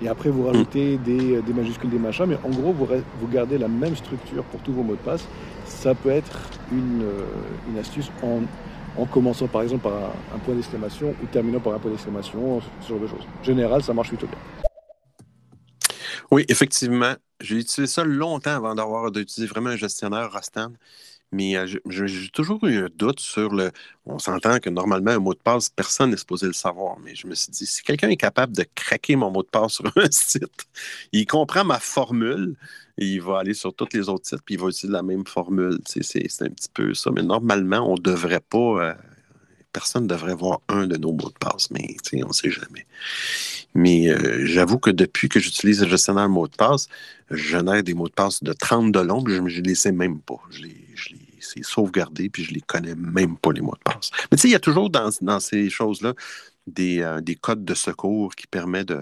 [0.00, 3.58] Et après, vous rajoutez des, des, majuscules, des machins, mais en gros, vous, vous, gardez
[3.58, 5.28] la même structure pour tous vos mots de passe.
[5.66, 7.04] Ça peut être une,
[7.70, 8.40] une astuce en,
[8.96, 12.62] en, commençant par exemple par un, un point d'exclamation ou terminant par un point d'exclamation,
[12.80, 13.26] ce genre de choses.
[13.42, 14.63] En général, ça marche plutôt bien.
[16.30, 17.14] Oui, effectivement.
[17.40, 20.72] J'ai utilisé ça longtemps avant d'avoir d'utiliser vraiment un gestionnaire Rastan.
[21.32, 23.72] Mais euh, j'ai toujours eu un doute sur le.
[24.06, 26.98] On s'entend que normalement, un mot de passe, personne n'est supposé le savoir.
[27.00, 29.72] Mais je me suis dit, si quelqu'un est capable de craquer mon mot de passe
[29.74, 30.66] sur un site,
[31.12, 32.56] il comprend ma formule,
[32.98, 35.26] et il va aller sur tous les autres sites, puis il va utiliser la même
[35.26, 35.80] formule.
[35.86, 37.10] C'est un petit peu ça.
[37.10, 38.58] Mais normalement, on ne devrait pas.
[38.90, 38.94] Euh,
[39.74, 42.86] personne ne devrait voir un de nos mots de passe, mais on ne sait jamais.
[43.74, 46.88] Mais euh, j'avoue que depuis que j'utilise le gestionnaire mot de passe,
[47.30, 49.92] je génère des mots de passe de 30 de long, puis je ne les sais
[49.92, 50.40] même pas.
[50.50, 51.10] Je les, je
[51.44, 54.10] c'est sauvegardé, puis je les connais même pas, les mots de passe.
[54.30, 55.10] Mais tu il y a toujours dans,
[55.40, 56.14] ces choses-là
[56.66, 59.00] des, euh, des, codes de secours qui permettent de,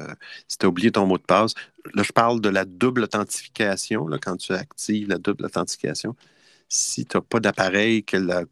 [0.49, 1.55] si tu as oublié ton mot de passe,
[1.94, 6.16] là, je parle de la double authentification, là, quand tu actives la double authentification
[6.73, 8.47] si tu n'as pas d'appareil, il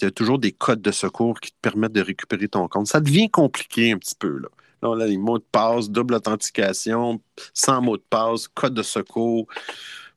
[0.00, 2.86] y a toujours des codes de secours qui te permettent de récupérer ton compte.
[2.86, 4.38] Ça devient compliqué un petit peu.
[4.38, 4.94] Là.
[4.94, 7.20] Là, les mots de passe, double authentification,
[7.52, 9.48] sans mot de passe, code de secours.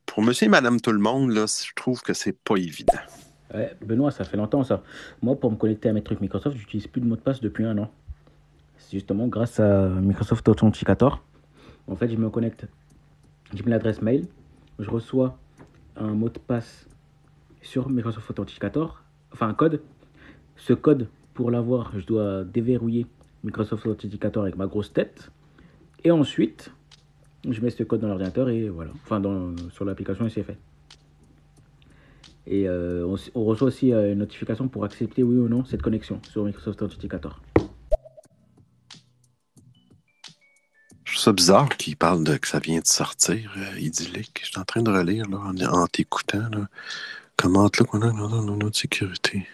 [0.06, 3.00] Pour monsieur et madame tout le monde, là, je trouve que c'est pas évident.
[3.84, 4.84] Benoît, ça fait longtemps ça.
[5.20, 7.64] Moi, pour me connecter à mes trucs Microsoft, j'utilise plus de mot de passe depuis
[7.64, 7.90] un an.
[8.78, 11.24] C'est justement grâce à Microsoft Authenticator.
[11.88, 12.68] En fait, je me connecte,
[13.52, 14.28] je mets l'adresse mail,
[14.78, 15.36] je reçois
[15.96, 16.86] un mot de passe
[17.62, 19.02] sur Microsoft Authenticator,
[19.32, 19.80] enfin un code.
[20.56, 23.06] Ce code, pour l'avoir, je dois déverrouiller
[23.44, 25.30] Microsoft Authenticator avec ma grosse tête.
[26.04, 26.70] Et ensuite,
[27.48, 28.92] je mets ce code dans l'ordinateur et voilà.
[29.04, 30.58] Enfin, dans, sur l'application et c'est fait.
[32.46, 36.44] Et on, reçoit aussi euh, une notification pour accepter oui ou non cette connexion sur
[36.44, 37.40] Microsoft Authenticator.
[41.04, 44.40] Je trouve ça bizarre qu'il parle de que ça vient de sortir, euh, idyllique.
[44.42, 46.50] Je suis en train de relire là, en, en t'écoutant.
[47.36, 49.46] Comment là qu'on a dans notre sécurité?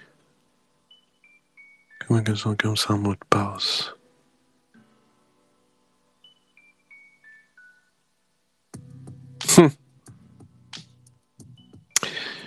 [2.06, 3.94] Comment qu'elles sont comme sans mot de passe?
[9.56, 9.70] Hum.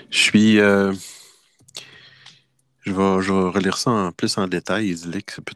[0.10, 0.60] Je suis.
[0.60, 0.94] Euh,
[2.82, 4.96] je, vais, je vais relire ça en plus en détail.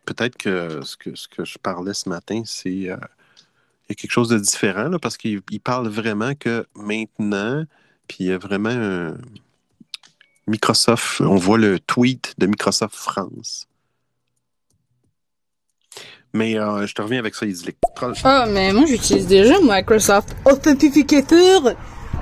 [0.06, 2.90] Peut-être que ce, que ce que je parlais ce matin, c'est.
[2.90, 2.98] Euh,
[3.88, 7.66] il y a quelque chose de différent là, parce qu'il parle vraiment que maintenant,
[8.08, 9.16] puis il y a vraiment un,
[10.48, 13.68] Microsoft, on voit le tweet de Microsoft France.
[16.34, 17.78] Mais euh, je te reviens avec ça, Islick.
[18.24, 21.74] Ah, mais moi j'utilise déjà Microsoft Authenticator.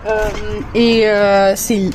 [0.05, 0.29] Euh,
[0.75, 1.89] et euh, c'est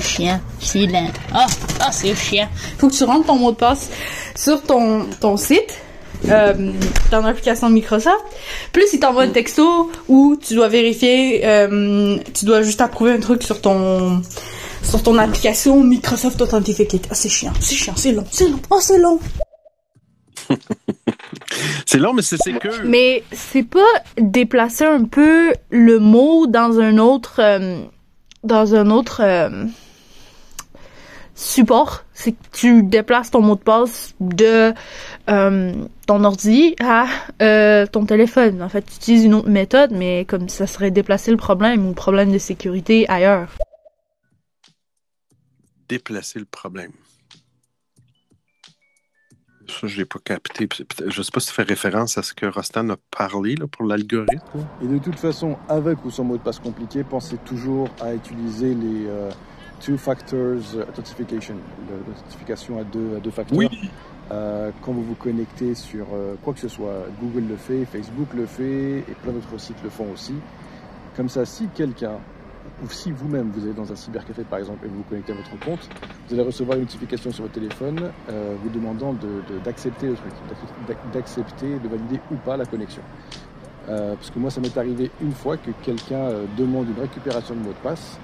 [0.00, 1.10] chiant, c'est lent.
[1.32, 1.46] Ah,
[1.80, 2.48] ah c'est chiant.
[2.78, 3.90] Faut que tu rentres ton mot de passe
[4.36, 5.82] sur ton ton site.
[6.28, 6.72] Euh,
[7.10, 8.24] dans l'application Microsoft.
[8.72, 13.18] Plus il t'envoie un texto où tu dois vérifier, euh, tu dois juste approuver un
[13.18, 14.22] truc sur ton
[14.82, 17.00] sur ton application Microsoft Authenticator.
[17.10, 19.20] Ah, c'est chiant, c'est chiant, c'est long, c'est long, oh, c'est long.
[21.86, 22.86] c'est long, mais c'est que.
[22.86, 23.80] Mais c'est pas
[24.18, 27.82] déplacer un peu le mot dans un autre, euh,
[28.44, 29.64] dans un autre euh,
[31.34, 32.04] support.
[32.14, 34.72] C'est que tu déplaces ton mot de passe de
[35.28, 35.72] euh,
[36.06, 37.06] ton ordi à
[37.86, 38.62] ton téléphone.
[38.62, 41.88] En fait, tu utilises une autre méthode, mais comme ça serait déplacer le problème ou
[41.88, 43.48] le problème de sécurité ailleurs
[45.92, 46.92] déplacer le problème.
[49.68, 50.68] Ça, je n'ai pas capté.
[50.98, 53.66] Je ne sais pas si ça fait référence à ce que Rostan a parlé là,
[53.66, 54.66] pour l'algorithme.
[54.82, 58.74] Et de toute façon, avec ou sans mot de passe compliqué, pensez toujours à utiliser
[58.74, 59.30] les, euh,
[59.80, 61.56] two factors authentication,
[62.06, 63.58] l'authentification à deux, à deux facteurs.
[63.58, 63.68] Oui.
[64.30, 68.28] Euh, quand vous vous connectez sur euh, quoi que ce soit, Google le fait, Facebook
[68.34, 70.34] le fait et plein d'autres sites le font aussi.
[71.16, 72.18] Comme ça, si quelqu'un
[72.88, 75.58] si vous-même vous êtes dans un cybercafé par exemple et vous vous connectez à votre
[75.64, 75.88] compte,
[76.28, 79.14] vous allez recevoir une notification sur votre téléphone euh, vous demandant
[79.64, 80.18] d'accepter de, de,
[80.88, 83.02] le d'accepter, de valider ou pas la connexion.
[83.88, 87.54] Euh, parce que moi, ça m'est arrivé une fois que quelqu'un euh, demande une récupération
[87.54, 88.18] de mot de passe.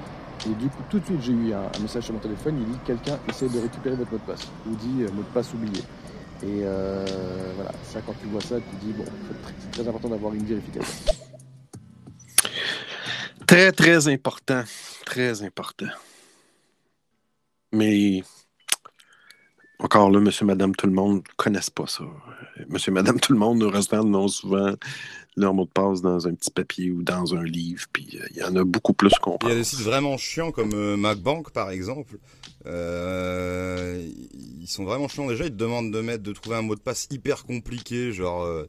[0.46, 2.56] Et du coup, tout de suite, j'ai eu un, message sur mon téléphone.
[2.60, 4.46] Il dit quelqu'un essaie de récupérer votre mot de passe.
[4.66, 5.82] Ou dit euh, mot de passe oublié.
[6.42, 7.04] Et euh,
[7.56, 9.04] voilà, ça, quand tu vois ça, tu dis bon,
[9.60, 11.12] c'est très important d'avoir une vérification.
[13.48, 14.62] Très, très important.
[15.06, 15.88] Très important.
[17.72, 18.22] Mais
[19.78, 22.04] encore là, monsieur, madame, tout le monde ne connaissent pas ça.
[22.68, 24.74] Monsieur, madame, tout le monde au restaurant non souvent
[25.34, 28.26] leur mot de passe dans un petit papier ou dans un livre, puis il euh,
[28.34, 29.48] y en a beaucoup plus qu'on pense.
[29.48, 32.18] Il y a des sites vraiment chiants comme euh, MacBank par exemple.
[32.66, 34.06] Euh,
[34.60, 36.80] ils sont vraiment chiants déjà, ils te demandent de mettre, de trouver un mot de
[36.80, 38.68] passe hyper compliqué, genre euh,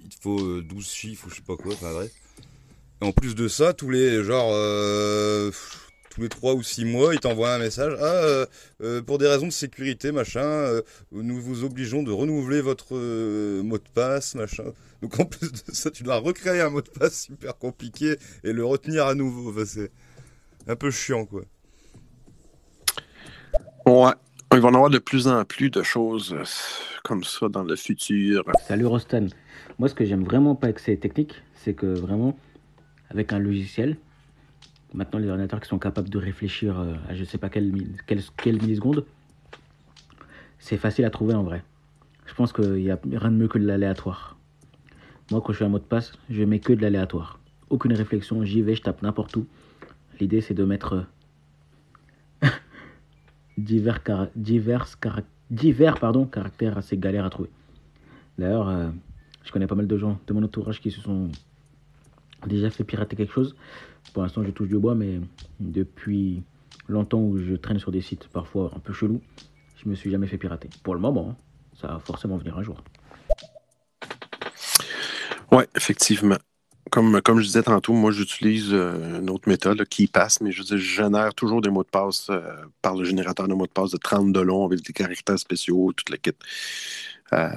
[0.00, 2.12] il te faut 12 chiffres ou je sais pas quoi, enfin bref.
[3.02, 5.50] Et en plus de ça, tous les genre euh,
[6.10, 7.94] tous les trois ou six mois, ils t'envoient un message.
[7.98, 8.46] Ah, euh,
[8.82, 12.94] euh, pour des raisons de sécurité, machin, euh, nous vous obligeons de renouveler votre
[13.62, 14.72] mot de passe, machin.
[15.00, 18.52] Donc en plus de ça, tu dois recréer un mot de passe super compliqué et
[18.52, 19.50] le retenir à nouveau.
[19.50, 19.90] Enfin, c'est
[20.68, 21.42] un peu chiant, quoi.
[23.86, 24.12] Ouais.
[24.54, 26.36] Il va y en avoir de plus en plus de choses
[27.04, 28.44] comme ça dans le futur.
[28.68, 29.28] Salut Rostan.
[29.78, 32.36] Moi, ce que j'aime vraiment pas avec ces techniques, c'est que vraiment,
[33.12, 33.96] avec un logiciel,
[34.94, 36.78] maintenant les ordinateurs qui sont capables de réfléchir
[37.08, 37.72] à je sais pas quelle,
[38.06, 39.04] quelle, quelle milliseconde,
[40.58, 41.62] c'est facile à trouver en vrai.
[42.26, 44.36] Je pense qu'il n'y a rien de mieux que de l'aléatoire.
[45.30, 47.38] Moi, quand je fais un mot de passe, je mets que de l'aléatoire.
[47.68, 49.46] Aucune réflexion, j'y vais, je tape n'importe où.
[50.20, 51.04] L'idée, c'est de mettre
[53.58, 55.20] divers, car divers, car
[55.50, 57.50] divers pardon, caractères assez galères à trouver.
[58.38, 58.90] D'ailleurs, euh,
[59.44, 61.28] je connais pas mal de gens de mon entourage qui se sont
[62.46, 63.54] déjà fait pirater quelque chose.
[64.12, 65.20] Pour l'instant, je touche du bois, mais
[65.60, 66.42] depuis
[66.88, 69.20] longtemps où je traîne sur des sites parfois un peu chelous,
[69.82, 70.68] je me suis jamais fait pirater.
[70.82, 71.36] Pour le moment, hein,
[71.80, 72.82] ça va forcément venir un jour.
[75.50, 76.38] Ouais, effectivement.
[76.90, 80.62] Comme, comme je disais tantôt, moi j'utilise euh, une autre méthode qui passe, mais je,
[80.62, 82.42] je génère toujours des mots de passe euh,
[82.82, 85.92] par le générateur de mots de passe de 30 de long avec des caractères spéciaux,
[85.96, 86.32] toute la kit.
[87.32, 87.48] Euh,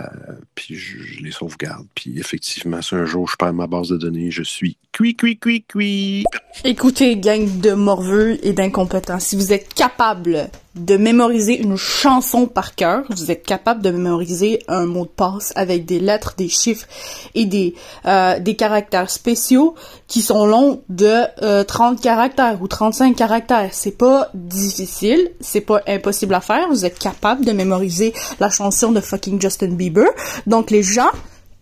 [0.56, 1.86] puis je, je, les sauvegarde.
[1.96, 5.38] Puis effectivement, si un jour je perds ma base de données, je suis cuit, cuit,
[5.38, 6.24] cuit, cuit.
[6.64, 12.76] Écoutez, gang de morveux et d'incompétents, si vous êtes capable de mémoriser une chanson par
[12.76, 16.86] cœur, vous êtes capable de mémoriser un mot de passe avec des lettres, des chiffres
[17.34, 17.76] et des
[18.06, 19.76] euh, des caractères spéciaux
[20.08, 23.70] qui sont longs de euh, 30 caractères ou 35 caractères.
[23.72, 26.68] C'est pas difficile, c'est pas impossible à faire.
[26.70, 30.10] Vous êtes capable de mémoriser la chanson de fucking Justin Bieber.
[30.46, 31.12] Donc les gens,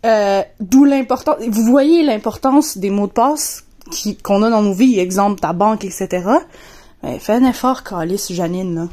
[0.06, 1.38] euh, d'où l'importance.
[1.48, 3.64] Vous voyez l'importance des mots de passe
[4.24, 6.24] qu'on a dans nos vies, exemple ta banque, etc.
[7.04, 8.88] Ben, fais un effort, Calice, Janine, là.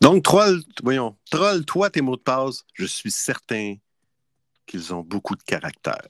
[0.00, 3.76] Donc, troll, voyons, troll, toi, tes mots de passe, je suis certain
[4.66, 6.06] qu'ils ont beaucoup de caractère.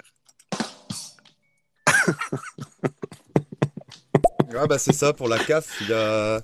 [4.57, 6.41] ah bah c'est ça, pour la CAF, il y a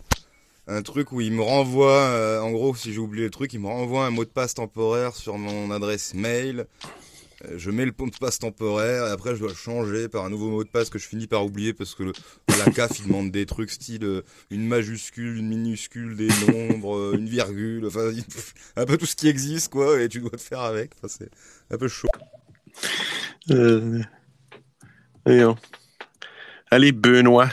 [0.66, 3.60] un truc où il me renvoie, euh, en gros, si j'ai oublié le truc, il
[3.60, 6.66] me renvoie un mot de passe temporaire sur mon adresse mail.
[7.44, 10.24] Euh, je mets le mot de passe temporaire et après je dois le changer par
[10.24, 12.12] un nouveau mot de passe que je finis par oublier parce que le,
[12.48, 17.16] la CAF il demande des trucs style euh, une majuscule, une minuscule, des nombres, euh,
[17.16, 18.10] une virgule, enfin
[18.76, 20.92] un peu tout ce qui existe quoi et tu dois te faire avec.
[20.96, 21.30] Enfin, c'est
[21.70, 22.08] un peu chaud.
[23.50, 24.02] Euh...
[26.70, 27.50] Allez Benoît.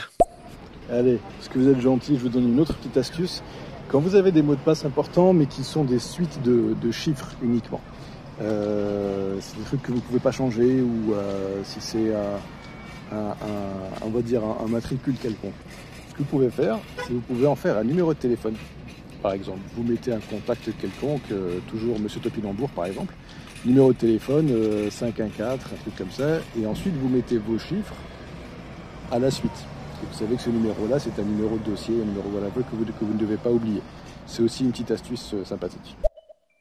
[0.90, 3.42] Allez, parce que vous êtes gentil, je vous donne une autre petite astuce.
[3.88, 6.90] Quand vous avez des mots de passe importants mais qui sont des suites de, de
[6.90, 7.80] chiffres uniquement.
[8.40, 13.16] Euh, c'est des trucs que vous ne pouvez pas changer ou euh, si c'est un,
[13.16, 13.34] un,
[14.02, 15.54] on va dire un, un, matricule quelconque.
[16.08, 18.54] Ce que vous pouvez faire, c'est vous pouvez en faire un numéro de téléphone.
[19.22, 23.14] Par exemple, vous mettez un contact quelconque, euh, toujours Monsieur Topinambour par exemple,
[23.64, 24.52] numéro de téléphone
[24.90, 27.94] 514, un truc comme ça, et ensuite vous mettez vos chiffres
[29.10, 29.50] à la suite.
[30.02, 32.84] Vous savez que ce numéro-là, c'est un numéro de dossier, un numéro voilà, que, vous,
[32.84, 33.80] que vous ne devez pas oublier.
[34.26, 35.96] C'est aussi une petite astuce sympathique.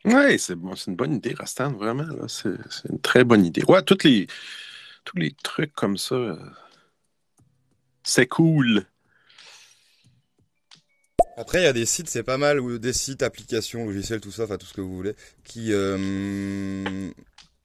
[0.05, 2.05] Oui, c'est bon, une bonne idée, Rastan, vraiment.
[2.27, 2.49] C'est
[2.89, 3.63] une très bonne idée.
[3.67, 4.27] Ouais, tous les,
[5.03, 6.37] tous les trucs comme ça, euh,
[8.03, 8.85] c'est cool.
[11.37, 14.31] Après, il y a des sites, c'est pas mal, ou des sites, applications, logiciels, tout
[14.31, 17.11] ça, enfin tout ce que vous voulez, qui euh,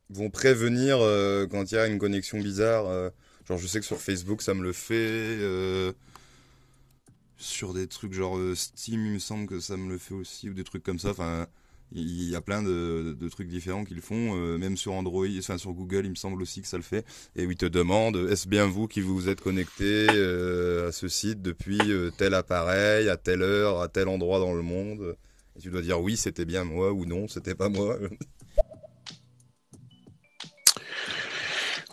[0.08, 3.12] vont prévenir euh, quand il y a une connexion bizarre.
[3.46, 5.38] Genre, je sais que sur Facebook, ça me le fait.
[7.36, 10.54] sur des trucs genre Steam, il me semble que ça me le fait aussi, ou
[10.54, 11.10] des trucs comme ça.
[11.10, 11.46] Enfin,
[11.92, 14.36] il y a plein de, trucs différents qu'ils font.
[14.36, 17.04] euh, même sur Android, enfin sur Google, il me semble aussi que ça le fait.
[17.36, 21.08] Et où ils te demandent est-ce bien vous qui vous êtes connecté euh, à ce
[21.08, 25.16] site depuis euh, tel appareil, à telle heure, à tel endroit dans le monde?
[25.56, 27.98] Et tu dois dire oui, c'était bien moi, ou non, c'était pas moi.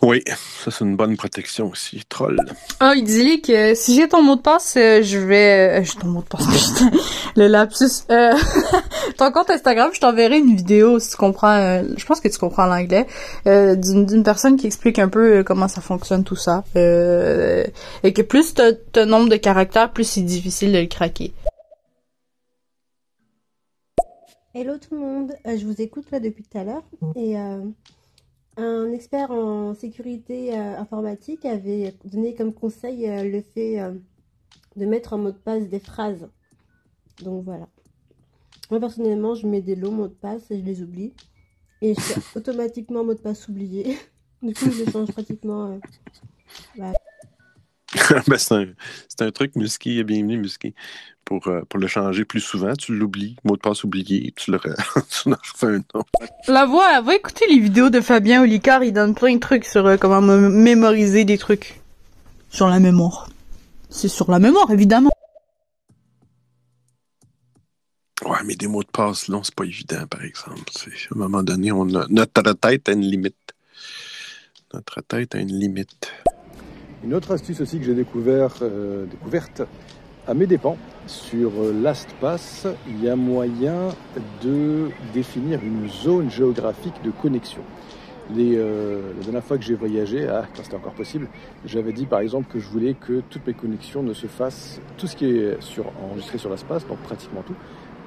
[0.00, 2.02] Oui, ça c'est une bonne protection aussi.
[2.08, 2.38] Troll.
[2.78, 5.80] Ah, il dit que si j'ai ton mot de passe, euh, je vais...
[5.80, 6.90] euh, j'ai ton mot de passe, putain.
[7.36, 8.04] Le lapsus.
[8.10, 8.32] Euh,
[9.18, 11.52] ton compte Instagram, je t'enverrai une vidéo si tu comprends...
[11.56, 13.08] euh, je pense que tu comprends l'anglais.
[13.48, 16.62] euh, d'une personne qui explique un peu comment ça fonctionne, tout ça.
[16.76, 17.64] Euh,
[18.04, 21.32] et que plus t'as t'as nombre de caractères, plus c'est difficile de le craquer.
[24.54, 26.82] Hello tout le monde, Euh, je vous écoute là depuis tout à l'heure
[27.16, 27.58] et euh,
[28.58, 33.94] un expert en sécurité euh, informatique avait donné comme conseil euh, le fait euh,
[34.76, 36.28] de mettre en mot de passe des phrases.
[37.22, 37.68] Donc voilà.
[38.70, 41.12] Moi personnellement, je mets des longs mots de passe et je les oublie.
[41.80, 43.96] Et je fais automatiquement mot de passe oublié.
[44.40, 45.80] Du coup, je change pratiquement.
[46.76, 46.96] voilà.
[48.26, 48.66] Ben, c'est un,
[49.08, 50.74] c'est un truc musqué, bienvenue musqué.
[51.24, 54.58] Pour, euh, pour le changer plus souvent, tu l'oublies, mot de passe oublié, tu le
[55.10, 56.08] tu en refais un autre.
[56.48, 59.86] La voix, va écouter les vidéos de Fabien Olicard, il donne plein de trucs sur
[59.86, 61.80] euh, comment me- mémoriser des trucs.
[62.50, 63.28] Sur la mémoire.
[63.90, 65.10] C'est sur la mémoire, évidemment.
[68.24, 70.62] Ouais, mais des mots de passe longs, c'est pas évident, par exemple.
[70.70, 73.36] C'est- à un moment donné, on a- notre tête a une limite.
[74.72, 76.10] Notre tête a une limite.
[77.04, 79.62] Une autre astuce aussi que j'ai découvert, euh, découverte
[80.26, 80.76] à mes dépens,
[81.06, 83.88] sur euh, LastPass, il y a moyen
[84.42, 87.62] de définir une zone géographique de connexion.
[88.34, 91.28] Les, euh, la dernière fois que j'ai voyagé, ah, quand c'était encore possible,
[91.64, 95.06] j'avais dit par exemple que je voulais que toutes mes connexions ne se fassent, tout
[95.06, 95.56] ce qui est
[96.02, 97.54] enregistré sur LastPass, donc pratiquement tout,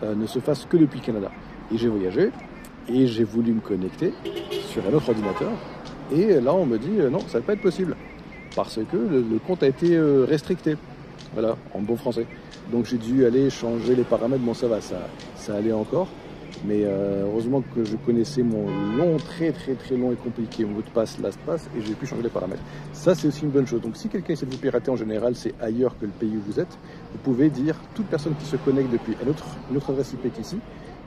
[0.03, 1.31] euh, ne se fasse que depuis le Canada.
[1.73, 2.29] Et j'ai voyagé
[2.87, 4.13] et j'ai voulu me connecter
[4.67, 5.51] sur un autre ordinateur.
[6.11, 7.95] Et là, on me dit euh, non, ça ne va pas être possible
[8.55, 10.77] parce que le, le compte a été euh, restricté.
[11.33, 12.25] Voilà, en bon français.
[12.71, 14.43] Donc j'ai dû aller changer les paramètres.
[14.43, 16.07] Bon, ça va, ça, ça allait encore.
[16.65, 18.65] Mais euh, heureusement que je connaissais mon
[18.95, 22.23] long, très très très long et compliqué mot de passe LastPass et j'ai pu changer
[22.23, 22.61] les paramètres.
[22.93, 23.81] Ça, c'est aussi une bonne chose.
[23.81, 26.41] Donc si quelqu'un essaie de vous pirater en général, c'est ailleurs que le pays où
[26.45, 26.77] vous êtes,
[27.13, 30.31] vous pouvez dire toute personne qui se connecte depuis un autre, une autre adresse IP
[30.33, 30.57] qu'ici,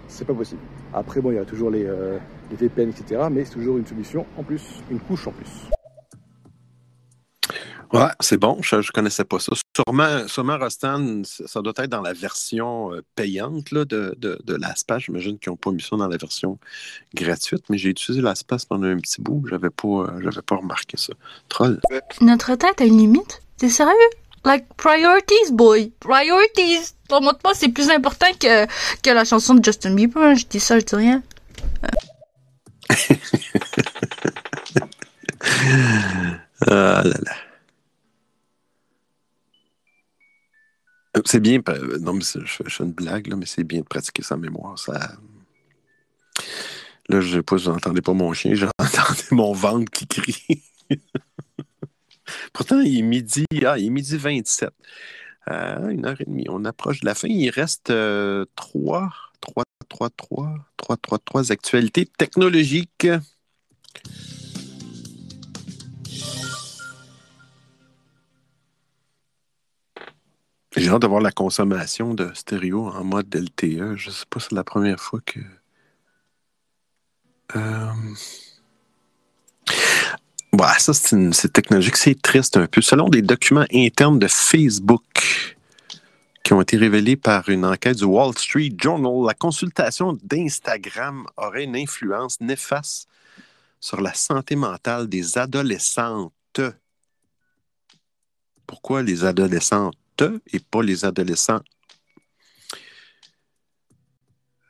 [0.09, 0.61] c'est pas possible.
[0.93, 2.19] Après, bon, il y a toujours les, euh,
[2.51, 3.23] les VPN, etc.
[3.31, 5.74] Mais c'est toujours une solution en plus, une couche en plus.
[7.95, 9.53] Ouais, c'est bon, je ne connaissais pas ça.
[9.77, 14.55] Sûrement, sûrement Rostan, ça doit être dans la version euh, payante là, de, de, de
[14.57, 15.05] LastPass.
[15.05, 16.59] J'imagine qu'ils n'ont pas mis ça dans la version
[17.15, 19.45] gratuite, mais j'ai utilisé LastPass pendant un petit bout.
[19.49, 21.13] J'avais pas, euh, j'avais pas remarqué ça.
[21.49, 21.81] Troll.
[22.21, 23.41] Notre tête a une limite?
[23.59, 23.93] T'es sérieux?
[24.45, 25.93] Like, priorities, boy.
[26.01, 26.95] Priorities.
[27.09, 28.67] Ton mot de passe, c'est plus important que,
[29.03, 30.35] que la chanson de Justin Bieber.
[30.35, 31.23] Je dis ça, je dis rien.
[36.67, 37.54] Ah là là.
[41.25, 41.61] C'est bien,
[42.01, 44.75] non, je fais, une blague, là, mais c'est bien de pratiquer sa mémoire.
[47.09, 50.63] Là, je sais pas, pas mon chien, j'entendais mon ventre qui crie.
[52.53, 54.71] Pourtant, il est midi, ah, il est midi 27.
[55.51, 57.29] Euh, une heure et demie, on approche de la fin.
[57.29, 59.11] Il reste euh, trois,
[59.41, 63.07] trois, trois, trois, trois, trois, trois actualités technologiques.
[70.77, 73.97] J'ai hâte de voir la consommation de stéréo en mode LTE.
[73.97, 75.41] Je sais pas si c'est la première fois que.
[77.55, 77.93] Euh...
[80.53, 81.97] Ouais, ça, c'est une- c'est technologique.
[81.97, 82.81] C'est triste un peu.
[82.81, 85.57] Selon des documents internes de Facebook
[86.43, 91.65] qui ont été révélés par une enquête du Wall Street Journal, la consultation d'Instagram aurait
[91.65, 93.09] une influence néfaste
[93.81, 96.33] sur la santé mentale des adolescentes.
[98.67, 101.61] Pourquoi les adolescentes et pas les adolescents?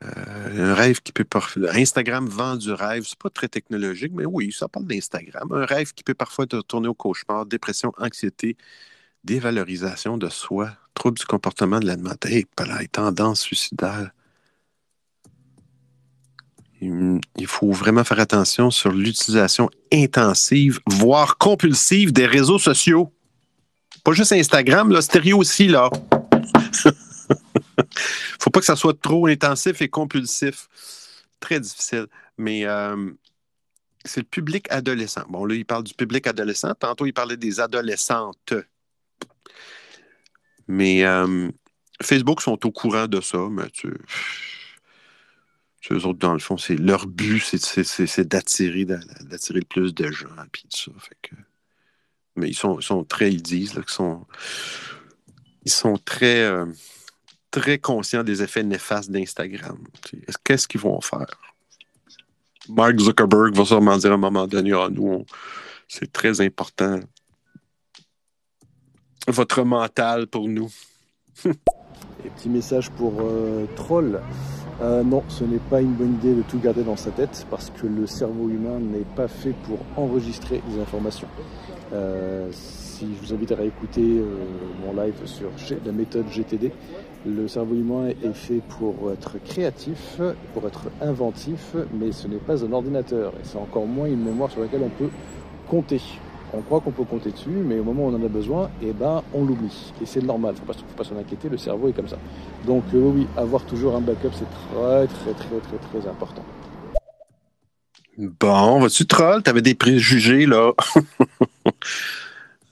[0.03, 1.73] Euh, un rêve qui peut parfois.
[1.73, 3.05] Instagram vend du rêve.
[3.07, 5.51] C'est pas très technologique, mais oui, ça parle d'Instagram.
[5.51, 8.57] Un rêve qui peut parfois te tourner au cauchemar, dépression, anxiété,
[9.23, 12.45] dévalorisation de soi, trouble du comportement de l'animateur, hey,
[12.91, 14.11] tendance suicidaire.
[16.81, 23.11] Il il faut vraiment faire attention sur l'utilisation intensive, voire compulsive des réseaux sociaux.
[24.05, 25.89] Pas juste Instagram, là, stéréo aussi, là.
[28.39, 30.69] faut pas que ça soit trop intensif et compulsif.
[31.39, 32.05] Très difficile.
[32.37, 33.09] Mais euh,
[34.05, 35.23] c'est le public adolescent.
[35.27, 36.75] Bon, là, il parle du public adolescent.
[36.75, 38.53] Tantôt, il parlait des adolescentes.
[40.67, 41.49] Mais euh,
[41.99, 43.91] Facebook sont au courant de ça, mais tu
[45.91, 50.27] eux autres, dans le fond, c'est leur but, c'est d'attirer d'attirer le plus de gens,
[50.51, 50.91] puis tout ça.
[50.99, 51.35] Fait que,
[52.35, 54.25] mais ils sont, sont très, ils disent qu'ils sont,
[55.63, 56.65] ils sont très, euh,
[57.51, 59.77] très conscients des effets néfastes d'Instagram.
[60.43, 61.39] Qu'est-ce qu'ils vont faire?
[62.69, 65.25] Mark Zuckerberg va sûrement dire à un moment donné, ah, nous,
[65.87, 66.99] c'est très important.
[69.27, 70.69] Votre mental pour nous.
[71.45, 74.19] Et petit message pour euh, Troll.
[74.81, 77.69] Euh, non, ce n'est pas une bonne idée de tout garder dans sa tête parce
[77.69, 81.27] que le cerveau humain n'est pas fait pour enregistrer des informations.
[81.93, 84.25] Euh, si je vous invite à réécouter euh,
[84.85, 85.49] mon live sur
[85.85, 86.71] la méthode GTD,
[87.25, 90.19] le cerveau humain est fait pour être créatif,
[90.53, 94.51] pour être inventif, mais ce n'est pas un ordinateur et c'est encore moins une mémoire
[94.51, 95.09] sur laquelle on peut
[95.67, 95.99] compter
[96.55, 98.93] on croit qu'on peut compter dessus, mais au moment où on en a besoin, eh
[98.93, 99.93] ben, on l'oublie.
[100.01, 102.17] Et c'est normal, il ne faut pas, s'en inquiéter, le cerveau est comme ça.
[102.65, 106.43] Donc euh, oui, avoir toujours un backup, c'est très, très, très, très, très important.
[108.17, 109.43] Bon, vas-tu troll?
[109.43, 110.71] T'avais des préjugés, là.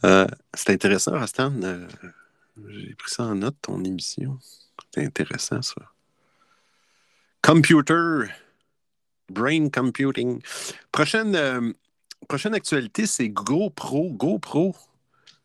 [0.06, 1.54] euh, c'est intéressant, Rastan.
[1.64, 1.88] Euh,
[2.68, 4.38] j'ai pris ça en note, ton émission.
[4.94, 5.82] C'est intéressant, ça.
[7.42, 8.26] Computer.
[9.30, 10.42] Brain computing.
[10.92, 11.72] Prochaine, euh,
[12.28, 14.12] prochaine actualité, c'est GoPro.
[14.12, 14.76] GoPro.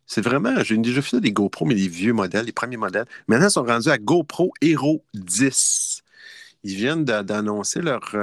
[0.07, 3.07] C'est vraiment, j'ai déjà fait des GoPro, mais les vieux modèles, les premiers modèles.
[3.29, 6.03] Maintenant, ils sont rendus à GoPro Hero 10.
[6.65, 8.15] Ils viennent d'annoncer leur,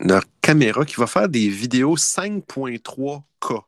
[0.00, 3.62] leur caméra qui va faire des vidéos 5.3K,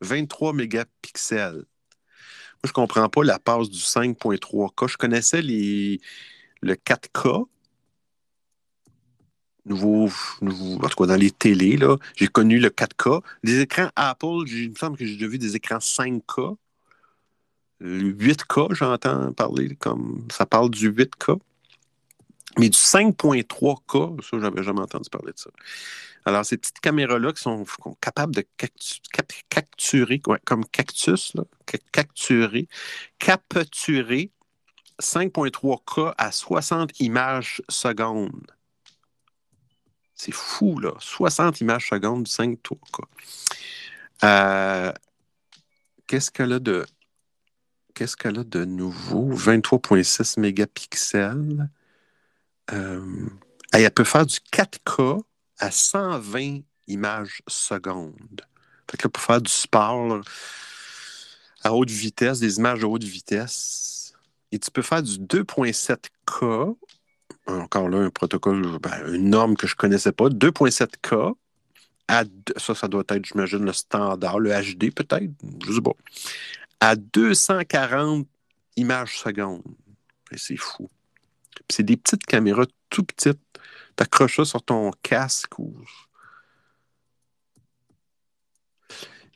[0.00, 1.54] 23 mégapixels.
[1.54, 4.88] Moi, je ne comprends pas la passe du 5.3K.
[4.88, 6.00] Je connaissais les,
[6.62, 7.46] le 4K,
[9.66, 10.08] nouveau,
[10.42, 11.78] en tout cas dans les télés,
[12.16, 13.22] j'ai connu le 4K.
[13.42, 16.56] Les écrans Apple, il me semble que j'ai déjà vu des écrans 5K.
[17.78, 21.38] Le 8K, j'entends parler comme ça parle du 8K.
[22.58, 25.50] Mais du 5.3K, ça, j'avais jamais entendu parler de ça.
[26.24, 27.64] Alors, ces petites caméras-là qui sont,
[28.00, 28.44] capables de
[29.48, 31.34] capturer, comme cactus,
[31.92, 32.68] capturer,
[33.18, 34.30] capturer
[35.00, 38.50] 5.3K à 60 images secondes.
[40.14, 40.94] C'est fou, là.
[40.98, 42.80] 60 images secondes, 5 tours.
[44.24, 44.92] Euh,
[46.06, 46.86] qu'est-ce de.
[47.94, 49.30] Qu'est-ce qu'elle a de nouveau?
[49.32, 51.68] 23,6 mégapixels.
[52.72, 53.28] Euh,
[53.72, 55.22] elle peut faire du 4K
[55.58, 58.42] à 120 images secondes.
[58.90, 60.20] Fait que là, pour faire du sport
[61.62, 64.12] à haute vitesse, des images à haute vitesse.
[64.52, 66.76] Et tu peux faire du 2.7K
[67.46, 71.34] encore là, un protocole, ben, une norme que je ne connaissais pas, 2.7K.
[72.08, 72.24] À,
[72.56, 75.30] ça, ça doit être, j'imagine, le standard, le HD peut-être,
[75.64, 75.92] je ne sais pas.
[76.80, 78.26] À 240
[78.76, 79.62] images secondes.
[80.36, 80.88] C'est fou.
[81.70, 83.40] C'est des petites caméras tout petites.
[83.96, 85.74] Tu accroches ça sur ton casque ou.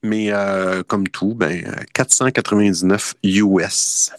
[0.03, 4.13] Mais euh, comme tout, ben, 499 US.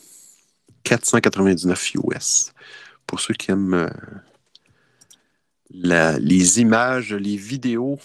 [0.83, 2.53] 499 US
[3.07, 3.89] pour ceux qui aiment euh,
[6.19, 7.99] les images, les vidéos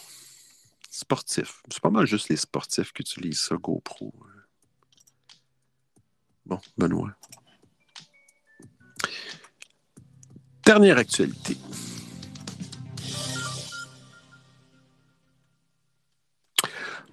[0.91, 1.63] sportifs.
[1.71, 4.15] C'est pas mal juste les sportifs qui utilisent ça, GoPro.
[6.45, 7.17] Bon, Benoît.
[10.67, 11.57] Dernière actualité.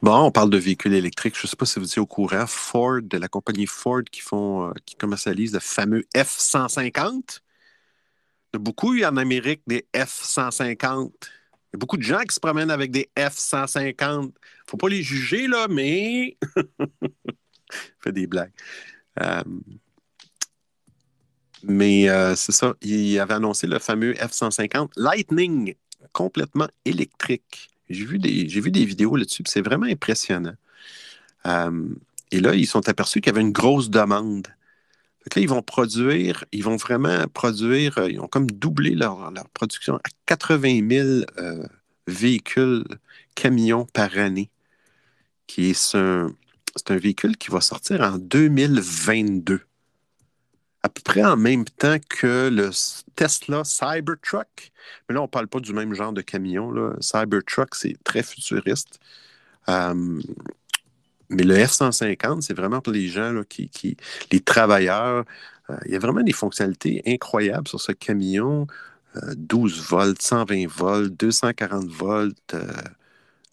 [0.01, 1.35] Bon, on parle de véhicules électriques.
[1.37, 2.45] Je ne sais pas si vous étiez au courant.
[2.45, 7.39] Ford, la compagnie Ford qui font, euh, qui commercialise le fameux F-150
[8.53, 11.11] y a beaucoup en Amérique des F-150.
[11.21, 14.31] Il y a beaucoup de gens qui se promènent avec des F-150.
[14.67, 16.37] faut pas les juger, là, mais.
[17.99, 18.53] fait des blagues.
[19.21, 19.43] Euh,
[21.63, 25.75] Mais euh, c'est ça, il avait annoncé le fameux F-150 Lightning,
[26.11, 27.69] complètement électrique.
[27.89, 30.55] J'ai vu des, j'ai vu des vidéos là-dessus, c'est vraiment impressionnant.
[31.45, 31.87] Euh,
[32.31, 34.47] et là, ils sont aperçus qu'il y avait une grosse demande
[35.35, 39.95] là, ils vont produire, ils vont vraiment produire, euh, ils ont comme doublé leur, production
[39.97, 41.07] à 80 000
[41.37, 41.67] euh,
[42.07, 42.85] véhicules,
[43.35, 44.49] camions par année.
[45.47, 46.33] Qui est un,
[46.75, 49.61] c'est un véhicule qui va sortir en 2022.
[50.83, 52.69] À peu près en même temps que le
[53.15, 54.71] Tesla Cybertruck.
[55.07, 56.71] Mais là, on ne parle pas du même genre de camion.
[56.71, 56.93] Là.
[56.99, 58.99] Cybertruck, c'est très futuriste.
[59.69, 60.21] Euh,
[61.29, 63.69] mais le F-150, c'est vraiment pour les gens, qui,
[64.31, 65.25] les travailleurs.
[65.69, 68.67] Euh, il y a vraiment des fonctionnalités incroyables sur ce camion.
[69.17, 72.73] euh, 12 volts, 120 volts, 240 volts euh,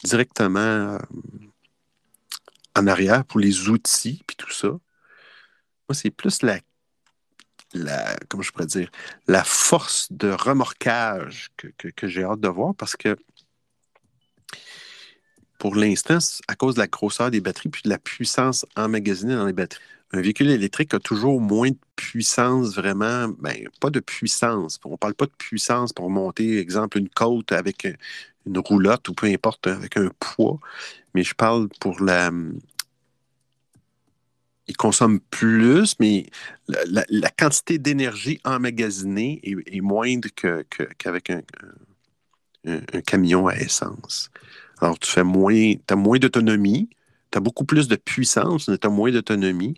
[0.05, 0.99] directement euh,
[2.77, 4.69] en arrière pour les outils puis tout ça.
[4.69, 4.81] Moi,
[5.95, 6.59] c'est plus la,
[7.75, 8.91] la, comment je pourrais dire,
[9.29, 13.17] la force de remorquage que, que- j'ai hâte de voir parce que
[15.59, 16.19] pour l'instant,
[16.49, 19.83] à cause de la grosseur des batteries puis de la puissance emmagasinée dans les batteries,
[20.13, 24.81] un véhicule électrique a toujours moins de puissance vraiment, ben, pas de puissance.
[24.85, 27.93] On ne parle pas de puissance pour monter, exemple, une côte avec euh,
[28.47, 30.59] une roulotte ou peu importe, avec un poids,
[31.15, 32.31] mais je parle pour la.
[34.71, 36.27] Il consomme plus, mais
[36.69, 41.43] la, quantité d'énergie emmagasinée est, moindre que- que- qu'avec un,
[43.05, 44.31] camion à essence.
[44.81, 46.89] Alors, tu fais moins, as moins d'autonomie,
[47.33, 49.75] tu as beaucoup plus de puissance, mais tu as moins d'autonomie.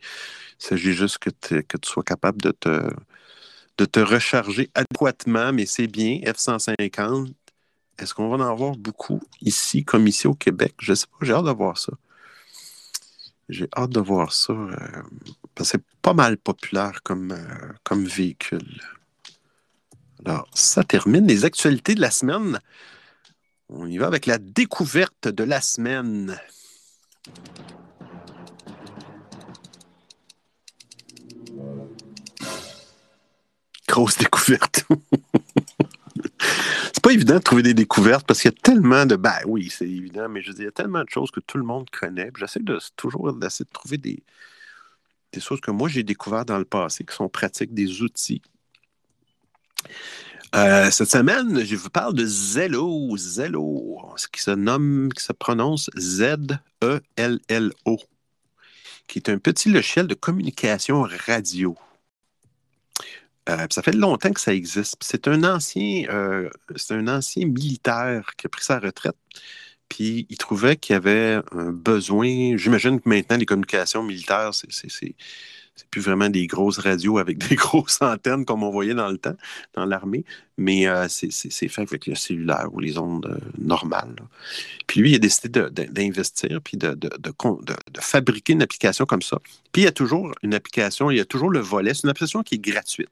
[0.61, 1.31] Il s'agit juste que,
[1.63, 2.91] que tu sois capable de te,
[3.79, 7.33] de te recharger adéquatement, mais c'est bien, F-150.
[7.99, 10.75] Est-ce qu'on va en avoir beaucoup ici, comme ici au Québec?
[10.81, 11.95] Je ne sais pas, j'ai hâte de voir ça.
[13.53, 15.03] J'ai hâte de voir ça, euh,
[15.61, 18.81] c'est pas mal populaire comme, euh, comme véhicule.
[20.25, 22.61] Alors, ça termine les actualités de la semaine.
[23.69, 26.41] On y va avec la découverte de la semaine.
[33.87, 34.87] Grosse découverte.
[36.93, 39.17] c'est pas évident de trouver des découvertes parce qu'il y a tellement de.
[39.17, 41.41] Ben oui, c'est évident, mais je veux dire, il y a tellement de choses que
[41.41, 42.31] tout le monde connaît.
[42.39, 44.23] J'essaie de toujours d'essayer de trouver des,
[45.33, 48.43] des choses que moi j'ai découvertes dans le passé qui sont pratiques, des outils.
[50.55, 53.17] Euh, cette semaine, je vous parle de Zello.
[53.17, 57.99] Zello, ce qui se nomme, qui se prononce Z-E-L-L-O,
[59.09, 61.75] qui est un petit logiciel de communication radio.
[63.49, 64.97] Euh, ça fait longtemps que ça existe.
[65.01, 69.17] C'est un ancien, euh, c'est un ancien militaire qui a pris sa retraite.
[69.89, 72.57] Puis il trouvait qu'il y avait un besoin.
[72.57, 75.15] J'imagine que maintenant les communications militaires, c'est, c'est,
[75.91, 79.37] plus vraiment des grosses radios avec des grosses antennes comme on voyait dans le temps,
[79.75, 80.25] dans l'armée,
[80.57, 84.17] mais euh, c'est, fait avec le cellulaire ou les ondes normales.
[84.87, 85.49] Puis lui, il a décidé
[85.91, 89.39] d'investir puis de, de- de fabriquer une application comme ça.
[89.73, 91.93] Puis il y a toujours une application, il y a toujours le volet.
[91.95, 93.11] C'est une application qui est gratuite.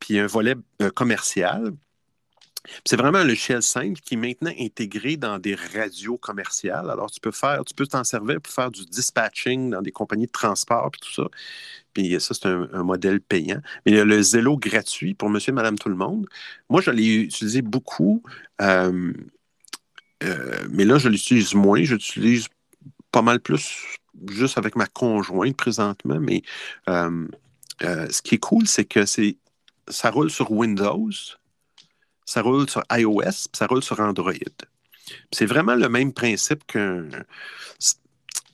[0.00, 1.72] Puis un volet euh, commercial.
[2.64, 6.90] Puis C'est vraiment un logiciel simple qui est maintenant intégré dans des radios commerciales.
[6.90, 10.26] Alors, tu peux faire, tu peux t'en servir pour faire du dispatching dans des compagnies
[10.26, 11.28] de transport et tout ça.
[11.92, 13.60] Puis ça, c'est un, modèle payant.
[13.84, 16.26] Mais il y a le Zello gratuit pour monsieur et madame tout le monde.
[16.70, 18.22] Moi, je l'ai utilisé beaucoup,
[18.62, 19.12] euh,
[20.22, 21.82] euh, mais là, je l'utilise moins.
[21.82, 22.48] J'utilise
[23.12, 23.98] pas mal plus
[24.28, 26.18] juste avec ma conjointe présentement.
[26.18, 26.42] Mais
[27.82, 29.36] euh, ce qui est cool, c'est que c'est
[29.88, 31.10] ça roule sur Windows,
[32.24, 34.32] ça roule sur iOS, puis ça roule sur Android.
[35.32, 37.06] C'est vraiment le même principe qu'un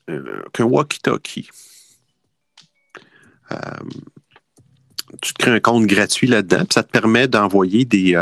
[0.08, 1.48] euh, walkie-talkie.
[3.52, 3.56] Euh,
[5.22, 8.16] tu te crées un compte gratuit là-dedans, puis ça te permet d'envoyer des.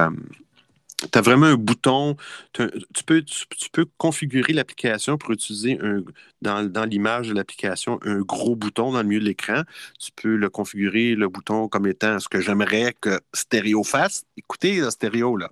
[0.98, 2.16] Tu as vraiment un bouton.
[2.52, 2.68] Tu
[3.06, 6.02] peux, tu, peux configurer l'application pour utiliser un,
[6.42, 9.62] dans, dans l'image de l'application un gros bouton dans le milieu de l'écran.
[10.00, 14.24] Tu peux le configurer, le bouton, comme étant ce que j'aimerais que Stéréo fasse.
[14.36, 15.50] Écoutez, là, Stéréo, là.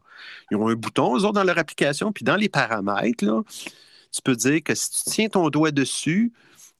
[0.51, 3.43] Ils ont un bouton, eux autres, dans leur application, puis dans les paramètres, là,
[4.13, 6.33] tu peux dire que si tu tiens ton doigt dessus,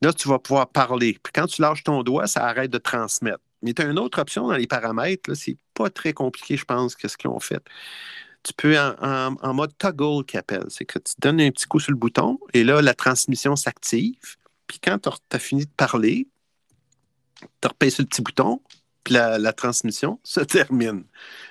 [0.03, 1.19] là, tu vas pouvoir parler.
[1.23, 3.41] Puis quand tu lâches ton doigt, ça arrête de transmettre.
[3.63, 6.97] Mais tu as une autre option dans les paramètres, c'est pas très compliqué, je pense,
[6.97, 7.63] que ce qu'ils ont fait.
[8.47, 10.69] Tu peux en, mode toggle qu'ils appellent.
[10.69, 14.37] C'est que tu donnes un petit coup sur le bouton et là, la transmission s'active.
[14.69, 16.29] Puis quand tu as fini de parler,
[17.61, 18.61] tu repayes sur le petit bouton,
[19.03, 21.03] puis la, transmission se termine.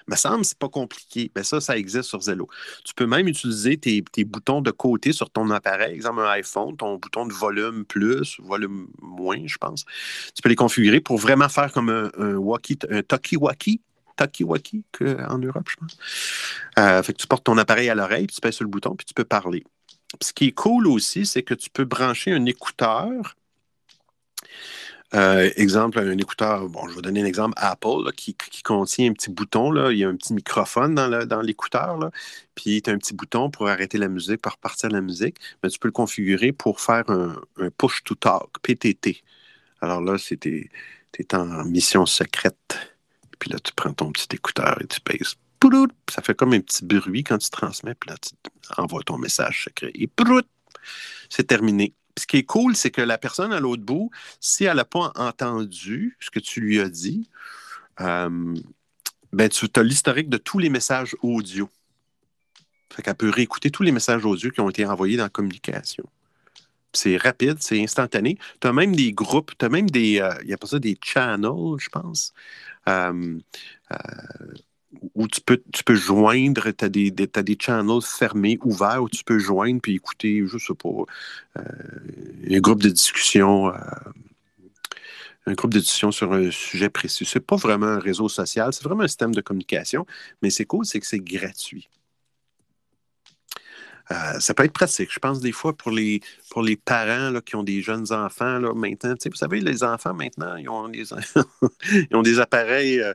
[0.07, 1.30] Me semble c'est pas compliqué.
[1.35, 2.47] Ben ça, ça existe sur Zello.
[2.85, 6.95] Tu peux même utiliser tes, boutons de côté sur ton appareil, exemple un iPhone, ton
[6.95, 9.84] bouton de volume plus, volume moins, je pense.
[10.34, 13.81] Tu peux les configurer pour vraiment faire comme un, un walkie, un talkie-walkie,
[14.15, 15.97] talkie-walkie que- en Europe, je pense.
[16.79, 18.95] Euh, fait que tu portes ton appareil à l'oreille, puis tu pèses sur le bouton,
[18.95, 19.63] puis tu peux parler.
[20.21, 23.35] Ce qui est cool aussi, c'est que tu peux brancher un écouteur.
[25.13, 29.29] Euh, exemple, un écouteur, bon, je vais donner un exemple Apple qui, contient un petit
[29.29, 32.11] bouton, là, il y a un petit microphone dans, l'écouteur,
[32.55, 35.69] puis tu as un petit bouton pour arrêter la musique, pour repartir la musique, mais
[35.69, 39.21] tu peux le configurer pour faire un, un push to talk, PTT.
[39.79, 42.94] Alors là, es en mission secrète,
[43.39, 45.35] puis là, tu prends ton petit écouteur et tu pèses.
[46.09, 48.33] Ça fait comme un petit bruit quand tu transmets, puis là, tu
[48.77, 49.91] envoies ton message secret.
[49.95, 50.09] Et
[51.29, 51.93] c'est terminé.
[52.17, 55.11] Ce qui est cool, c'est que la personne à l'autre bout, si elle n'a pas
[55.15, 57.29] entendu ce que tu lui as dit,
[57.99, 58.55] euh,
[59.33, 61.69] ben, tu as l'historique de tous les messages audio.
[62.93, 66.05] Fait qu'elle peut réécouter tous les messages audio qui ont été envoyés dans la communication.
[66.93, 68.37] C'est rapide, c'est instantané.
[68.61, 70.79] Tu as même des groupes, tu as même des, euh, il y a pas ça,
[70.79, 72.33] des channels, je pense,
[75.13, 79.09] où tu peux, tu peux joindre, tu as des, des, des channels fermés, ouverts, où
[79.09, 80.89] tu peux joindre puis écouter, je sais pas,
[81.55, 83.71] un groupe de discussion
[85.45, 87.25] un groupe de discussion sur un sujet précis.
[87.25, 90.05] C'est pas vraiment un réseau social, c'est vraiment un système de communication,
[90.41, 91.89] mais c'est cool, c'est que c'est gratuit.
[94.11, 95.11] Euh, ça peut être pratique.
[95.11, 96.22] Je pense des fois pour les,
[96.52, 99.15] pour les parents là, qui ont des jeunes enfants là, maintenant.
[99.26, 101.06] Vous savez, les enfants maintenant, ils ont, des,
[101.91, 103.14] ils ont des appareils euh,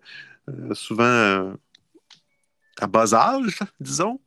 [0.48, 1.54] euh, souvent
[2.80, 4.20] à bas âge, disons.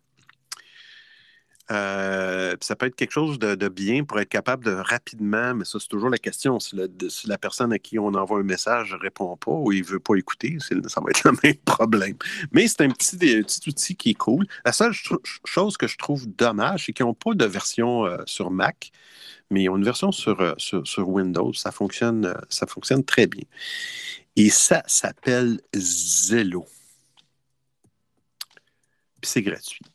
[1.72, 5.80] Euh, ça peut être quelque chose de, bien pour être capable de rapidement, mais ça,
[5.80, 6.60] c'est toujours la question.
[6.60, 6.76] Si,
[7.26, 10.00] la personne à qui on envoie un message ne répond pas ou il ne veut
[10.00, 12.18] pas écouter, ça va être le même problème.
[12.52, 14.46] Mais c'est un petit, petit, outil qui est cool.
[14.66, 14.94] La seule
[15.46, 18.92] chose que je trouve dommage, c'est qu'ils n'ont pas de version euh, sur Mac,
[19.50, 21.54] mais ils ont une version sur, euh, sur, Windows.
[21.54, 23.44] Ça fonctionne, ça fonctionne très bien.
[24.36, 26.66] Et ça s'appelle Zello.
[29.22, 29.93] Puis c'est gratuit.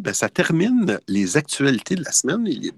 [0.00, 2.72] Ben, ça termine les actualités de la semaine et,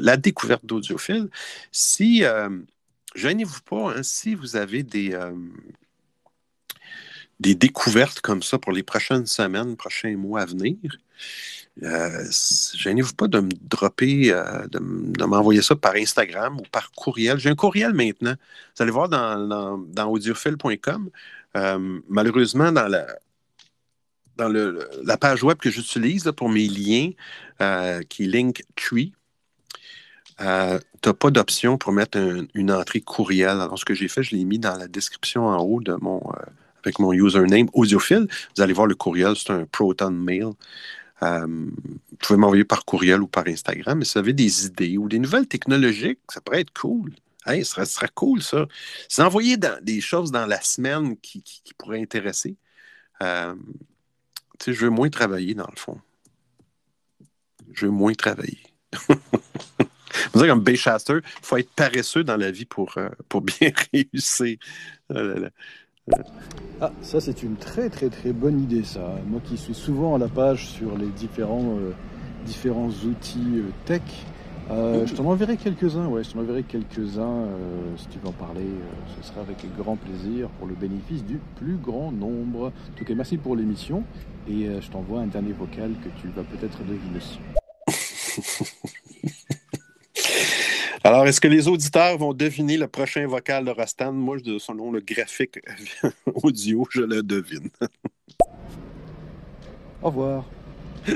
[0.00, 1.28] la découverte d'audiophile.
[1.72, 2.48] Si, euh,
[3.16, 5.32] gênez-vous pas, hein, si vous avez des, euh,
[7.40, 10.76] des découvertes comme ça pour les prochaines semaines, prochains mois à venir,
[11.82, 12.24] euh,
[12.74, 14.78] gênez-vous pas de me dropper, euh, de,
[15.24, 17.38] m'envoyer ça par Instagram ou par courriel.
[17.38, 18.34] J'ai un courriel maintenant.
[18.76, 21.10] Vous allez voir dans, dans, audiophile.com.
[22.08, 23.06] malheureusement, dans la,
[24.38, 24.48] dans
[25.04, 27.10] la page web que j'utilise pour mes liens,
[27.60, 29.12] euh, qui est Linktree,
[30.40, 32.18] euh, tu n'as pas d'option pour mettre
[32.54, 33.60] une entrée courriel.
[33.60, 36.18] Alors, ce que j'ai fait, je l'ai mis dans la description en haut de mon,
[36.18, 36.44] euh,
[36.84, 38.28] avec mon username audiophile.
[38.56, 40.52] Vous allez voir le courriel, c'est un Proton Mail.
[41.20, 43.98] vous pouvez m'envoyer par courriel ou par Instagram.
[43.98, 47.12] Mais si vous avez des idées ou des nouvelles technologiques, ça pourrait être cool.
[47.44, 48.66] Hey, ce, serait, cool, ça.
[49.08, 51.42] C'est envoyer des choses dans la semaine qui,
[51.76, 52.56] pourraient intéresser
[54.66, 55.98] je veux moins travailler, dans le fond.
[57.72, 58.58] Je veux moins travailler.
[60.32, 64.56] Vous comme Baychaster, il faut être paresseux dans la vie pour, euh, pour bien réussir.
[65.14, 65.22] Ah,
[66.80, 69.16] ah, ça, c'est une très, très, très bonne idée, ça.
[69.26, 71.92] Moi qui suis souvent à la page sur les différents, euh,
[72.46, 74.02] différents outils euh, tech,
[74.70, 77.22] euh, je t'en enverrai quelques-uns, ouais, je t'en enverrai quelques-uns.
[77.22, 81.24] Euh, si tu veux en parler, euh, ce sera avec grand plaisir pour le bénéfice
[81.24, 82.66] du plus grand nombre.
[82.66, 84.04] En tout cas, merci pour l'émission
[84.48, 87.20] et je t'envoie un dernier vocal que tu vas peut-être deviner.
[91.04, 94.12] Alors, est-ce que les auditeurs vont deviner le prochain vocal de Rostan?
[94.12, 95.58] Moi, selon le graphique
[96.42, 97.70] audio, je le devine.
[100.02, 100.44] Au revoir.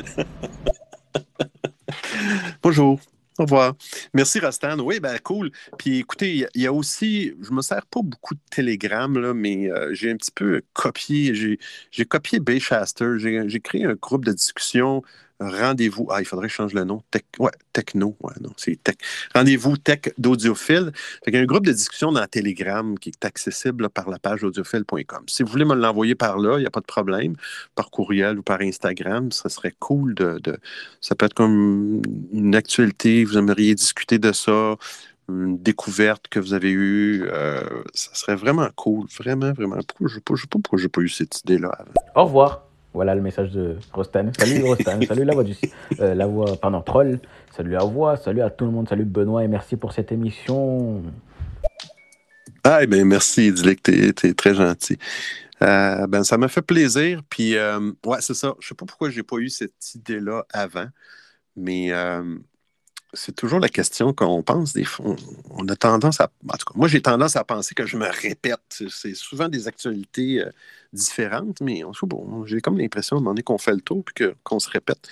[2.63, 3.01] Bonjour.
[3.39, 3.75] Au revoir.
[4.13, 4.79] Merci, Rostan.
[4.81, 5.51] Oui, ben cool.
[5.79, 9.71] Puis écoutez, il y, a aussi, je me sers pas beaucoup de Telegram, là, mais
[9.71, 13.19] euh, j'ai un petit peu copié, j'ai copié Baychaster.
[13.19, 15.03] J'ai créé un groupe de discussion
[15.41, 16.09] rendez-vous.
[16.11, 17.03] Ah, il faudrait que je change le nom.
[17.11, 18.17] Tech, ouais, techno.
[18.57, 18.97] C'est tech.
[19.35, 20.93] Rendez-vous tech d'audiophile.
[21.27, 24.45] Il y a un groupe de discussion dans Telegram qui est accessible par la page
[24.45, 25.25] audiophile.com.
[25.27, 27.35] Si vous voulez me l'envoyer par là, il n'y a pas de problème.
[27.75, 30.41] Par courriel ou par Instagram, ça serait cool de,
[31.01, 32.03] Ça peut être comme
[32.33, 34.77] une actualité, vous aimeriez discuter de ça
[35.29, 37.25] une découverte que vous avez eue.
[37.33, 37.63] Euh,
[37.95, 39.07] ça serait vraiment cool.
[39.19, 39.77] Vraiment, vraiment.
[39.87, 41.93] Pourquoi je ne sais pas pourquoi je n'ai pas eu cette idée-là avant?
[42.15, 42.72] Au revoir.
[42.95, 44.31] Voilà le message de Rostan.
[44.39, 45.55] Salut Rostan, salut la voix du
[46.01, 47.19] euh, la voix pardon troll.
[47.51, 51.03] Salut la voix, salut à tout le monde, salut Benoît et merci pour cette émission.
[52.65, 54.99] Ah ben merci Idilic, t'es es très gentil.
[55.63, 57.23] Euh, ben ça m'a fait plaisir.
[57.31, 58.55] Puis euh, ouais c'est ça.
[58.61, 60.87] Je sais pas pourquoi j'ai pas eu cette idée là avant,
[61.57, 61.93] mais
[63.15, 65.17] c'est toujours la question qu'on pense des fois.
[65.51, 66.31] On, a tendance à.
[66.49, 68.83] En tout cas, moi, j'ai tendance à penser que je me répète.
[68.89, 70.51] C'est souvent des actualités euh,
[70.93, 74.03] différentes, mais on bon, j'ai comme l'impression, à un moment donné, qu'on fait le tour
[74.05, 75.09] puis qu'on se répète.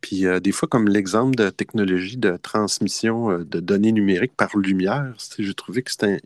[0.00, 4.56] Puis euh, des fois, comme l'exemple de technologie de transmission euh, de données numériques par
[4.56, 6.20] lumière, j'ai trouvé que c'était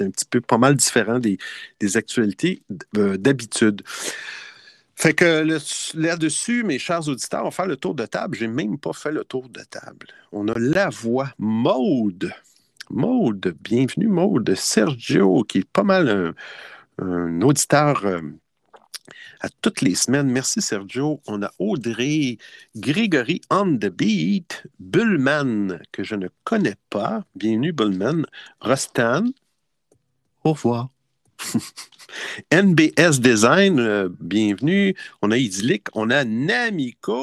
[0.00, 2.62] un petit peu pas mal différent des actualités
[2.92, 3.82] d'habitude.
[5.00, 5.46] Fait que
[5.94, 8.36] là-dessus, mes chers auditeurs, on va faire le tour de table.
[8.36, 10.08] J'ai même pas fait le tour de table.
[10.30, 12.30] On a la voix Maude.
[12.90, 14.54] Maude, bienvenue Maude.
[14.54, 16.34] Sergio, qui est pas mal
[16.98, 18.20] un, auditeur euh,
[19.40, 20.28] à toutes les semaines.
[20.28, 21.22] Merci Sergio.
[21.26, 22.36] On a Audrey,
[22.76, 27.24] Grégory on the beat, Bullman, que je ne connais pas.
[27.34, 28.26] Bienvenue Bullman.
[28.60, 29.28] Rostan.
[30.44, 30.90] Au revoir.
[32.52, 34.94] NBS Design, euh, bienvenue.
[35.22, 37.16] On a Idyllic, on a Namiko.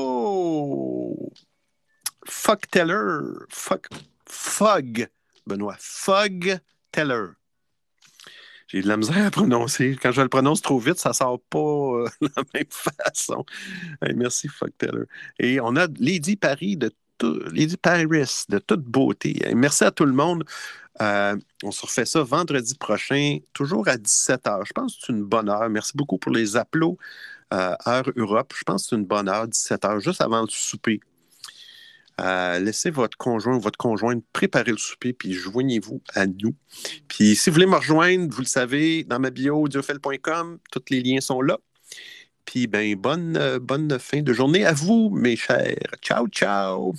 [2.26, 3.20] Fuck Teller.
[3.50, 3.88] Fuck.
[4.26, 5.08] Fog.
[5.46, 5.78] Benoît.
[5.80, 6.60] Fog
[6.92, 7.28] Teller.
[8.68, 9.98] J'ai de la misère à prononcer.
[10.02, 13.46] Quand je le prononce trop vite, ça ne sort pas euh, la même façon.
[14.16, 15.06] Merci, Fuck Teller.
[15.40, 16.92] Et on a Lady Paris de
[17.24, 18.06] Lady Paris
[18.50, 19.40] de toute beauté.
[19.56, 20.44] Merci à tout le monde.
[21.02, 24.66] Euh, on se refait ça vendredi prochain, toujours à 17h.
[24.66, 25.70] Je pense que c'est une bonne heure.
[25.70, 26.98] Merci beaucoup pour les applaudissements.
[27.54, 31.00] Euh, heure Europe, je pense que c'est une bonne heure, 17h, juste avant le souper.
[32.20, 36.56] Euh, laissez votre conjoint ou votre conjointe préparer le souper, puis joignez-vous à nous.
[37.08, 41.02] Puis si vous voulez me rejoindre, vous le savez, dans ma bio, audiofel.com, tous les
[41.02, 41.58] liens sont là.
[42.48, 45.76] Puis ben, bonne, euh, bonne fin de journée à vous, mes chers.
[46.02, 46.96] Ciao, ciao!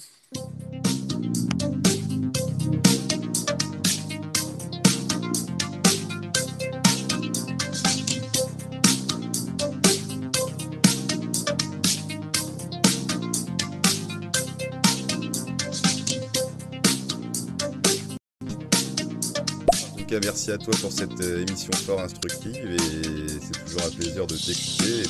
[20.09, 24.26] Cas, merci à toi pour cette euh, émission fort instructive et c'est toujours un plaisir
[24.26, 25.02] de t'écouter.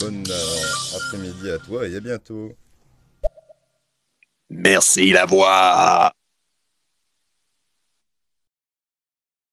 [0.00, 2.52] Bon euh, après-midi à toi et à bientôt.
[4.50, 6.12] Merci la voix!